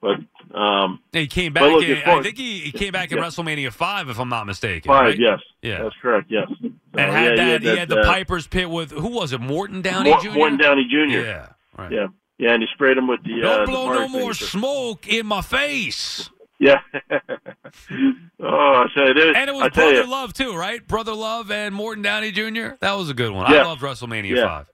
but 0.00 0.16
um, 0.58 1.00
He 1.12 1.26
came 1.26 1.52
back. 1.52 1.64
look, 1.64 1.84
in, 1.84 1.98
I 2.06 2.22
think 2.22 2.38
he, 2.38 2.60
he 2.60 2.72
came 2.72 2.90
back 2.92 3.12
in 3.12 3.18
Yeah. 3.18 3.24
WrestleMania 3.24 3.70
five, 3.70 4.08
if 4.08 4.18
I'm 4.18 4.30
not 4.30 4.46
mistaken. 4.46 4.88
five, 4.88 5.02
right? 5.08 5.18
yes, 5.18 5.40
Yeah. 5.60 5.82
that's 5.82 5.94
correct. 6.00 6.28
Yes, 6.30 6.46
So, 6.62 6.68
And 6.94 7.12
had 7.12 7.36
yeah, 7.36 7.44
that, 7.58 7.62
he 7.62 7.76
had 7.76 7.88
the 7.90 7.98
uh, 8.00 8.04
Piper's 8.06 8.46
Pit 8.46 8.70
with 8.70 8.92
who 8.92 9.08
was 9.08 9.34
it? 9.34 9.42
Morton 9.42 9.82
Downey 9.82 10.10
Mor- 10.10 10.20
Jr. 10.22 10.30
Morton 10.30 10.56
Downey 10.58 10.84
Jr. 10.90 11.18
Yeah, 11.18 11.48
right. 11.76 11.92
Yeah, 11.92 12.06
yeah, 12.38 12.52
and 12.54 12.62
he 12.62 12.68
sprayed 12.72 12.96
him 12.96 13.08
with 13.08 13.22
the. 13.24 13.40
uh, 13.40 13.42
Don't 13.42 13.66
the 13.66 13.72
blow 13.72 13.86
fire 13.88 13.94
no 13.96 14.08
more 14.08 14.30
extinguisher. 14.30 14.46
smoke 14.46 15.06
in 15.06 15.26
my 15.26 15.42
face. 15.42 16.30
Yeah. 16.58 16.78
oh, 17.10 18.84
I 18.86 18.86
you, 18.96 19.14
there- 19.14 19.36
And 19.36 19.48
it 19.50 19.54
was 19.54 19.70
Brother 19.70 19.92
you, 20.02 20.06
Love 20.10 20.32
too, 20.32 20.54
right? 20.54 20.86
Brother 20.86 21.14
Love 21.14 21.50
and 21.50 21.74
Morton 21.74 22.02
Downey 22.02 22.32
Jr. 22.32 22.70
That 22.80 22.92
was 22.96 23.10
a 23.10 23.14
good 23.14 23.32
one. 23.32 23.46
I 23.52 23.62
loved 23.62 23.82
WrestleMania 23.82 24.36
Yeah. 24.36 24.44
five. 24.46 24.66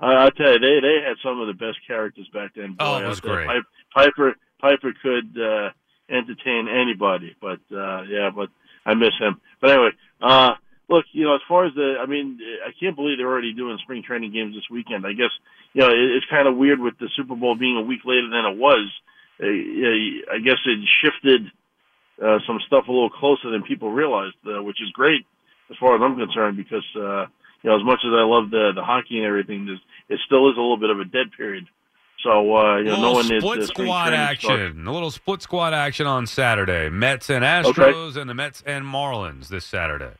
I, 0.00 0.26
I 0.26 0.30
tell 0.30 0.52
you, 0.52 0.58
they 0.58 0.80
they 0.80 1.04
had 1.06 1.16
some 1.22 1.40
of 1.40 1.46
the 1.46 1.54
best 1.54 1.78
characters 1.86 2.28
back 2.32 2.54
then. 2.56 2.76
Oh, 2.80 2.98
Boy, 2.98 3.04
it 3.04 3.08
was 3.08 3.18
I 3.18 3.20
tell 3.20 3.30
you, 3.30 3.36
great. 3.36 3.46
Piper 3.46 3.66
Piper, 3.94 4.34
Piper 4.60 4.92
could 5.02 5.36
uh, 5.38 5.70
entertain 6.08 6.68
anybody, 6.68 7.36
but 7.40 7.60
uh, 7.70 8.02
yeah, 8.02 8.30
but 8.34 8.48
I 8.86 8.94
miss 8.94 9.12
him. 9.18 9.40
But 9.60 9.70
anyway, 9.70 9.90
uh, 10.22 10.52
look, 10.88 11.04
you 11.12 11.24
know, 11.24 11.34
as 11.34 11.42
far 11.46 11.66
as 11.66 11.74
the, 11.74 11.96
I 12.00 12.06
mean, 12.06 12.38
I 12.66 12.70
can't 12.80 12.96
believe 12.96 13.18
they're 13.18 13.28
already 13.28 13.52
doing 13.52 13.78
spring 13.82 14.02
training 14.02 14.32
games 14.32 14.54
this 14.54 14.68
weekend. 14.70 15.06
I 15.06 15.12
guess 15.12 15.32
you 15.74 15.82
know 15.82 15.90
it, 15.90 16.16
it's 16.16 16.26
kind 16.30 16.48
of 16.48 16.56
weird 16.56 16.80
with 16.80 16.98
the 16.98 17.08
Super 17.14 17.36
Bowl 17.36 17.56
being 17.56 17.76
a 17.76 17.82
week 17.82 18.00
later 18.04 18.28
than 18.30 18.44
it 18.46 18.56
was. 18.56 18.88
Uh, 19.42 20.34
I 20.34 20.38
guess 20.42 20.58
it 20.64 20.78
shifted 21.04 21.42
uh, 22.22 22.38
some 22.46 22.58
stuff 22.66 22.88
a 22.88 22.92
little 22.92 23.10
closer 23.10 23.50
than 23.50 23.62
people 23.62 23.90
realized, 23.90 24.36
uh, 24.46 24.62
which 24.62 24.80
is 24.82 24.90
great 24.92 25.26
as 25.70 25.76
far 25.78 25.94
as 25.94 26.00
I'm 26.02 26.16
concerned 26.16 26.56
because. 26.56 26.86
Uh, 26.96 27.26
you 27.62 27.70
know, 27.70 27.76
as 27.76 27.84
much 27.84 28.00
as 28.04 28.12
I 28.12 28.22
love 28.24 28.50
the 28.50 28.72
the 28.74 28.82
hockey 28.82 29.18
and 29.18 29.26
everything, 29.26 29.66
there's, 29.66 29.80
it 30.08 30.18
still 30.26 30.50
is 30.50 30.56
a 30.56 30.60
little 30.60 30.76
bit 30.78 30.90
of 30.90 31.00
a 31.00 31.04
dead 31.04 31.28
period. 31.36 31.66
So 32.22 32.54
uh, 32.56 32.76
you 32.78 32.84
know, 32.84 33.00
knowing 33.00 33.28
that 33.28 33.40
split 33.40 33.64
squad 33.68 34.12
action. 34.12 34.48
starts- 34.50 34.76
A 34.86 34.90
little 34.90 35.10
split 35.10 35.42
squad 35.42 35.72
action 35.72 36.06
on 36.06 36.26
Saturday. 36.26 36.88
Mets 36.90 37.30
and 37.30 37.42
Astros, 37.44 38.16
and 38.16 38.28
the 38.28 38.34
Mets 38.34 38.62
and 38.66 38.84
Marlins 38.84 39.48
this 39.48 39.64
Saturday. 39.64 40.12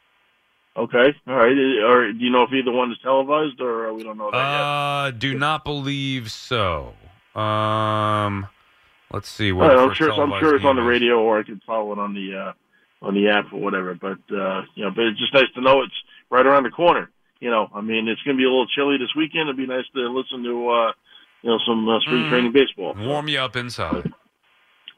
Okay, 0.76 1.14
all 1.26 1.34
right. 1.34 1.52
Or 1.84 2.10
do 2.12 2.18
you 2.18 2.30
know 2.30 2.44
if 2.44 2.52
either 2.52 2.70
one 2.72 2.90
is 2.92 2.98
televised, 3.02 3.60
or 3.60 3.88
uh, 3.88 3.92
we 3.92 4.02
don't 4.02 4.16
know 4.16 4.30
that 4.30 4.36
Uh, 4.38 5.10
do 5.10 5.36
not 5.36 5.64
believe 5.64 6.30
so. 6.30 6.94
Um, 7.34 8.46
let's 9.12 9.28
see. 9.28 9.48
yet? 9.48 9.54
All 9.54 9.60
right, 9.68 9.78
I'm 9.78 9.94
sure. 9.94 10.12
I'm 10.12 10.40
sure 10.40 10.56
it's 10.56 10.64
on 10.64 10.76
the 10.76 10.82
radio, 10.82 11.18
or 11.20 11.38
I 11.38 11.42
can 11.42 11.60
follow 11.66 11.92
it 11.92 11.98
on 11.98 12.14
the 12.14 12.34
uh, 12.36 12.52
on 13.06 13.14
the 13.14 13.28
app 13.28 13.52
or 13.52 13.60
whatever. 13.60 13.94
But 13.94 14.18
uh, 14.34 14.62
you 14.74 14.84
know, 14.84 14.90
but 14.94 15.04
it's 15.04 15.18
just 15.18 15.34
nice 15.34 15.50
to 15.54 15.60
know 15.60 15.82
it's 15.82 15.92
right 16.30 16.46
around 16.46 16.62
the 16.62 16.70
corner. 16.70 17.10
You 17.40 17.50
know, 17.50 17.68
I 17.74 17.80
mean, 17.80 18.06
it's 18.08 18.22
going 18.22 18.36
to 18.36 18.40
be 18.40 18.44
a 18.44 18.50
little 18.50 18.68
chilly 18.68 18.96
this 18.98 19.14
weekend. 19.16 19.48
It'd 19.48 19.56
be 19.56 19.66
nice 19.66 19.88
to 19.94 20.00
listen 20.08 20.44
to 20.44 20.68
uh, 20.68 20.92
you 21.42 21.50
know 21.50 21.58
some 21.66 21.88
uh, 21.88 22.00
spring 22.00 22.24
Mhm. 22.24 22.28
training 22.28 22.52
baseball. 22.52 22.94
Warm 22.94 23.28
you 23.28 23.38
up 23.40 23.56
inside. 23.56 24.12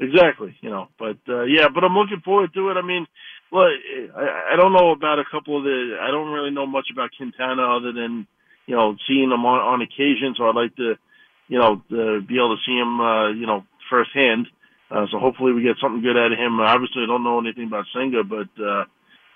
Exactly, 0.01 0.57
you 0.61 0.71
know, 0.71 0.89
but 0.99 1.19
uh, 1.29 1.43
yeah, 1.45 1.69
but 1.73 1.85
I'm 1.85 1.95
looking 1.95 2.21
forward 2.25 2.53
to 2.55 2.71
it. 2.71 2.77
I 2.77 2.83
mean, 2.83 3.07
well, 3.53 3.69
I, 4.17 4.55
I 4.55 4.57
don't 4.57 4.73
know 4.73 4.91
about 4.91 5.21
a 5.21 5.25
couple 5.31 5.57
of 5.59 5.63
the. 5.63 5.99
I 6.01 6.11
don't 6.11 6.33
really 6.33 6.51
know 6.51 6.67
much 6.67 6.87
about 6.93 7.11
Quintana 7.17 7.63
other 7.63 7.93
than 7.93 8.27
you 8.67 8.75
know 8.75 8.97
seeing 9.07 9.31
him 9.31 9.45
on, 9.47 9.61
on 9.61 9.83
occasion. 9.83 10.35
So 10.37 10.49
I'd 10.49 10.57
like 10.57 10.75
to, 10.77 10.95
you 11.47 11.59
know, 11.59 11.83
uh, 11.93 12.19
be 12.27 12.35
able 12.35 12.57
to 12.57 12.63
see 12.67 12.75
him, 12.77 13.01
uh, 13.01 13.31
you 13.31 13.47
know, 13.47 13.65
firsthand. 13.89 14.49
Uh, 14.91 15.07
so 15.13 15.19
hopefully 15.19 15.53
we 15.53 15.63
get 15.63 15.77
something 15.81 16.03
good 16.03 16.17
out 16.17 16.33
of 16.33 16.39
him. 16.39 16.59
Obviously, 16.59 17.05
I 17.05 17.07
don't 17.07 17.23
know 17.23 17.39
anything 17.39 17.69
about 17.69 17.87
Senga, 17.95 18.25
but 18.25 18.51
uh, 18.61 18.85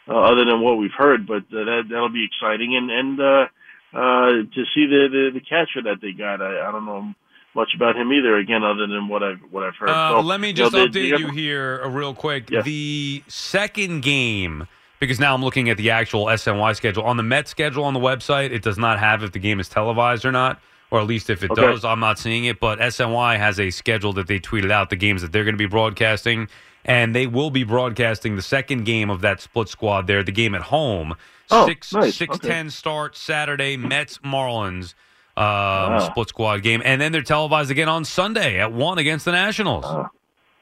uh, 0.09 0.15
other 0.15 0.45
than 0.45 0.61
what 0.61 0.79
we've 0.79 0.95
heard, 0.97 1.27
but 1.27 1.43
uh, 1.53 1.65
that 1.65 1.83
that'll 1.91 2.09
be 2.09 2.25
exciting. 2.25 2.77
And 2.77 2.91
and 2.91 3.21
uh, 3.21 3.47
uh, 3.93 4.29
to 4.55 4.65
see 4.75 4.87
the, 4.87 5.09
the 5.11 5.31
the 5.35 5.41
catcher 5.41 5.83
that 5.85 6.01
they 6.01 6.13
got, 6.13 6.43
I, 6.43 6.69
I 6.69 6.73
don't 6.73 6.85
know 6.85 7.15
much 7.55 7.71
about 7.75 7.97
him 7.97 8.13
either. 8.13 8.37
Again, 8.37 8.63
other 8.63 8.87
than 8.87 9.09
what 9.09 9.23
I've 9.23 9.41
what 9.51 9.65
I've 9.65 9.75
heard. 9.77 9.89
Uh, 9.89 10.11
so, 10.11 10.21
let 10.21 10.41
me 10.41 10.49
you 10.49 10.55
know, 10.55 10.71
just 10.71 10.75
update 10.77 10.93
they 10.93 11.19
you 11.19 11.29
here 11.31 11.81
uh, 11.85 11.89
real 11.89 12.15
quick. 12.15 12.51
Yeah. 12.51 12.63
The 12.63 13.23
second 13.29 14.03
game, 14.03 14.69
because 15.01 15.19
now 15.19 15.35
I'm 15.35 15.43
looking 15.43 15.71
at 15.71 15.77
the 15.77 15.91
actual 15.91 16.27
SNY 16.27 16.77
schedule. 16.77 17.03
On 17.05 17.17
the 17.17 17.23
Met 17.23 17.49
schedule 17.49 17.85
on 17.85 17.95
the 17.95 18.01
website, 18.01 18.51
it 18.51 18.63
does 18.63 18.79
not 18.79 18.99
have 18.99 19.23
if 19.23 19.33
the 19.33 19.39
game 19.39 19.59
is 19.59 19.69
televised 19.69 20.25
or 20.25 20.33
not, 20.33 20.61
or 20.91 21.01
at 21.01 21.07
least 21.07 21.31
if 21.31 21.43
it 21.43 21.51
Okay. 21.51 21.63
does, 21.63 21.85
I'm 21.85 22.01
not 22.01 22.19
seeing 22.19 22.45
it. 22.45 22.61
But 22.61 22.79
SNY 22.79 23.39
has 23.39 23.59
a 23.59 23.71
schedule 23.71 24.13
that 24.15 24.27
they 24.27 24.39
tweeted 24.39 24.71
out, 24.71 24.91
the 24.91 24.97
games 24.97 25.23
that 25.23 25.33
they're 25.33 25.45
going 25.45 25.55
to 25.55 25.59
be 25.59 25.67
broadcasting. 25.67 26.49
And 26.87 27.15
they 27.15 27.27
will 27.27 27.51
be 27.51 27.65
broadcasting 27.65 28.37
the 28.37 28.43
second 28.43 28.85
game 28.85 29.11
of 29.11 29.21
that 29.21 29.41
split 29.41 29.69
squad 29.69 30.07
there, 30.07 30.23
the 30.23 30.33
game 30.33 30.55
at 30.55 30.63
home. 30.63 31.15
Oh, 31.51 31.67
six 31.67 31.93
nice. 31.93 32.15
six 32.17 32.37
Okay. 32.37 32.49
ten 32.49 32.71
start 32.71 33.17
Saturday, 33.17 33.77
Mets 33.77 34.19
Marlins 34.19 34.95
um, 35.37 35.45
Wow. 35.45 35.99
split 35.99 36.29
squad 36.29 36.63
game, 36.63 36.81
and 36.85 37.01
then 37.01 37.13
they're 37.13 37.23
televised 37.23 37.71
again 37.71 37.89
on 37.89 38.05
Sunday 38.05 38.59
at 38.61 38.73
one 38.73 38.97
against 38.99 39.25
the 39.27 39.33
Nationals. 39.33 39.85
Oh, 39.87 40.07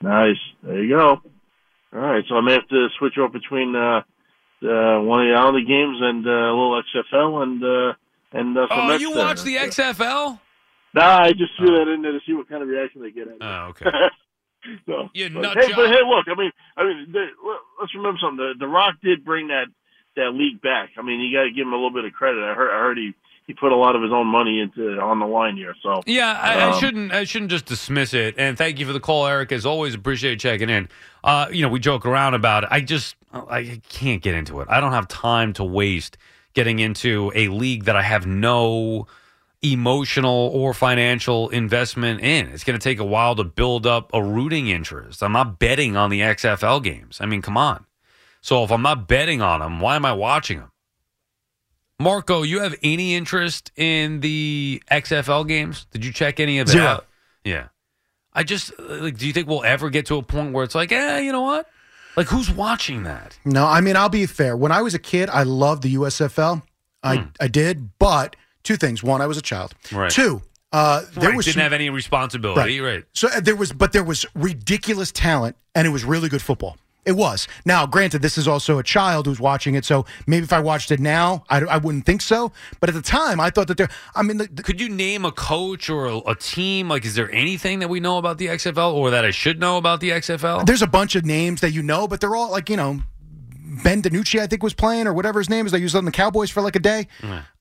nice. 0.01 0.37
There 0.63 0.83
you 0.83 0.89
go. 0.97 1.21
All 1.95 2.01
right, 2.01 2.25
so 2.29 2.37
I 2.37 2.41
may 2.41 2.55
have 2.55 2.67
to 2.69 2.89
switch 2.99 3.15
up 3.23 3.33
between 3.33 3.77
uh, 3.77 3.99
uh, 4.63 5.01
one 5.01 5.21
of 5.21 5.29
the 5.29 5.35
Islander 5.39 5.61
games 5.61 5.99
and 6.01 6.27
uh, 6.27 6.31
a 6.31 6.53
little 6.57 6.83
XFL 6.83 7.43
and 7.43 7.63
uh, 7.65 7.93
and 8.33 8.59
uh, 8.59 8.67
oh, 8.71 8.97
you 8.97 9.13
watch 9.15 9.43
the 9.43 9.57
XFL? 9.57 10.41
Nah, 10.95 11.19
I 11.23 11.33
just 11.33 11.53
threw 11.57 11.67
that 11.79 11.89
in 11.93 12.03
there 12.03 12.13
to 12.13 12.21
see 12.27 12.33
what 12.33 12.49
kind 12.49 12.63
of 12.63 12.69
reaction 12.69 13.03
they 13.03 13.11
get. 13.11 13.29
Oh, 13.41 13.47
okay. 13.71 13.91
so, 14.87 15.09
You 15.13 15.31
but, 15.31 15.41
nut 15.41 15.57
hey, 15.59 15.69
job. 15.69 15.77
but 15.77 15.89
hey, 15.89 16.03
look, 16.07 16.27
I 16.29 16.35
mean, 16.39 16.53
I 16.77 16.85
mean, 16.85 17.15
let's 17.81 17.95
remember 17.95 18.19
something. 18.21 18.37
The, 18.37 18.55
the 18.59 18.69
Rock 18.69 18.97
did 19.03 19.25
bring 19.25 19.49
that 19.49 19.67
that 20.17 20.31
league 20.33 20.63
back. 20.63 20.91
I 20.97 21.03
mean, 21.03 21.21
you 21.21 21.37
got 21.37 21.45
to 21.45 21.51
give 21.51 21.67
him 21.67 21.73
a 21.73 21.77
little 21.77 21.93
bit 21.93 22.05
of 22.05 22.13
credit. 22.13 22.43
I 22.43 22.55
heard, 22.55 22.71
I 22.71 22.79
heard 22.79 22.99
he 22.99 23.15
he 23.47 23.53
put 23.53 23.73
a 23.73 23.77
lot 23.77 23.95
of 23.95 24.03
his 24.03 24.11
own 24.13 24.27
money 24.27 24.61
into 24.61 24.99
on 25.01 25.19
the 25.21 25.27
line 25.27 25.57
here. 25.57 25.75
So 25.83 26.03
Yeah, 26.07 26.33
I, 26.41 26.55
I 26.55 26.71
um, 26.71 26.81
shouldn't. 26.81 27.13
I 27.13 27.25
shouldn't 27.25 27.51
just 27.51 27.67
dismiss 27.67 28.15
it. 28.15 28.35
And 28.39 28.57
thank 28.57 28.79
you 28.79 28.87
for 28.87 28.93
the 28.93 29.01
call, 29.01 29.27
Eric. 29.27 29.53
As 29.53 29.67
always, 29.67 29.95
appreciate 29.95 30.41
checking 30.41 30.71
in. 30.71 30.89
Uh, 31.23 31.49
you 31.51 31.63
know, 31.63 31.69
we 31.69 31.81
joke 31.81 32.07
around 32.07 32.35
about 32.35 32.65
it. 32.65 32.71
I 32.73 32.81
just, 32.81 33.17
I 33.33 33.81
can't 33.89 34.23
get 34.23 34.35
into 34.35 34.61
it. 34.61 34.69
I 34.71 34.81
don't 34.81 34.93
have 34.93 35.09
time 35.09 35.53
to 35.55 35.65
waste 35.65 36.17
getting 36.55 36.79
into 36.79 37.33
a 37.35 37.49
league 37.49 37.85
that 37.85 37.97
I 37.97 38.03
have 38.03 38.27
no 38.27 39.07
emotional 39.65 40.51
or 40.53 40.75
financial 40.75 41.49
investment 41.49 42.21
in. 42.21 42.49
It's 42.49 42.65
going 42.65 42.79
to 42.79 42.83
take 42.83 42.99
a 42.99 43.05
while 43.05 43.35
to 43.37 43.45
build 43.45 43.87
up 43.87 44.11
a 44.13 44.23
rooting 44.23 44.69
interest. 44.69 45.23
I'm 45.23 45.33
not 45.33 45.59
betting 45.59 45.97
on 45.97 46.11
the 46.11 46.21
XFL 46.21 46.83
games. 46.83 47.19
I 47.21 47.27
mean, 47.27 47.43
come 47.43 47.57
on. 47.57 47.87
So 48.41 48.63
if 48.65 48.71
I'm 48.71 48.83
not 48.83 49.09
betting 49.09 49.41
on 49.41 49.61
them, 49.61 49.81
why 49.81 49.97
am 49.97 50.05
I 50.05 50.13
watching 50.13 50.59
them? 50.59 50.71
Marco, 51.99 52.43
you 52.43 52.61
have 52.61 52.75
any 52.83 53.15
interest 53.15 53.71
in 53.77 54.21
the 54.21 54.83
XFL 54.91 55.47
games? 55.47 55.87
Did 55.93 56.05
you 56.05 56.13
check 56.13 56.41
any 56.41 56.59
of 56.59 56.69
it 56.69 56.73
Zero. 56.73 56.85
out? 56.85 57.07
Yeah. 57.45 57.69
I 58.33 58.43
just 58.43 58.77
like. 58.79 59.17
Do 59.17 59.27
you 59.27 59.33
think 59.33 59.47
we'll 59.49 59.65
ever 59.65 59.91
get 59.91 60.07
to 60.07 60.17
a 60.17 60.23
point 60.23 60.53
where 60.53 60.65
it's 60.65 60.75
like, 60.75 60.91
eh, 60.91 61.21
you 61.21 61.31
know 61.31 61.43
what? 61.43 61.69
Like, 62.17 62.27
who's 62.27 62.51
watching 62.51 63.05
that? 63.05 63.39
No, 63.45 63.65
I 63.67 63.81
mean 63.81 63.97
I'll 63.97 64.09
be 64.09 64.27
fair. 64.27 64.57
When 64.57 64.73
I 64.73 64.83
was 64.83 64.93
a 64.93 64.99
kid, 64.99 65.31
I 65.31 65.45
loved 65.45 65.83
the 65.85 65.95
USFL. 65.95 66.63
I 67.03 67.29
I 67.41 67.47
did, 67.49 67.97
but 67.99 68.35
two 68.65 68.77
things. 68.77 69.03
One, 69.03 69.21
I 69.21 69.27
was 69.27 69.39
a 69.39 69.43
child. 69.43 69.75
Right. 69.93 70.11
Two, 70.11 70.43
uh, 70.73 71.03
there 71.15 71.29
right, 71.29 71.37
was 71.37 71.45
didn't 71.45 71.55
some- 71.55 71.63
have 71.63 71.73
any 71.73 71.89
responsibility. 71.91 72.81
Right. 72.81 73.05
So 73.13 73.29
uh, 73.29 73.41
there 73.41 73.55
was, 73.55 73.73
but 73.73 73.93
there 73.93 74.03
was 74.03 74.27
ridiculous 74.35 75.13
talent, 75.13 75.55
and 75.75 75.87
it 75.87 75.91
was 75.91 76.05
really 76.05 76.29
good 76.29 76.43
football. 76.43 76.77
It 77.05 77.13
was. 77.13 77.47
Now, 77.67 77.87
granted, 77.87 78.23
this 78.23 78.39
is 78.39 78.49
also 78.49 78.79
a 78.79 78.83
child 78.83 79.27
who's 79.27 79.39
watching 79.39 79.75
it, 79.75 79.85
so 79.85 80.07
maybe 80.27 80.45
if 80.45 80.55
I 80.55 80.61
watched 80.61 80.91
it 80.91 81.01
now, 81.01 81.45
I, 81.51 81.59
I 81.61 81.77
wouldn't 81.77 82.07
think 82.07 82.23
so. 82.23 82.51
But 82.81 82.89
at 82.89 82.95
the 82.95 83.03
time, 83.03 83.41
I 83.41 83.51
thought 83.51 83.69
that 83.69 83.77
there. 83.77 83.91
I 84.15 84.23
mean, 84.23 84.39
the, 84.39 84.49
Could 84.49 84.81
you 84.81 84.89
name 84.89 85.27
a 85.27 85.31
coach 85.31 85.91
or 85.91 86.07
a, 86.07 86.17
a 86.21 86.35
team? 86.35 86.89
Like, 86.89 87.05
is 87.05 87.15
there 87.15 87.31
anything 87.31 87.81
that 87.81 87.89
we 87.91 88.01
know 88.01 88.17
about 88.17 88.39
the 88.39 88.47
XFL 88.47 88.95
or 88.95 89.11
that 89.11 89.23
I 89.23 89.33
should 89.33 89.61
know 89.61 89.77
about 89.77 90.01
the 90.01 90.11
XFL? 90.11 90.65
there's 90.65 90.81
a 90.81 90.87
bunch 90.87 91.15
of 91.15 91.27
names 91.27 91.61
that 91.61 91.73
you 91.73 91.83
know, 91.83 92.09
but 92.09 92.23
they're 92.23 92.35
all 92.35 92.51
like 92.51 92.71
you 92.71 92.77
know. 92.79 93.01
Ben 93.83 94.03
DiNucci, 94.03 94.39
I 94.41 94.47
think, 94.47 94.63
was 94.63 94.75
playing, 94.75 95.07
or 95.07 95.13
whatever 95.15 95.41
his 95.41 95.49
name 95.51 95.67
is. 95.67 95.73
They 95.73 95.79
used 95.79 95.97
on 95.97 96.05
the 96.05 96.11
Cowboys 96.11 96.51
for 96.51 96.61
like 96.63 96.77
a 96.77 96.81
day. 96.81 97.09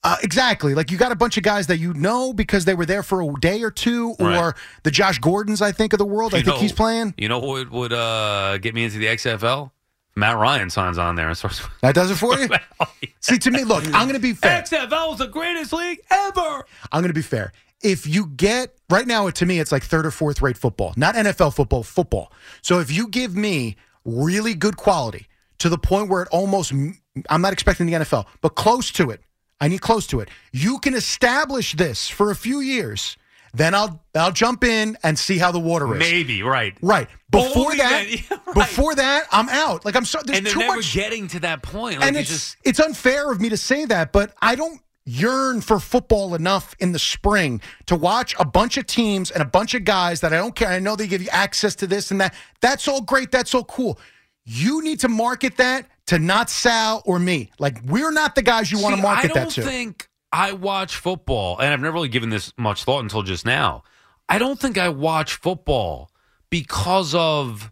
Uh, 0.04 0.16
exactly. 0.22 0.74
Like 0.76 0.92
you 0.92 0.98
got 0.98 1.12
a 1.12 1.16
bunch 1.16 1.38
of 1.38 1.44
guys 1.44 1.68
that 1.68 1.78
you 1.78 1.94
know 1.94 2.34
because 2.34 2.66
they 2.66 2.74
were 2.76 2.86
there 2.86 3.04
for 3.04 3.22
a 3.22 3.34
day 3.40 3.62
or 3.64 3.72
two, 3.72 4.16
or 4.20 4.28
Right. 4.28 4.54
the 4.84 4.92
Josh 4.92 5.20
Gordons, 5.20 5.62
I 5.62 5.72
think, 5.72 5.94
of 5.94 6.00
the 6.00 6.06
world. 6.06 6.34
I 6.34 6.38
think 6.38 6.48
know- 6.48 6.60
he's 6.60 6.72
playing. 6.74 7.14
You 7.18 7.30
know 7.30 7.40
what 7.40 7.48
would, 7.50 7.70
would 7.72 7.94
uh, 7.94 8.58
get 8.60 8.76
me 8.76 8.84
into 8.84 8.98
the 8.98 9.08
XFL? 9.08 9.72
Matt 10.16 10.38
Ryan 10.38 10.70
signs 10.70 11.00
on 11.00 11.16
there 11.16 11.28
and 11.28 11.36
starts. 11.38 11.62
That 11.82 11.96
does 11.96 12.12
it 12.12 12.16
for 12.16 12.38
you. 12.40 12.48
See, 13.20 13.38
to 13.40 13.50
me, 13.52 13.64
look, 13.64 13.84
I'm 13.88 14.08
going 14.08 14.14
to 14.14 14.20
be 14.20 14.34
fair. 14.34 14.62
XFL 14.62 15.14
is 15.14 15.18
the 15.20 15.28
greatest 15.28 15.74
league 15.74 16.00
ever. 16.12 16.66
I'm 16.92 17.02
going 17.02 17.08
to 17.08 17.14
be 17.14 17.22
fair. 17.24 17.52
If 17.82 18.06
you 18.08 18.28
get 18.28 18.76
right 18.90 19.08
now, 19.08 19.30
to 19.30 19.46
me, 19.46 19.60
it's 19.60 19.72
like 19.72 19.84
third 19.84 20.06
or 20.06 20.12
fourth 20.12 20.42
rate 20.42 20.56
football, 20.58 20.94
not 20.96 21.16
NFL 21.16 21.56
football, 21.56 21.82
football. 21.84 22.32
So 22.62 22.80
if 22.80 22.92
you 22.92 23.08
give 23.08 23.36
me 23.36 23.76
really 24.06 24.54
good 24.54 24.78
quality 24.78 25.28
to 25.64 25.70
the 25.70 25.78
point 25.78 26.10
where 26.10 26.22
it 26.22 26.28
almost, 26.32 26.74
I'm 26.74 27.42
not 27.42 27.54
expecting 27.54 27.88
the 27.88 27.94
NFL, 27.94 28.26
but 28.42 28.50
close 28.50 28.92
to 28.92 29.12
it. 29.12 29.22
I 29.62 29.70
need 29.70 29.80
close 29.80 30.06
to 30.08 30.20
it. 30.20 30.28
You 30.52 30.78
can 30.80 30.94
establish 30.94 31.74
this 31.74 32.10
for 32.10 32.32
a 32.32 32.36
few 32.36 32.60
years. 32.60 33.16
Then 33.54 33.74
I'll 33.74 34.04
I'll 34.16 34.32
jump 34.32 34.64
in 34.64 34.98
and 35.04 35.18
see 35.18 35.38
how 35.38 35.52
the 35.52 35.60
water 35.60 35.94
is. 35.94 36.00
Maybe 36.00 36.42
right. 36.44 36.76
Right. 36.82 37.08
Before 37.30 37.66
Only 37.66 37.78
that, 37.78 38.08
then- 38.10 38.18
yeah, 38.32 38.38
right. 38.48 38.56
before 38.56 38.96
that, 38.96 39.28
I'm 39.32 39.48
out. 39.48 39.86
Like 39.86 39.96
I'm 39.96 40.06
so 40.06 40.20
there's 40.26 40.40
and 40.40 40.48
too 40.48 40.60
never 40.60 40.78
much 40.78 40.94
getting 40.94 41.28
to 41.30 41.40
that 41.42 41.62
point. 41.62 42.00
Like 42.00 42.08
and 42.08 42.18
it's 42.18 42.30
just 42.30 42.58
it's 42.66 42.80
unfair 42.80 43.32
of 43.32 43.40
me 43.40 43.50
to 43.50 43.58
say 43.58 43.86
that, 43.86 44.12
but 44.12 44.34
I 44.42 44.56
don't 44.56 44.82
yearn 45.06 45.62
for 45.62 45.80
football 45.80 46.34
enough 46.34 46.76
in 46.80 46.92
the 46.94 47.00
spring 47.00 47.62
to 47.86 47.96
watch 47.96 48.36
a 48.40 48.46
bunch 48.46 48.78
of 48.78 48.88
teams 48.88 49.30
and 49.32 49.42
a 49.42 49.46
bunch 49.46 49.76
of 49.76 49.86
guys 49.86 50.22
that 50.22 50.34
I 50.34 50.38
don't 50.38 50.56
care. 50.56 50.70
I 50.70 50.80
know 50.80 50.96
they 50.96 51.08
give 51.08 51.22
you 51.22 51.30
access 51.32 51.76
to 51.76 51.88
this 51.88 52.10
and 52.12 52.20
that. 52.22 52.34
That's 52.60 52.88
all 52.88 53.02
great. 53.02 53.32
That's 53.32 53.54
all 53.54 53.66
cool. 53.66 54.00
You 54.46 54.84
need 54.84 55.00
to 55.02 55.08
market 55.08 55.58
that 55.58 55.88
to 56.08 56.20
not 56.20 56.50
Sal 56.50 57.02
or 57.06 57.20
me. 57.20 57.52
Like 57.60 57.82
we're 57.86 58.12
not 58.12 58.36
the 58.36 58.42
guys 58.42 58.72
you 58.72 58.82
want 58.82 58.96
to 58.96 59.02
See, 59.02 59.08
to. 59.30 59.32
I 59.40 59.44
don't 59.44 59.52
think 59.52 60.10
I 60.32 60.54
watch 60.54 60.96
football, 60.96 61.60
and 61.60 61.74
I've 61.74 61.80
never 61.80 61.94
really 61.94 62.10
given 62.10 62.30
this 62.30 62.54
much 62.58 62.84
thought 62.84 63.00
until 63.00 63.24
just 63.24 63.46
now. 63.46 63.84
I 64.28 64.38
don't 64.38 64.60
think 64.60 64.78
I 64.78 64.90
watch 64.90 65.36
football 65.36 66.10
because 66.50 67.14
of 67.14 67.72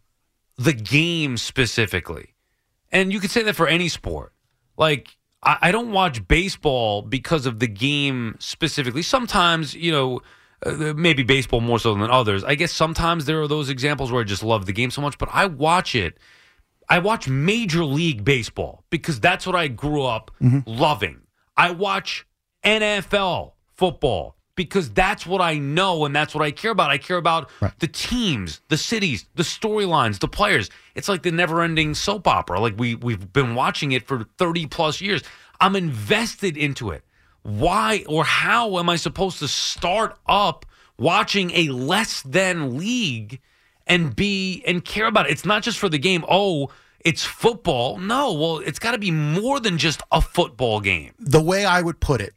the 0.58 0.74
game 0.74 1.38
specifically. 1.38 2.36
And 2.92 3.12
you 3.12 3.20
could 3.20 3.32
say 3.32 3.44
that 3.44 3.56
for 3.56 3.68
any 3.68 3.90
sport. 3.90 4.34
Like, 4.78 5.18
I, 5.42 5.58
I 5.62 5.72
don't 5.72 5.92
watch 5.92 6.28
baseball 6.28 7.02
because 7.02 7.46
of 7.46 7.60
the 7.60 7.68
game 7.68 8.36
specifically. 8.40 9.02
Sometimes, 9.02 9.74
you 9.74 9.92
know, 9.92 10.22
uh, 10.66 10.94
maybe 10.96 11.24
baseball 11.24 11.62
more 11.62 11.80
so 11.80 11.96
than 11.96 12.12
others. 12.12 12.44
I 12.44 12.56
guess 12.56 12.72
sometimes 12.72 13.26
there 13.26 13.42
are 13.42 13.48
those 13.48 13.70
examples 13.70 14.12
where 14.12 14.22
I 14.22 14.26
just 14.26 14.44
love 14.44 14.66
the 14.66 14.74
game 14.74 14.92
so 14.92 15.02
much, 15.02 15.18
but 15.18 15.30
I 15.32 15.46
watch 15.48 15.96
it. 15.96 16.20
I 16.92 17.00
watch 17.00 17.30
Major 17.30 17.86
League 17.86 18.26
Baseball 18.26 18.84
because 18.90 19.22
that's 19.22 19.48
what 19.48 19.56
I 19.56 19.70
grew 19.70 20.04
up 20.04 20.30
mm-hmm. 20.42 20.70
loving. 20.70 21.22
I 21.56 21.72
watch 21.72 22.28
NFL 22.66 23.54
football 23.76 24.36
because 24.56 24.90
that's 24.90 25.26
what 25.26 25.40
I 25.40 25.58
know 25.58 26.04
and 26.04 26.14
that's 26.14 26.36
what 26.36 26.44
I 26.44 26.52
care 26.52 26.72
about. 26.72 26.90
I 26.90 26.98
care 26.98 27.16
about 27.16 27.50
the 27.80 27.88
teams, 27.88 28.60
the 28.68 28.76
cities, 28.76 29.26
the 29.36 29.44
storylines, 29.44 30.20
the 30.20 30.28
players. 30.28 30.70
It's 30.94 31.08
like 31.08 31.24
the 31.24 31.32
never-ending 31.32 31.96
soap 31.96 32.28
opera. 32.28 32.60
Like 32.60 32.78
we 32.78 32.96
we've 32.96 33.32
been 33.32 33.56
watching 33.56 33.94
it 33.94 34.06
for 34.06 34.26
30 34.38 34.66
plus 34.66 35.00
years. 35.00 35.24
I'm 35.62 35.78
invested 35.78 36.58
into 36.58 36.90
it. 36.90 37.06
Why 37.44 38.04
or 38.06 38.26
how 38.26 38.80
am 38.80 38.90
I 38.90 38.98
supposed 38.98 39.40
to 39.40 39.48
start 39.48 40.20
up 40.28 40.66
watching 40.98 41.52
a 41.52 41.70
less 41.70 42.22
than 42.24 42.78
league 42.78 43.40
and 43.92 44.16
be 44.16 44.64
and 44.66 44.84
care 44.84 45.06
about 45.06 45.28
it? 45.28 45.32
It's 45.32 45.46
not 45.46 45.64
just 45.64 45.78
for 45.78 45.90
the 45.90 46.00
game. 46.00 46.24
Oh, 46.30 46.70
it's 47.02 47.24
football. 47.24 47.98
No, 47.98 48.34
well, 48.34 48.58
it's 48.60 48.80
got 48.80 48.92
to 48.92 48.98
be 48.98 49.12
more 49.12 49.60
than 49.60 49.78
just 49.78 50.02
a 50.12 50.22
football 50.22 50.80
game. 50.80 51.14
the 51.20 51.42
way 51.42 51.66
I 51.66 51.82
would 51.82 52.00
put 52.00 52.22
it, 52.22 52.34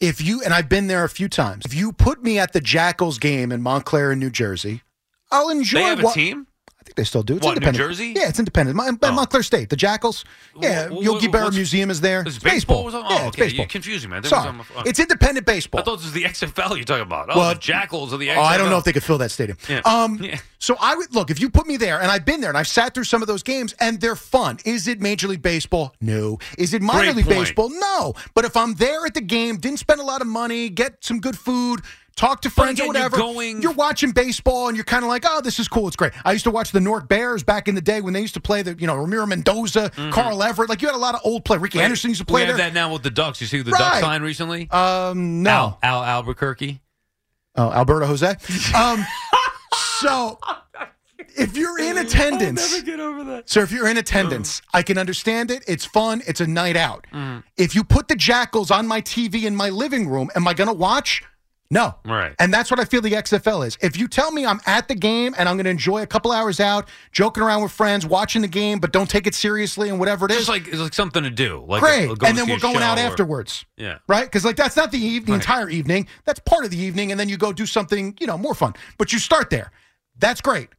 if 0.00 0.20
you 0.20 0.42
and 0.42 0.52
I've 0.54 0.68
been 0.68 0.86
there 0.86 1.04
a 1.04 1.08
few 1.08 1.28
times, 1.28 1.64
if 1.64 1.74
you 1.74 1.92
put 1.92 2.22
me 2.22 2.38
at 2.38 2.52
the 2.52 2.60
Jackals 2.60 3.18
game 3.18 3.52
in 3.52 3.62
Montclair 3.62 4.12
in 4.12 4.18
New 4.18 4.30
Jersey, 4.30 4.82
I'll 5.30 5.48
enjoy. 5.50 5.78
They 5.78 5.84
have 5.84 6.04
a 6.04 6.12
team? 6.12 6.46
Think 6.90 6.96
they 6.96 7.04
still 7.04 7.22
do. 7.22 7.36
It's 7.36 7.44
What, 7.46 7.50
New 7.52 7.56
independent. 7.58 7.88
Jersey? 7.88 8.12
Yeah, 8.16 8.28
it's 8.28 8.40
independent. 8.40 8.76
Mon- 8.76 8.98
Montclair 9.00 9.44
State, 9.44 9.68
the 9.70 9.76
Jackals. 9.76 10.24
Yeah, 10.60 10.88
Yogi 10.90 11.28
Berra 11.28 11.54
Museum 11.54 11.88
is 11.88 12.00
there. 12.00 12.22
Is 12.26 12.34
It's 12.34 12.42
baseball? 12.42 12.82
baseball. 12.82 12.84
was 12.84 12.94
on- 12.96 13.02
yeah, 13.02 13.08
oh, 13.10 13.14
it's 13.28 13.36
okay. 13.36 13.42
baseball. 13.44 13.56
You're 13.58 13.66
confusing. 13.68 14.12
I 14.12 14.20
Sorry, 14.22 14.48
it 14.48 14.56
was 14.58 14.66
on- 14.76 14.88
it's 14.88 14.98
independent 14.98 15.46
baseball. 15.46 15.80
I 15.80 15.84
thought 15.84 15.96
this 15.98 16.06
was 16.06 16.12
the 16.14 16.24
XFL 16.24 16.74
you're 16.74 16.84
talking 16.84 17.02
about. 17.02 17.28
Oh, 17.30 17.38
Well, 17.38 17.54
the 17.54 17.60
Jackals 17.60 18.12
of 18.12 18.18
the 18.18 18.26
XFL. 18.28 18.38
Oh, 18.38 18.42
I 18.42 18.58
don't 18.58 18.70
know 18.70 18.78
if 18.78 18.82
they 18.84 18.92
could 18.92 19.04
fill 19.04 19.18
that 19.18 19.30
stadium. 19.30 19.56
Yeah. 19.68 19.82
Um, 19.84 20.18
Yeah. 20.20 20.38
So 20.58 20.76
I 20.80 20.94
would 20.96 21.14
look 21.14 21.30
if 21.30 21.40
you 21.40 21.48
put 21.48 21.66
me 21.68 21.76
there, 21.78 22.02
and 22.02 22.10
I've 22.10 22.24
been 22.26 22.40
there, 22.42 22.50
and 22.50 22.58
I've 22.58 22.68
sat 22.68 22.92
through 22.92 23.04
some 23.04 23.22
of 23.22 23.28
those 23.28 23.42
games, 23.42 23.72
and 23.80 23.98
they're 24.00 24.16
fun. 24.16 24.58
Is 24.66 24.88
it 24.88 25.00
Major 25.00 25.28
League 25.28 25.40
Baseball? 25.42 25.94
No. 26.02 26.38
Is 26.58 26.74
it 26.74 26.82
minor 26.82 26.98
Great 27.12 27.16
league 27.16 27.24
point. 27.26 27.38
baseball? 27.38 27.70
No. 27.70 28.14
But 28.34 28.44
if 28.44 28.56
I'm 28.56 28.74
there 28.74 29.06
at 29.06 29.14
the 29.14 29.22
game, 29.22 29.56
didn't 29.56 29.78
spend 29.78 30.00
a 30.00 30.04
lot 30.04 30.20
of 30.20 30.26
money, 30.26 30.68
get 30.68 31.02
some 31.04 31.20
good 31.20 31.38
food. 31.38 31.80
Talk 32.16 32.42
to 32.42 32.50
friends 32.50 32.78
or 32.80 32.84
again, 32.84 32.94
you're 32.94 33.04
whatever. 33.04 33.16
going- 33.16 33.62
You're 33.62 33.72
watching 33.72 34.10
baseball 34.10 34.68
and 34.68 34.76
you're 34.76 34.84
kind 34.84 35.04
of 35.04 35.08
like, 35.08 35.24
oh, 35.26 35.40
this 35.40 35.58
is 35.58 35.68
cool. 35.68 35.86
It's 35.86 35.96
great. 35.96 36.12
I 36.24 36.32
used 36.32 36.44
to 36.44 36.50
watch 36.50 36.70
the 36.72 36.80
Newark 36.80 37.08
Bears 37.08 37.42
back 37.42 37.66
in 37.66 37.74
the 37.74 37.80
day 37.80 38.00
when 38.02 38.12
they 38.12 38.20
used 38.20 38.34
to 38.34 38.40
play 38.40 38.62
the, 38.62 38.74
you 38.78 38.86
know, 38.86 38.94
Ramiro 38.96 39.24
Mendoza, 39.26 39.90
Carl 40.10 40.42
Everett. 40.42 40.68
Like 40.68 40.82
you 40.82 40.88
had 40.88 40.94
a 40.94 40.98
lot 40.98 41.14
of 41.14 41.22
old 41.24 41.44
play. 41.46 41.56
Ricky 41.56 41.78
Wait, 41.78 41.82
Henderson 41.82 42.10
used 42.10 42.20
to 42.20 42.24
Mm-hmm. 42.26 42.34
we 42.34 42.40
play 42.42 42.46
have 42.46 42.56
there. 42.58 42.66
that 42.68 42.74
now 42.74 42.92
with 42.92 43.02
the 43.02 43.10
Ducks. 43.10 43.40
You 43.40 43.46
see 43.46 43.62
the 43.62 43.70
Right. 43.70 43.78
Duck 43.78 44.00
sign 44.00 44.22
recently? 44.22 44.70
Um, 44.70 45.42
no. 45.42 45.78
Al, 45.82 46.02
Al 46.02 46.04
Albuquerque. 46.04 46.80
Oh, 47.56 47.72
Alberto 47.72 48.06
Jose. 48.06 48.36
Um, 48.74 49.04
so 50.00 50.38
if 51.36 51.56
you're 51.56 51.78
in 51.78 51.98
attendance, 51.98 52.72
never 52.72 52.84
get 52.84 53.00
over 53.00 53.24
that. 53.24 53.48
so 53.48 53.60
if 53.60 53.72
you're 53.72 53.88
in 53.88 53.96
attendance, 53.96 54.62
I 54.72 54.82
can 54.82 54.98
understand 54.98 55.50
it. 55.50 55.64
It's 55.66 55.84
fun. 55.84 56.22
It's 56.26 56.40
a 56.40 56.46
night 56.46 56.76
out. 56.76 57.06
Mm. 57.12 57.42
If 57.56 57.74
you 57.74 57.82
put 57.84 58.08
the 58.08 58.14
Jackals 58.16 58.70
on 58.70 58.86
my 58.86 59.00
TV 59.00 59.44
in 59.44 59.56
my 59.56 59.70
living 59.70 60.08
room, 60.08 60.30
am 60.36 60.46
I 60.46 60.54
going 60.54 60.68
to 60.68 60.74
watch? 60.74 61.22
No. 61.72 61.94
Right. 62.04 62.34
And 62.40 62.52
that's 62.52 62.68
what 62.68 62.80
I 62.80 62.84
feel 62.84 63.00
the 63.00 63.12
XFL 63.12 63.64
is. 63.64 63.78
If 63.80 63.96
you 63.96 64.08
tell 64.08 64.32
me 64.32 64.44
I'm 64.44 64.60
at 64.66 64.88
the 64.88 64.94
game 64.96 65.36
and 65.38 65.48
I'm 65.48 65.54
going 65.56 65.64
to 65.66 65.70
enjoy 65.70 66.02
a 66.02 66.06
couple 66.06 66.32
hours 66.32 66.58
out, 66.58 66.88
joking 67.12 67.44
around 67.44 67.62
with 67.62 67.70
friends, 67.70 68.04
watching 68.04 68.42
the 68.42 68.48
game, 68.48 68.80
but 68.80 68.92
don't 68.92 69.08
take 69.08 69.28
it 69.28 69.36
seriously 69.36 69.88
and 69.88 70.00
whatever 70.00 70.26
it 70.26 70.32
is, 70.32 70.38
Just 70.38 70.48
like 70.48 70.66
it's 70.66 70.78
like 70.78 70.94
something 70.94 71.22
to 71.22 71.30
do. 71.30 71.64
Like 71.68 71.80
great. 71.80 72.10
Uh, 72.10 72.14
go 72.14 72.26
and 72.26 72.36
then 72.36 72.48
we're 72.48 72.58
going 72.58 72.78
out 72.82 72.98
or- 72.98 73.02
afterwards 73.02 73.64
Yeah. 73.76 73.98
right? 74.08 74.24
Because 74.24 74.44
like 74.44 74.56
that's 74.56 74.74
not 74.76 74.90
the, 74.90 74.98
eve- 74.98 75.26
the 75.26 75.32
Right. 75.32 75.40
entire 75.40 75.70
evening. 75.70 76.08
That's 76.24 76.40
part 76.40 76.64
of 76.64 76.72
the 76.72 76.78
evening, 76.78 77.12
and 77.12 77.20
then 77.20 77.28
you 77.28 77.36
go 77.36 77.52
do 77.52 77.66
something 77.66 78.16
you 78.20 78.26
know 78.26 78.36
more 78.36 78.54
fun. 78.54 78.74
But 78.98 79.12
you 79.12 79.20
start 79.20 79.50
there. 79.50 79.70
That's 80.18 80.40
great. 80.40 80.70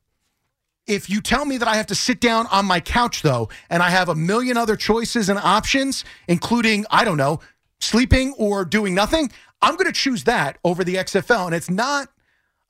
If 0.88 1.10
you 1.10 1.22
tell 1.22 1.46
me 1.46 1.58
that 1.58 1.70
I 1.70 1.76
have 1.78 1.88
to 1.88 1.96
sit 1.96 2.20
down 2.20 2.48
on 2.48 2.66
my 2.66 2.82
couch 2.82 3.22
though, 3.22 3.48
and 3.70 3.82
I 3.82 3.90
have 3.92 4.10
a 4.10 4.16
million 4.16 4.58
other 4.58 4.76
choices 4.76 5.30
and 5.30 5.40
options, 5.40 6.04
including 6.28 6.86
I 6.92 7.06
don't 7.06 7.18
know, 7.18 7.40
sleeping 7.80 8.34
or 8.38 8.66
doing 8.66 8.94
nothing, 8.94 9.32
I'm 9.62 9.76
going 9.76 9.88
to 9.88 9.92
choose 9.92 10.24
that 10.26 10.58
over 10.64 10.84
the 10.84 10.96
XFL. 10.96 11.46
And 11.48 11.56
it's 11.56 11.70
not 11.70 12.10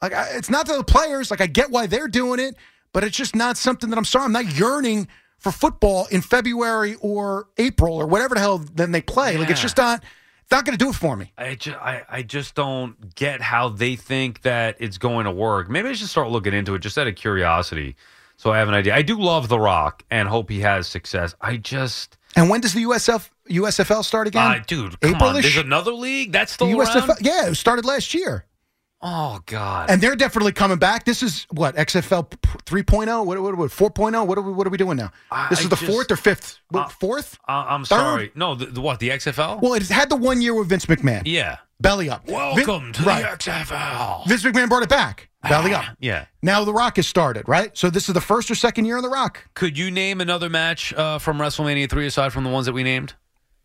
like 0.01 0.13
it's 0.15 0.49
not 0.49 0.67
the 0.67 0.83
players. 0.83 1.31
Like 1.31 1.41
I 1.41 1.47
get 1.47 1.71
why 1.71 1.87
they're 1.87 2.07
doing 2.07 2.39
it, 2.39 2.55
but 2.93 3.03
it's 3.03 3.15
just 3.15 3.35
not 3.35 3.57
something 3.57 3.89
that 3.89 3.97
I'm 3.97 4.05
sorry. 4.05 4.25
I'm 4.25 4.31
not 4.31 4.57
yearning 4.57 5.07
for 5.37 5.51
football 5.51 6.07
in 6.11 6.21
February 6.21 6.95
or 7.01 7.47
April 7.57 7.95
or 7.95 8.05
whatever 8.07 8.35
the 8.35 8.41
hell 8.41 8.57
then 8.59 8.91
they 8.91 9.01
play. 9.01 9.37
Like 9.37 9.49
it's 9.49 9.61
just 9.61 9.77
not. 9.77 10.03
It's 10.43 10.57
not 10.57 10.65
going 10.65 10.77
to 10.77 10.83
do 10.83 10.89
it 10.89 10.95
for 10.95 11.15
me. 11.15 11.31
I 11.37 11.55
just, 11.55 11.77
I, 11.77 12.01
I 12.09 12.21
just 12.23 12.55
don't 12.55 13.15
get 13.15 13.39
how 13.39 13.69
they 13.69 13.95
think 13.95 14.41
that 14.41 14.75
it's 14.79 14.97
going 14.97 15.23
to 15.23 15.31
work. 15.31 15.69
Maybe 15.69 15.87
I 15.87 15.93
should 15.93 16.09
start 16.09 16.29
looking 16.29 16.53
into 16.53 16.75
it 16.75 16.79
just 16.79 16.97
out 16.97 17.07
of 17.07 17.15
curiosity. 17.15 17.95
So 18.35 18.51
I 18.51 18.57
have 18.57 18.67
an 18.67 18.73
idea. 18.73 18.93
I 18.93 19.01
do 19.01 19.17
love 19.17 19.47
The 19.47 19.57
Rock 19.57 20.03
and 20.11 20.27
hope 20.27 20.49
he 20.49 20.59
has 20.59 20.87
success. 20.87 21.35
I 21.39 21.55
just, 21.55 22.17
And 22.35 22.49
when 22.49 22.59
does 22.59 22.73
the 22.73 22.83
USF 22.83 23.29
USFL 23.49 24.03
start 24.03 24.27
again? 24.27 24.43
uh, 24.43 24.63
dude, 24.65 24.99
come. 24.99 25.15
April-ish? 25.15 25.43
There's 25.43 25.65
another 25.65 25.93
league 25.93 26.31
that's 26.31 26.53
still 26.53 26.67
The 26.67 26.77
around. 26.79 26.87
USFL, 26.87 27.17
yeah, 27.21 27.47
it 27.47 27.55
started 27.55 27.85
last 27.85 28.13
year, 28.13 28.45
Oh 29.01 29.39
God. 29.47 29.89
and 29.89 29.99
they're 30.01 30.15
definitely 30.15 30.51
coming 30.51 30.77
back. 30.77 31.05
This 31.05 31.23
is 31.23 31.47
what 31.51 31.75
XFL 31.75 32.29
p- 32.29 32.37
3.0. 32.65 33.25
What 33.25 33.41
what 33.41 33.57
what 33.57 33.71
4.0? 33.71 34.27
What 34.27 34.37
are 34.37 34.41
we 34.41 34.51
what 34.51 34.67
are 34.67 34.69
we 34.69 34.77
doing 34.77 34.97
now? 34.97 35.11
I- 35.31 35.47
This 35.49 35.61
is 35.61 35.69
the 35.69 35.75
just- 35.75 35.91
fourth 35.91 36.11
or 36.11 36.15
fifth? 36.15 36.59
What, 36.69 36.85
Uh, 36.85 36.89
fourth? 36.89 37.39
Uh, 37.49 37.65
I'm 37.67 37.81
Third? 37.83 37.95
sorry. 37.95 38.31
No, 38.35 38.53
the, 38.55 38.67
the 38.67 38.79
what? 38.81 38.99
The 38.99 39.09
XFL? 39.09 39.59
Well, 39.61 39.73
it 39.73 39.87
had 39.89 40.09
the 40.09 40.15
one 40.15 40.41
year 40.41 40.53
with 40.53 40.69
Vince 40.69 40.85
McMahon. 40.85 41.23
yeah. 41.25 41.57
Belly 41.81 42.11
up. 42.11 42.27
Welcome 42.27 42.83
Vin- 42.83 42.93
to 42.93 43.03
right. 43.03 43.23
the 43.23 43.37
XFL. 43.51 44.27
Vince 44.27 44.43
McMahon 44.43 44.69
brought 44.69 44.83
it 44.83 44.89
back. 44.89 45.29
Belly 45.49 45.73
up. 45.73 45.83
Yeah. 45.99 46.25
Now 46.43 46.63
The 46.63 46.71
Rock 46.73 46.97
has 46.97 47.07
started, 47.07 47.47
right? 47.47 47.75
So 47.75 47.89
this 47.89 48.07
is 48.07 48.13
the 48.13 48.21
first 48.21 48.51
or 48.51 48.55
second 48.55 48.85
year 48.85 48.97
of 48.97 49.01
The 49.01 49.09
Rock. 49.09 49.47
Could 49.55 49.75
you 49.79 49.89
name 49.89 50.21
another 50.21 50.47
match 50.47 50.93
uh, 50.93 51.17
from 51.17 51.39
WrestleMania 51.39 51.89
three 51.89 52.05
aside 52.05 52.33
from 52.33 52.43
the 52.43 52.51
ones 52.51 52.67
that 52.67 52.73
we 52.73 52.83
named? 52.83 53.15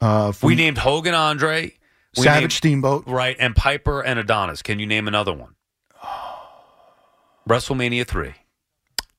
Uh, 0.01 0.33
We 0.43 0.55
named 0.55 0.79
Hogan, 0.79 1.15
Andre, 1.15 1.73
Savage 2.15 2.41
named- 2.41 2.53
Steamboat. 2.53 3.05
right, 3.07 3.37
and 3.39 3.55
Piper 3.57 4.01
and 4.03 4.19
Adonis. 4.19 4.63
Can 4.63 4.79
you 4.79 4.87
name 4.87 5.09
another 5.09 5.33
one? 5.33 5.55
WrestleMania 7.49 8.07
three. 8.07 8.35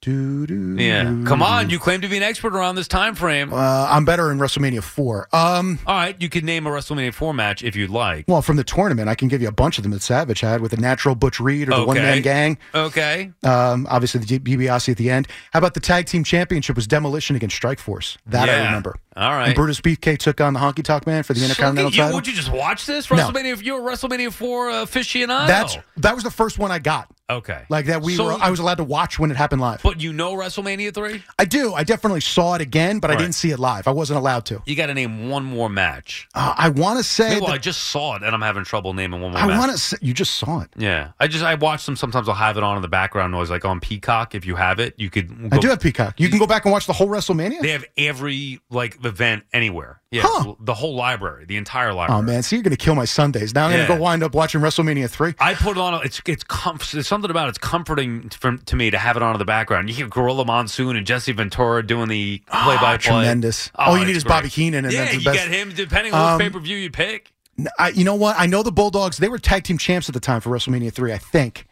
Yeah, 0.09 1.03
come 1.25 1.41
on. 1.41 1.69
You 1.69 1.80
claim 1.80 1.99
to 1.99 2.07
be 2.07 2.15
an 2.15 2.23
expert 2.23 2.55
around 2.55 2.75
this 2.75 2.88
time 2.88 3.13
frame. 3.13 3.51
Uh, 3.51 3.88
I'm 3.89 4.05
better 4.05 4.32
in 4.32 4.38
WrestleMania 4.38 4.82
4. 4.82 5.28
Um, 5.34 5.80
All 5.86 5.95
right, 5.95 6.15
you 6.21 6.30
could 6.30 6.45
name 6.45 6.65
a 6.65 6.69
WrestleMania 6.69 7.13
four 7.13 7.34
match 7.34 7.61
if 7.61 7.75
you'd 7.75 7.89
like. 7.89 8.23
well, 8.25 8.41
from 8.41 8.55
the 8.55 8.63
tournament, 8.63 9.09
I 9.09 9.15
can 9.15 9.28
give 9.28 9.41
you 9.41 9.49
a 9.49 9.51
bunch 9.51 9.78
of 9.78 9.84
them 9.84 9.91
that 9.91 10.01
Savage 10.01 10.39
had 10.39 10.61
with 10.61 10.71
the 10.71 10.78
natural 10.78 11.13
Butch 11.13 11.41
Reed 11.41 11.67
or 11.67 11.71
the 11.71 11.78
Okay. 11.80 11.86
one 11.88 11.97
man 11.97 12.21
gang. 12.21 12.57
Okay. 12.73 13.34
Um, 13.43 13.86
obviously, 13.89 14.21
the 14.21 14.39
DiBiase 14.39 14.88
at 14.89 14.95
the 14.97 15.09
end. 15.09 15.28
How 15.51 15.57
about 15.59 15.73
the 15.73 15.82
tag 15.82 16.05
team 16.05 16.23
championship 16.23 16.78
was 16.78 16.88
Demolition 16.88 17.36
against 17.36 17.57
Strike 17.57 17.80
Force? 17.80 18.17
That 18.28 18.47
I 18.47 18.63
remember. 18.65 18.95
All 19.18 19.32
right. 19.32 19.47
And 19.47 19.55
Brutus 19.55 19.82
Beefcake 19.82 20.20
took 20.20 20.39
on 20.39 20.53
the 20.53 20.59
Honky 20.59 20.84
Tonk 20.84 21.07
Man 21.07 21.24
for 21.24 21.34
the 21.34 21.41
Intercontinental 21.41 21.91
So, 21.91 21.95
you, 21.95 22.01
title. 22.03 22.15
would 22.18 22.28
you 22.28 22.34
just 22.34 22.51
watch 22.51 22.86
this 22.86 23.09
No. 23.09 23.18
WrestleMania? 23.18 23.63
You're 23.63 23.80
a 23.88 23.91
WrestleMania 23.91 24.32
four 24.32 24.70
uh, 24.70 24.86
aficionado. 24.86 25.47
That's 25.47 25.78
that 25.97 26.13
was 26.15 26.24
the 26.24 26.32
first 26.32 26.59
one 26.59 26.72
I 26.72 26.80
got. 26.80 27.09
okay. 27.30 27.63
Like 27.70 27.88
that 27.88 28.01
we 28.03 28.15
So- 28.15 28.26
were 28.26 28.34
I 28.34 28.49
was 28.51 28.59
allowed 28.59 28.78
to 28.78 28.84
watch 28.84 29.18
when 29.20 29.32
it 29.32 29.38
happened 29.38 29.59
live. 29.61 29.82
But 29.82 29.99
you 30.01 30.13
know 30.13 30.34
WrestleMania 30.36 30.93
three. 30.93 31.24
I 31.39 31.45
do. 31.45 31.74
I 31.74 31.84
definitely 31.84 32.22
saw 32.22 32.53
it 32.53 32.61
again, 32.61 32.99
but 32.99 33.09
I 33.11 33.15
didn't 33.15 33.34
see 33.34 33.49
it 33.51 33.57
live. 33.59 33.88
I 33.88 33.91
wasn't 33.91 34.20
allowed 34.20 34.45
to. 34.45 34.61
You 34.68 34.76
got 34.76 34.86
to 34.88 34.93
name 34.93 35.30
one 35.30 35.43
more 35.43 35.70
match. 35.70 36.28
Uh, 36.36 36.53
I 36.55 36.70
want 36.70 36.99
to 36.99 37.03
say 37.03 37.39
well, 37.39 37.51
I 37.51 37.57
just 37.57 37.86
saw 37.86 38.15
it, 38.15 38.24
and 38.24 38.34
I'm 38.36 38.41
having 38.41 38.63
trouble 38.63 38.93
naming 38.93 39.20
one 39.22 39.32
more. 39.32 39.41
I 39.41 39.57
want 39.57 39.72
to 39.72 39.78
say 39.80 39.97
you 40.01 40.13
just 40.13 40.36
saw 40.36 40.61
it. 40.61 40.70
Yeah, 40.78 41.11
I 41.20 41.28
just 41.28 41.43
I 41.43 41.55
watch 41.55 41.86
them. 41.86 41.95
Sometimes 41.95 42.30
I'll 42.30 42.36
have 42.36 42.55
it 42.57 42.63
on 42.63 42.76
in 42.76 42.82
the 42.82 42.88
background 42.88 43.32
noise, 43.32 43.49
like 43.49 43.65
on 43.65 43.80
Peacock. 43.80 44.36
If 44.36 44.45
you 44.45 44.55
have 44.55 44.80
it, 44.80 44.93
you 44.97 45.09
could. 45.09 45.49
I 45.51 45.57
do 45.57 45.70
have 45.70 45.80
Peacock. 45.82 46.20
You 46.20 46.30
can 46.30 46.38
go 46.39 46.47
back 46.47 46.65
and 46.65 46.72
watch 46.72 46.86
the 46.86 46.93
whole 46.93 47.07
WrestleMania. 47.07 47.61
They 47.61 47.72
have 47.72 47.86
every 47.97 48.59
like 48.70 49.01
event 49.08 49.43
anywhere. 49.53 50.01
Yeah, 50.12 50.22
Huh. 50.26 50.53
the 50.60 50.74
whole 50.74 50.95
library, 50.95 51.45
the 51.45 51.58
entire 51.58 51.93
library. 51.93 52.20
Oh 52.20 52.22
man, 52.22 52.43
so 52.43 52.55
you're 52.55 52.64
going 52.64 52.72
to 52.76 52.78
kill 52.78 52.95
my 52.95 53.05
Sundays. 53.05 53.53
Now 53.55 53.66
I'm 53.66 53.72
going 53.74 53.88
to 53.88 53.93
go 53.95 53.99
wind 53.99 54.24
up 54.24 54.34
watching 54.36 54.62
WrestleMania 54.62 55.10
three. 55.10 55.34
I 55.39 55.53
put 55.55 55.72
it 55.72 55.80
on. 55.80 56.05
It's 56.05 56.22
it's 56.26 56.43
comf- 56.43 56.91
There's 56.91 57.08
something 57.08 57.32
about 57.32 57.47
it, 57.47 57.49
it's 57.49 57.58
comforting 57.58 58.30
for, 58.30 58.55
to 58.58 58.76
me 58.76 58.89
to 58.91 58.97
have 58.97 59.18
it 59.18 59.24
on 59.24 59.34
in 59.36 59.39
the 59.39 59.45
background. 59.45 59.89
You 59.89 59.95
hear 59.95 60.08
Gorilla 60.08 60.45
Monsoon 60.45 60.95
and 60.95 61.05
Jesse 61.08 61.32
Ventura 61.34 61.86
doing 61.86 62.08
the 62.08 62.39
play 62.47 62.76
by 62.78 62.97
play. 62.97 62.97
tremendous. 62.99 63.72
All 63.76 63.97
you 63.97 64.05
need 64.05 64.16
is 64.16 64.24
Bobby. 64.24 64.47
Heenan, 64.47 64.86
and 64.86 64.93
yeah, 64.93 65.01
that's 65.05 65.12
the 65.14 65.18
you 65.20 65.26
best. 65.26 65.38
get 65.38 65.47
him 65.49 65.74
depending 65.74 66.14
on 66.14 66.34
Um, 66.34 66.38
which 66.38 66.45
pay 66.47 66.49
per 66.51 66.60
view 66.60 66.78
you 66.78 66.91
pick. 66.91 67.32
I, 67.80 67.89
you 67.89 68.03
know 68.03 68.16
what? 68.16 68.36
I 68.39 68.45
know 68.45 68.62
the 68.64 68.72
Bulldogs. 68.72 69.18
They 69.18 69.30
were 69.30 69.39
tag 69.39 69.64
team 69.64 69.78
champs 69.80 70.08
at 70.08 70.14
the 70.14 70.20
time 70.22 70.41
for 70.41 70.51
WrestleMania 70.51 70.93
three, 70.93 71.12
I 71.12 71.18
think. 71.18 71.66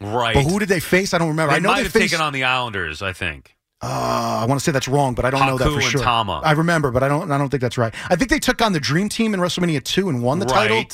Right. 0.00 0.32
But 0.34 0.44
who 0.44 0.58
did 0.58 0.68
they 0.68 0.80
face? 0.80 1.12
I 1.12 1.18
don't 1.18 1.28
remember. 1.28 1.50
They 1.52 1.56
I 1.56 1.60
know 1.60 1.74
they 1.74 1.84
faced. 1.88 2.12
taken 2.12 2.20
on 2.24 2.32
the 2.32 2.44
Islanders, 2.44 3.02
I 3.02 3.12
think. 3.12 3.54
Uh, 3.80 4.40
I 4.42 4.44
want 4.46 4.58
to 4.60 4.64
say 4.64 4.72
that's 4.72 4.88
wrong, 4.88 5.14
but 5.14 5.24
I 5.24 5.30
don't 5.30 5.46
know 5.46 5.56
that 5.58 5.70
for 5.70 5.80
sure. 5.80 6.02
Tama. 6.02 6.40
I 6.44 6.52
remember, 6.52 6.90
but 6.90 7.02
I 7.02 7.08
don't. 7.08 7.30
I 7.30 7.38
don't 7.38 7.48
think 7.48 7.60
that's 7.60 7.78
right. 7.78 7.94
I 8.10 8.16
think 8.16 8.30
they 8.30 8.40
took 8.40 8.60
on 8.60 8.72
the 8.72 8.80
Dream 8.80 9.08
Team 9.08 9.34
in 9.34 9.40
WrestleMania 9.40 9.82
two 9.84 10.08
and 10.08 10.22
won 10.22 10.38
the 10.40 10.46
title. 10.46 10.84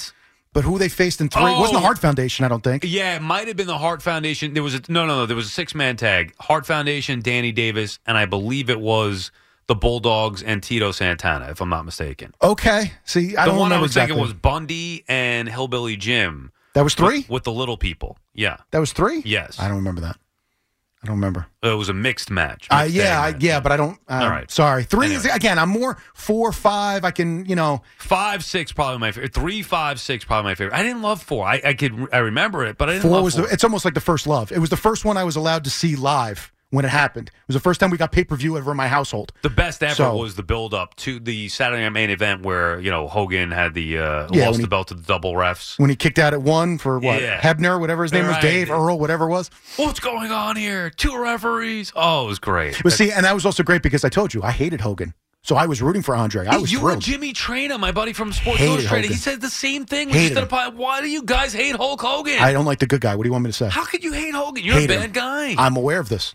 But 0.53 0.63
who 0.63 0.79
they 0.79 0.89
faced 0.89 1.21
in 1.21 1.29
three 1.29 1.43
it 1.51 1.59
wasn't 1.59 1.73
the 1.73 1.79
Oh. 1.79 1.83
Hart 1.83 1.99
Foundation. 1.99 2.45
I 2.45 2.49
don't 2.49 2.63
think. 2.63 2.85
Yeah, 2.87 3.17
it 3.17 3.23
might 3.23 3.49
have 3.49 3.57
been 3.57 3.67
the 3.67 3.79
Hart 3.79 4.03
Foundation. 4.03 4.55
There 4.55 4.63
was 4.63 4.75
a 4.75 4.83
no, 4.89 5.05
no, 5.07 5.17
no. 5.17 5.27
There 5.27 5.35
was 5.35 5.47
a 5.47 5.51
six 5.51 5.75
man 5.75 5.97
tag: 5.97 6.33
Hart 6.39 6.65
Foundation, 6.67 7.21
Danny 7.23 7.51
Davis, 7.51 7.99
and 8.07 8.17
I 8.17 8.27
believe 8.27 8.71
it 8.71 8.81
was 8.81 9.33
the 9.67 9.75
Bulldogs 9.75 10.43
and 10.43 10.63
Tito 10.63 10.93
Santana, 10.93 11.47
if 11.51 11.61
I'm 11.63 11.71
not 11.71 11.85
mistaken. 11.87 12.35
Okay. 12.43 12.93
See, 13.05 13.35
I 13.35 13.47
the 13.47 13.53
don't 13.53 13.59
one 13.61 13.73
I 13.73 13.77
remember 13.77 13.83
was 13.85 13.91
exactly. 13.93 14.15
thinking 14.15 14.23
was 14.23 14.35
Bundy 14.35 15.05
and 15.09 15.49
Hillbilly 15.49 15.97
Jim. 15.97 16.53
That 16.75 16.83
was 16.85 16.95
three? 16.95 17.21
with, 17.21 17.31
with 17.31 17.45
the 17.45 17.53
little 17.53 17.77
people. 17.79 18.19
Yeah, 18.35 18.59
that 18.73 18.79
was 18.79 18.93
three. 18.93 19.23
Yes. 19.25 19.59
I 19.59 19.67
don't 19.69 19.79
remember 19.79 20.03
that. 20.03 20.19
I 21.05 21.07
don't 21.09 21.17
remember. 21.17 21.47
it 21.63 21.69
was 21.75 21.91
a 21.91 21.93
mixed 21.93 22.31
match. 22.31 22.67
Uh, 22.71 22.89
yeah, 22.89 23.21
I, 23.21 23.33
match. 23.33 23.43
yeah, 23.43 23.61
but 23.61 23.73
I 23.73 23.77
don't. 23.77 23.99
Uh, 24.09 24.21
All 24.23 24.31
right. 24.31 24.51
Sorry. 24.51 24.85
Three 24.85 25.13
is 25.13 25.27
again. 25.27 25.59
I'm 25.59 25.69
more 25.69 25.99
four, 26.15 26.51
five. 26.51 27.05
I 27.05 27.11
can, 27.11 27.45
you 27.45 27.55
know. 27.55 27.83
Five, 27.99 28.43
six, 28.43 28.73
probably 28.73 28.99
my 28.99 29.13
favorite. 29.13 29.35
Three, 29.35 29.61
five, 29.63 30.01
six, 30.01 30.25
probably 30.25 30.51
my 30.51 30.55
favorite. 30.55 30.75
I 30.75 30.83
didn't 30.83 31.03
love 31.03 31.23
four. 31.23 31.45
I, 31.47 31.61
I 31.63 31.75
could, 31.75 32.09
I 32.11 32.19
remember 32.19 32.65
it, 32.65 32.79
but 32.79 32.89
I 32.89 32.93
didn't 32.93 33.03
Four 33.03 33.11
love 33.11 33.25
was 33.25 33.35
four. 33.37 33.47
the. 33.47 33.53
It's 33.53 33.65
almost 33.65 33.85
like 33.85 33.93
the 33.93 34.01
first 34.01 34.27
love. 34.27 34.51
It 34.51 34.61
was 34.61 34.71
the 34.71 34.79
first 34.79 35.05
one 35.05 35.19
I 35.19 35.25
was 35.25 35.37
allowed 35.37 35.65
to 35.65 35.71
see 35.71 35.95
live 35.95 36.51
when 36.75 36.85
it 36.85 36.89
happened. 36.91 37.29
It 37.29 37.35
was 37.49 37.55
the 37.55 37.61
first 37.61 37.81
time 37.81 37.91
we 37.91 37.97
got 37.97 38.13
pay 38.13 38.25
per 38.25 38.37
view 38.37 38.59
ever 38.59 38.71
in 38.73 38.77
my 38.77 38.89
household. 38.89 39.33
The 39.43 39.51
best 39.51 39.83
ever 39.83 39.95
So- 39.95 40.17
was 40.17 40.35
the 40.35 40.43
build 40.43 40.75
up 40.75 40.95
to 40.97 41.19
the 41.21 41.49
Saturday 41.49 41.83
Night 41.83 41.89
Main 41.91 42.11
Event 42.11 42.43
where 42.43 42.79
you 42.81 42.91
know 42.91 43.09
Hogan 43.09 43.51
had 43.51 43.75
the 43.75 43.99
uh, 43.99 44.29
Yeah, 44.33 44.47
lost 44.47 44.53
when 44.53 44.63
the 44.63 44.69
belt 44.69 44.89
to 44.89 44.95
the 44.95 45.03
double 45.03 45.33
refs. 45.35 45.79
When 45.79 45.91
he 45.91 45.97
kicked 45.97 46.19
out 46.19 46.35
at 46.35 46.43
one 46.43 46.79
for 46.79 46.99
what 46.99 47.23
Yeah. 47.23 47.41
Hebner, 47.41 47.81
whatever 47.81 48.03
his 48.03 48.13
name 48.13 48.27
was, 48.27 48.37
Dave 48.39 48.71
Earl, 48.71 48.99
whatever 48.99 49.25
it 49.27 49.31
was. 49.31 49.51
What's 49.77 50.01
going 50.01 50.31
on 50.33 50.57
here? 50.57 50.91
Two 50.91 51.17
referees. 51.21 51.93
Oh, 51.97 52.25
it 52.25 52.29
was 52.29 52.39
great. 52.39 52.81
But 52.83 52.93
see, 52.93 53.11
and 53.13 53.25
that 53.25 53.35
was 53.35 53.47
also 53.47 53.63
great 53.63 53.83
because 53.83 54.05
I 54.05 54.09
told 54.09 54.35
you 54.35 54.43
I 54.43 54.51
hated 54.51 54.81
Hogan, 54.81 55.15
so 55.43 55.57
I 55.57 55.67
was 55.67 55.81
rooting 55.83 56.03
for 56.03 56.15
Andre. 56.17 56.47
I 56.47 56.57
was 56.57 56.73
you 56.73 56.81
were 56.81 56.91
thrilled. 56.93 57.03
Jimmy 57.03 57.33
Traina, 57.33 57.79
my 57.79 57.93
buddy 57.93 58.13
from 58.13 58.33
Sports 58.33 58.59
Hated 58.59 58.73
Illustrated. 58.73 59.11
He 59.11 59.17
said 59.17 59.41
the 59.41 59.51
same 59.51 59.85
thing. 59.87 60.09
when 60.09 60.17
he 60.17 60.23
Hated 60.29 60.39
him. 60.39 60.49
up, 60.51 60.75
Why 60.75 61.01
do 61.01 61.09
you 61.09 61.23
guys 61.23 61.53
hate 61.53 61.77
Hulk 61.77 62.01
Hogan? 62.01 62.39
I 62.41 62.53
don't 62.53 62.65
like 62.65 62.79
the 62.79 62.87
good 62.87 63.01
guy. 63.01 63.15
What 63.15 63.25
do 63.25 63.29
you 63.29 63.33
want 63.33 63.45
me 63.45 63.51
to 63.51 63.57
say? 63.57 63.69
How 63.69 63.85
could 63.85 64.03
you 64.03 64.13
hate 64.13 64.35
Hogan? 64.35 64.65
You're 64.65 64.79
a 64.79 64.81
him. 64.81 64.87
bad 64.89 65.13
guy. 65.13 65.55
I'm 65.59 65.77
aware 65.77 66.01
of 66.01 66.09
this. 66.09 66.35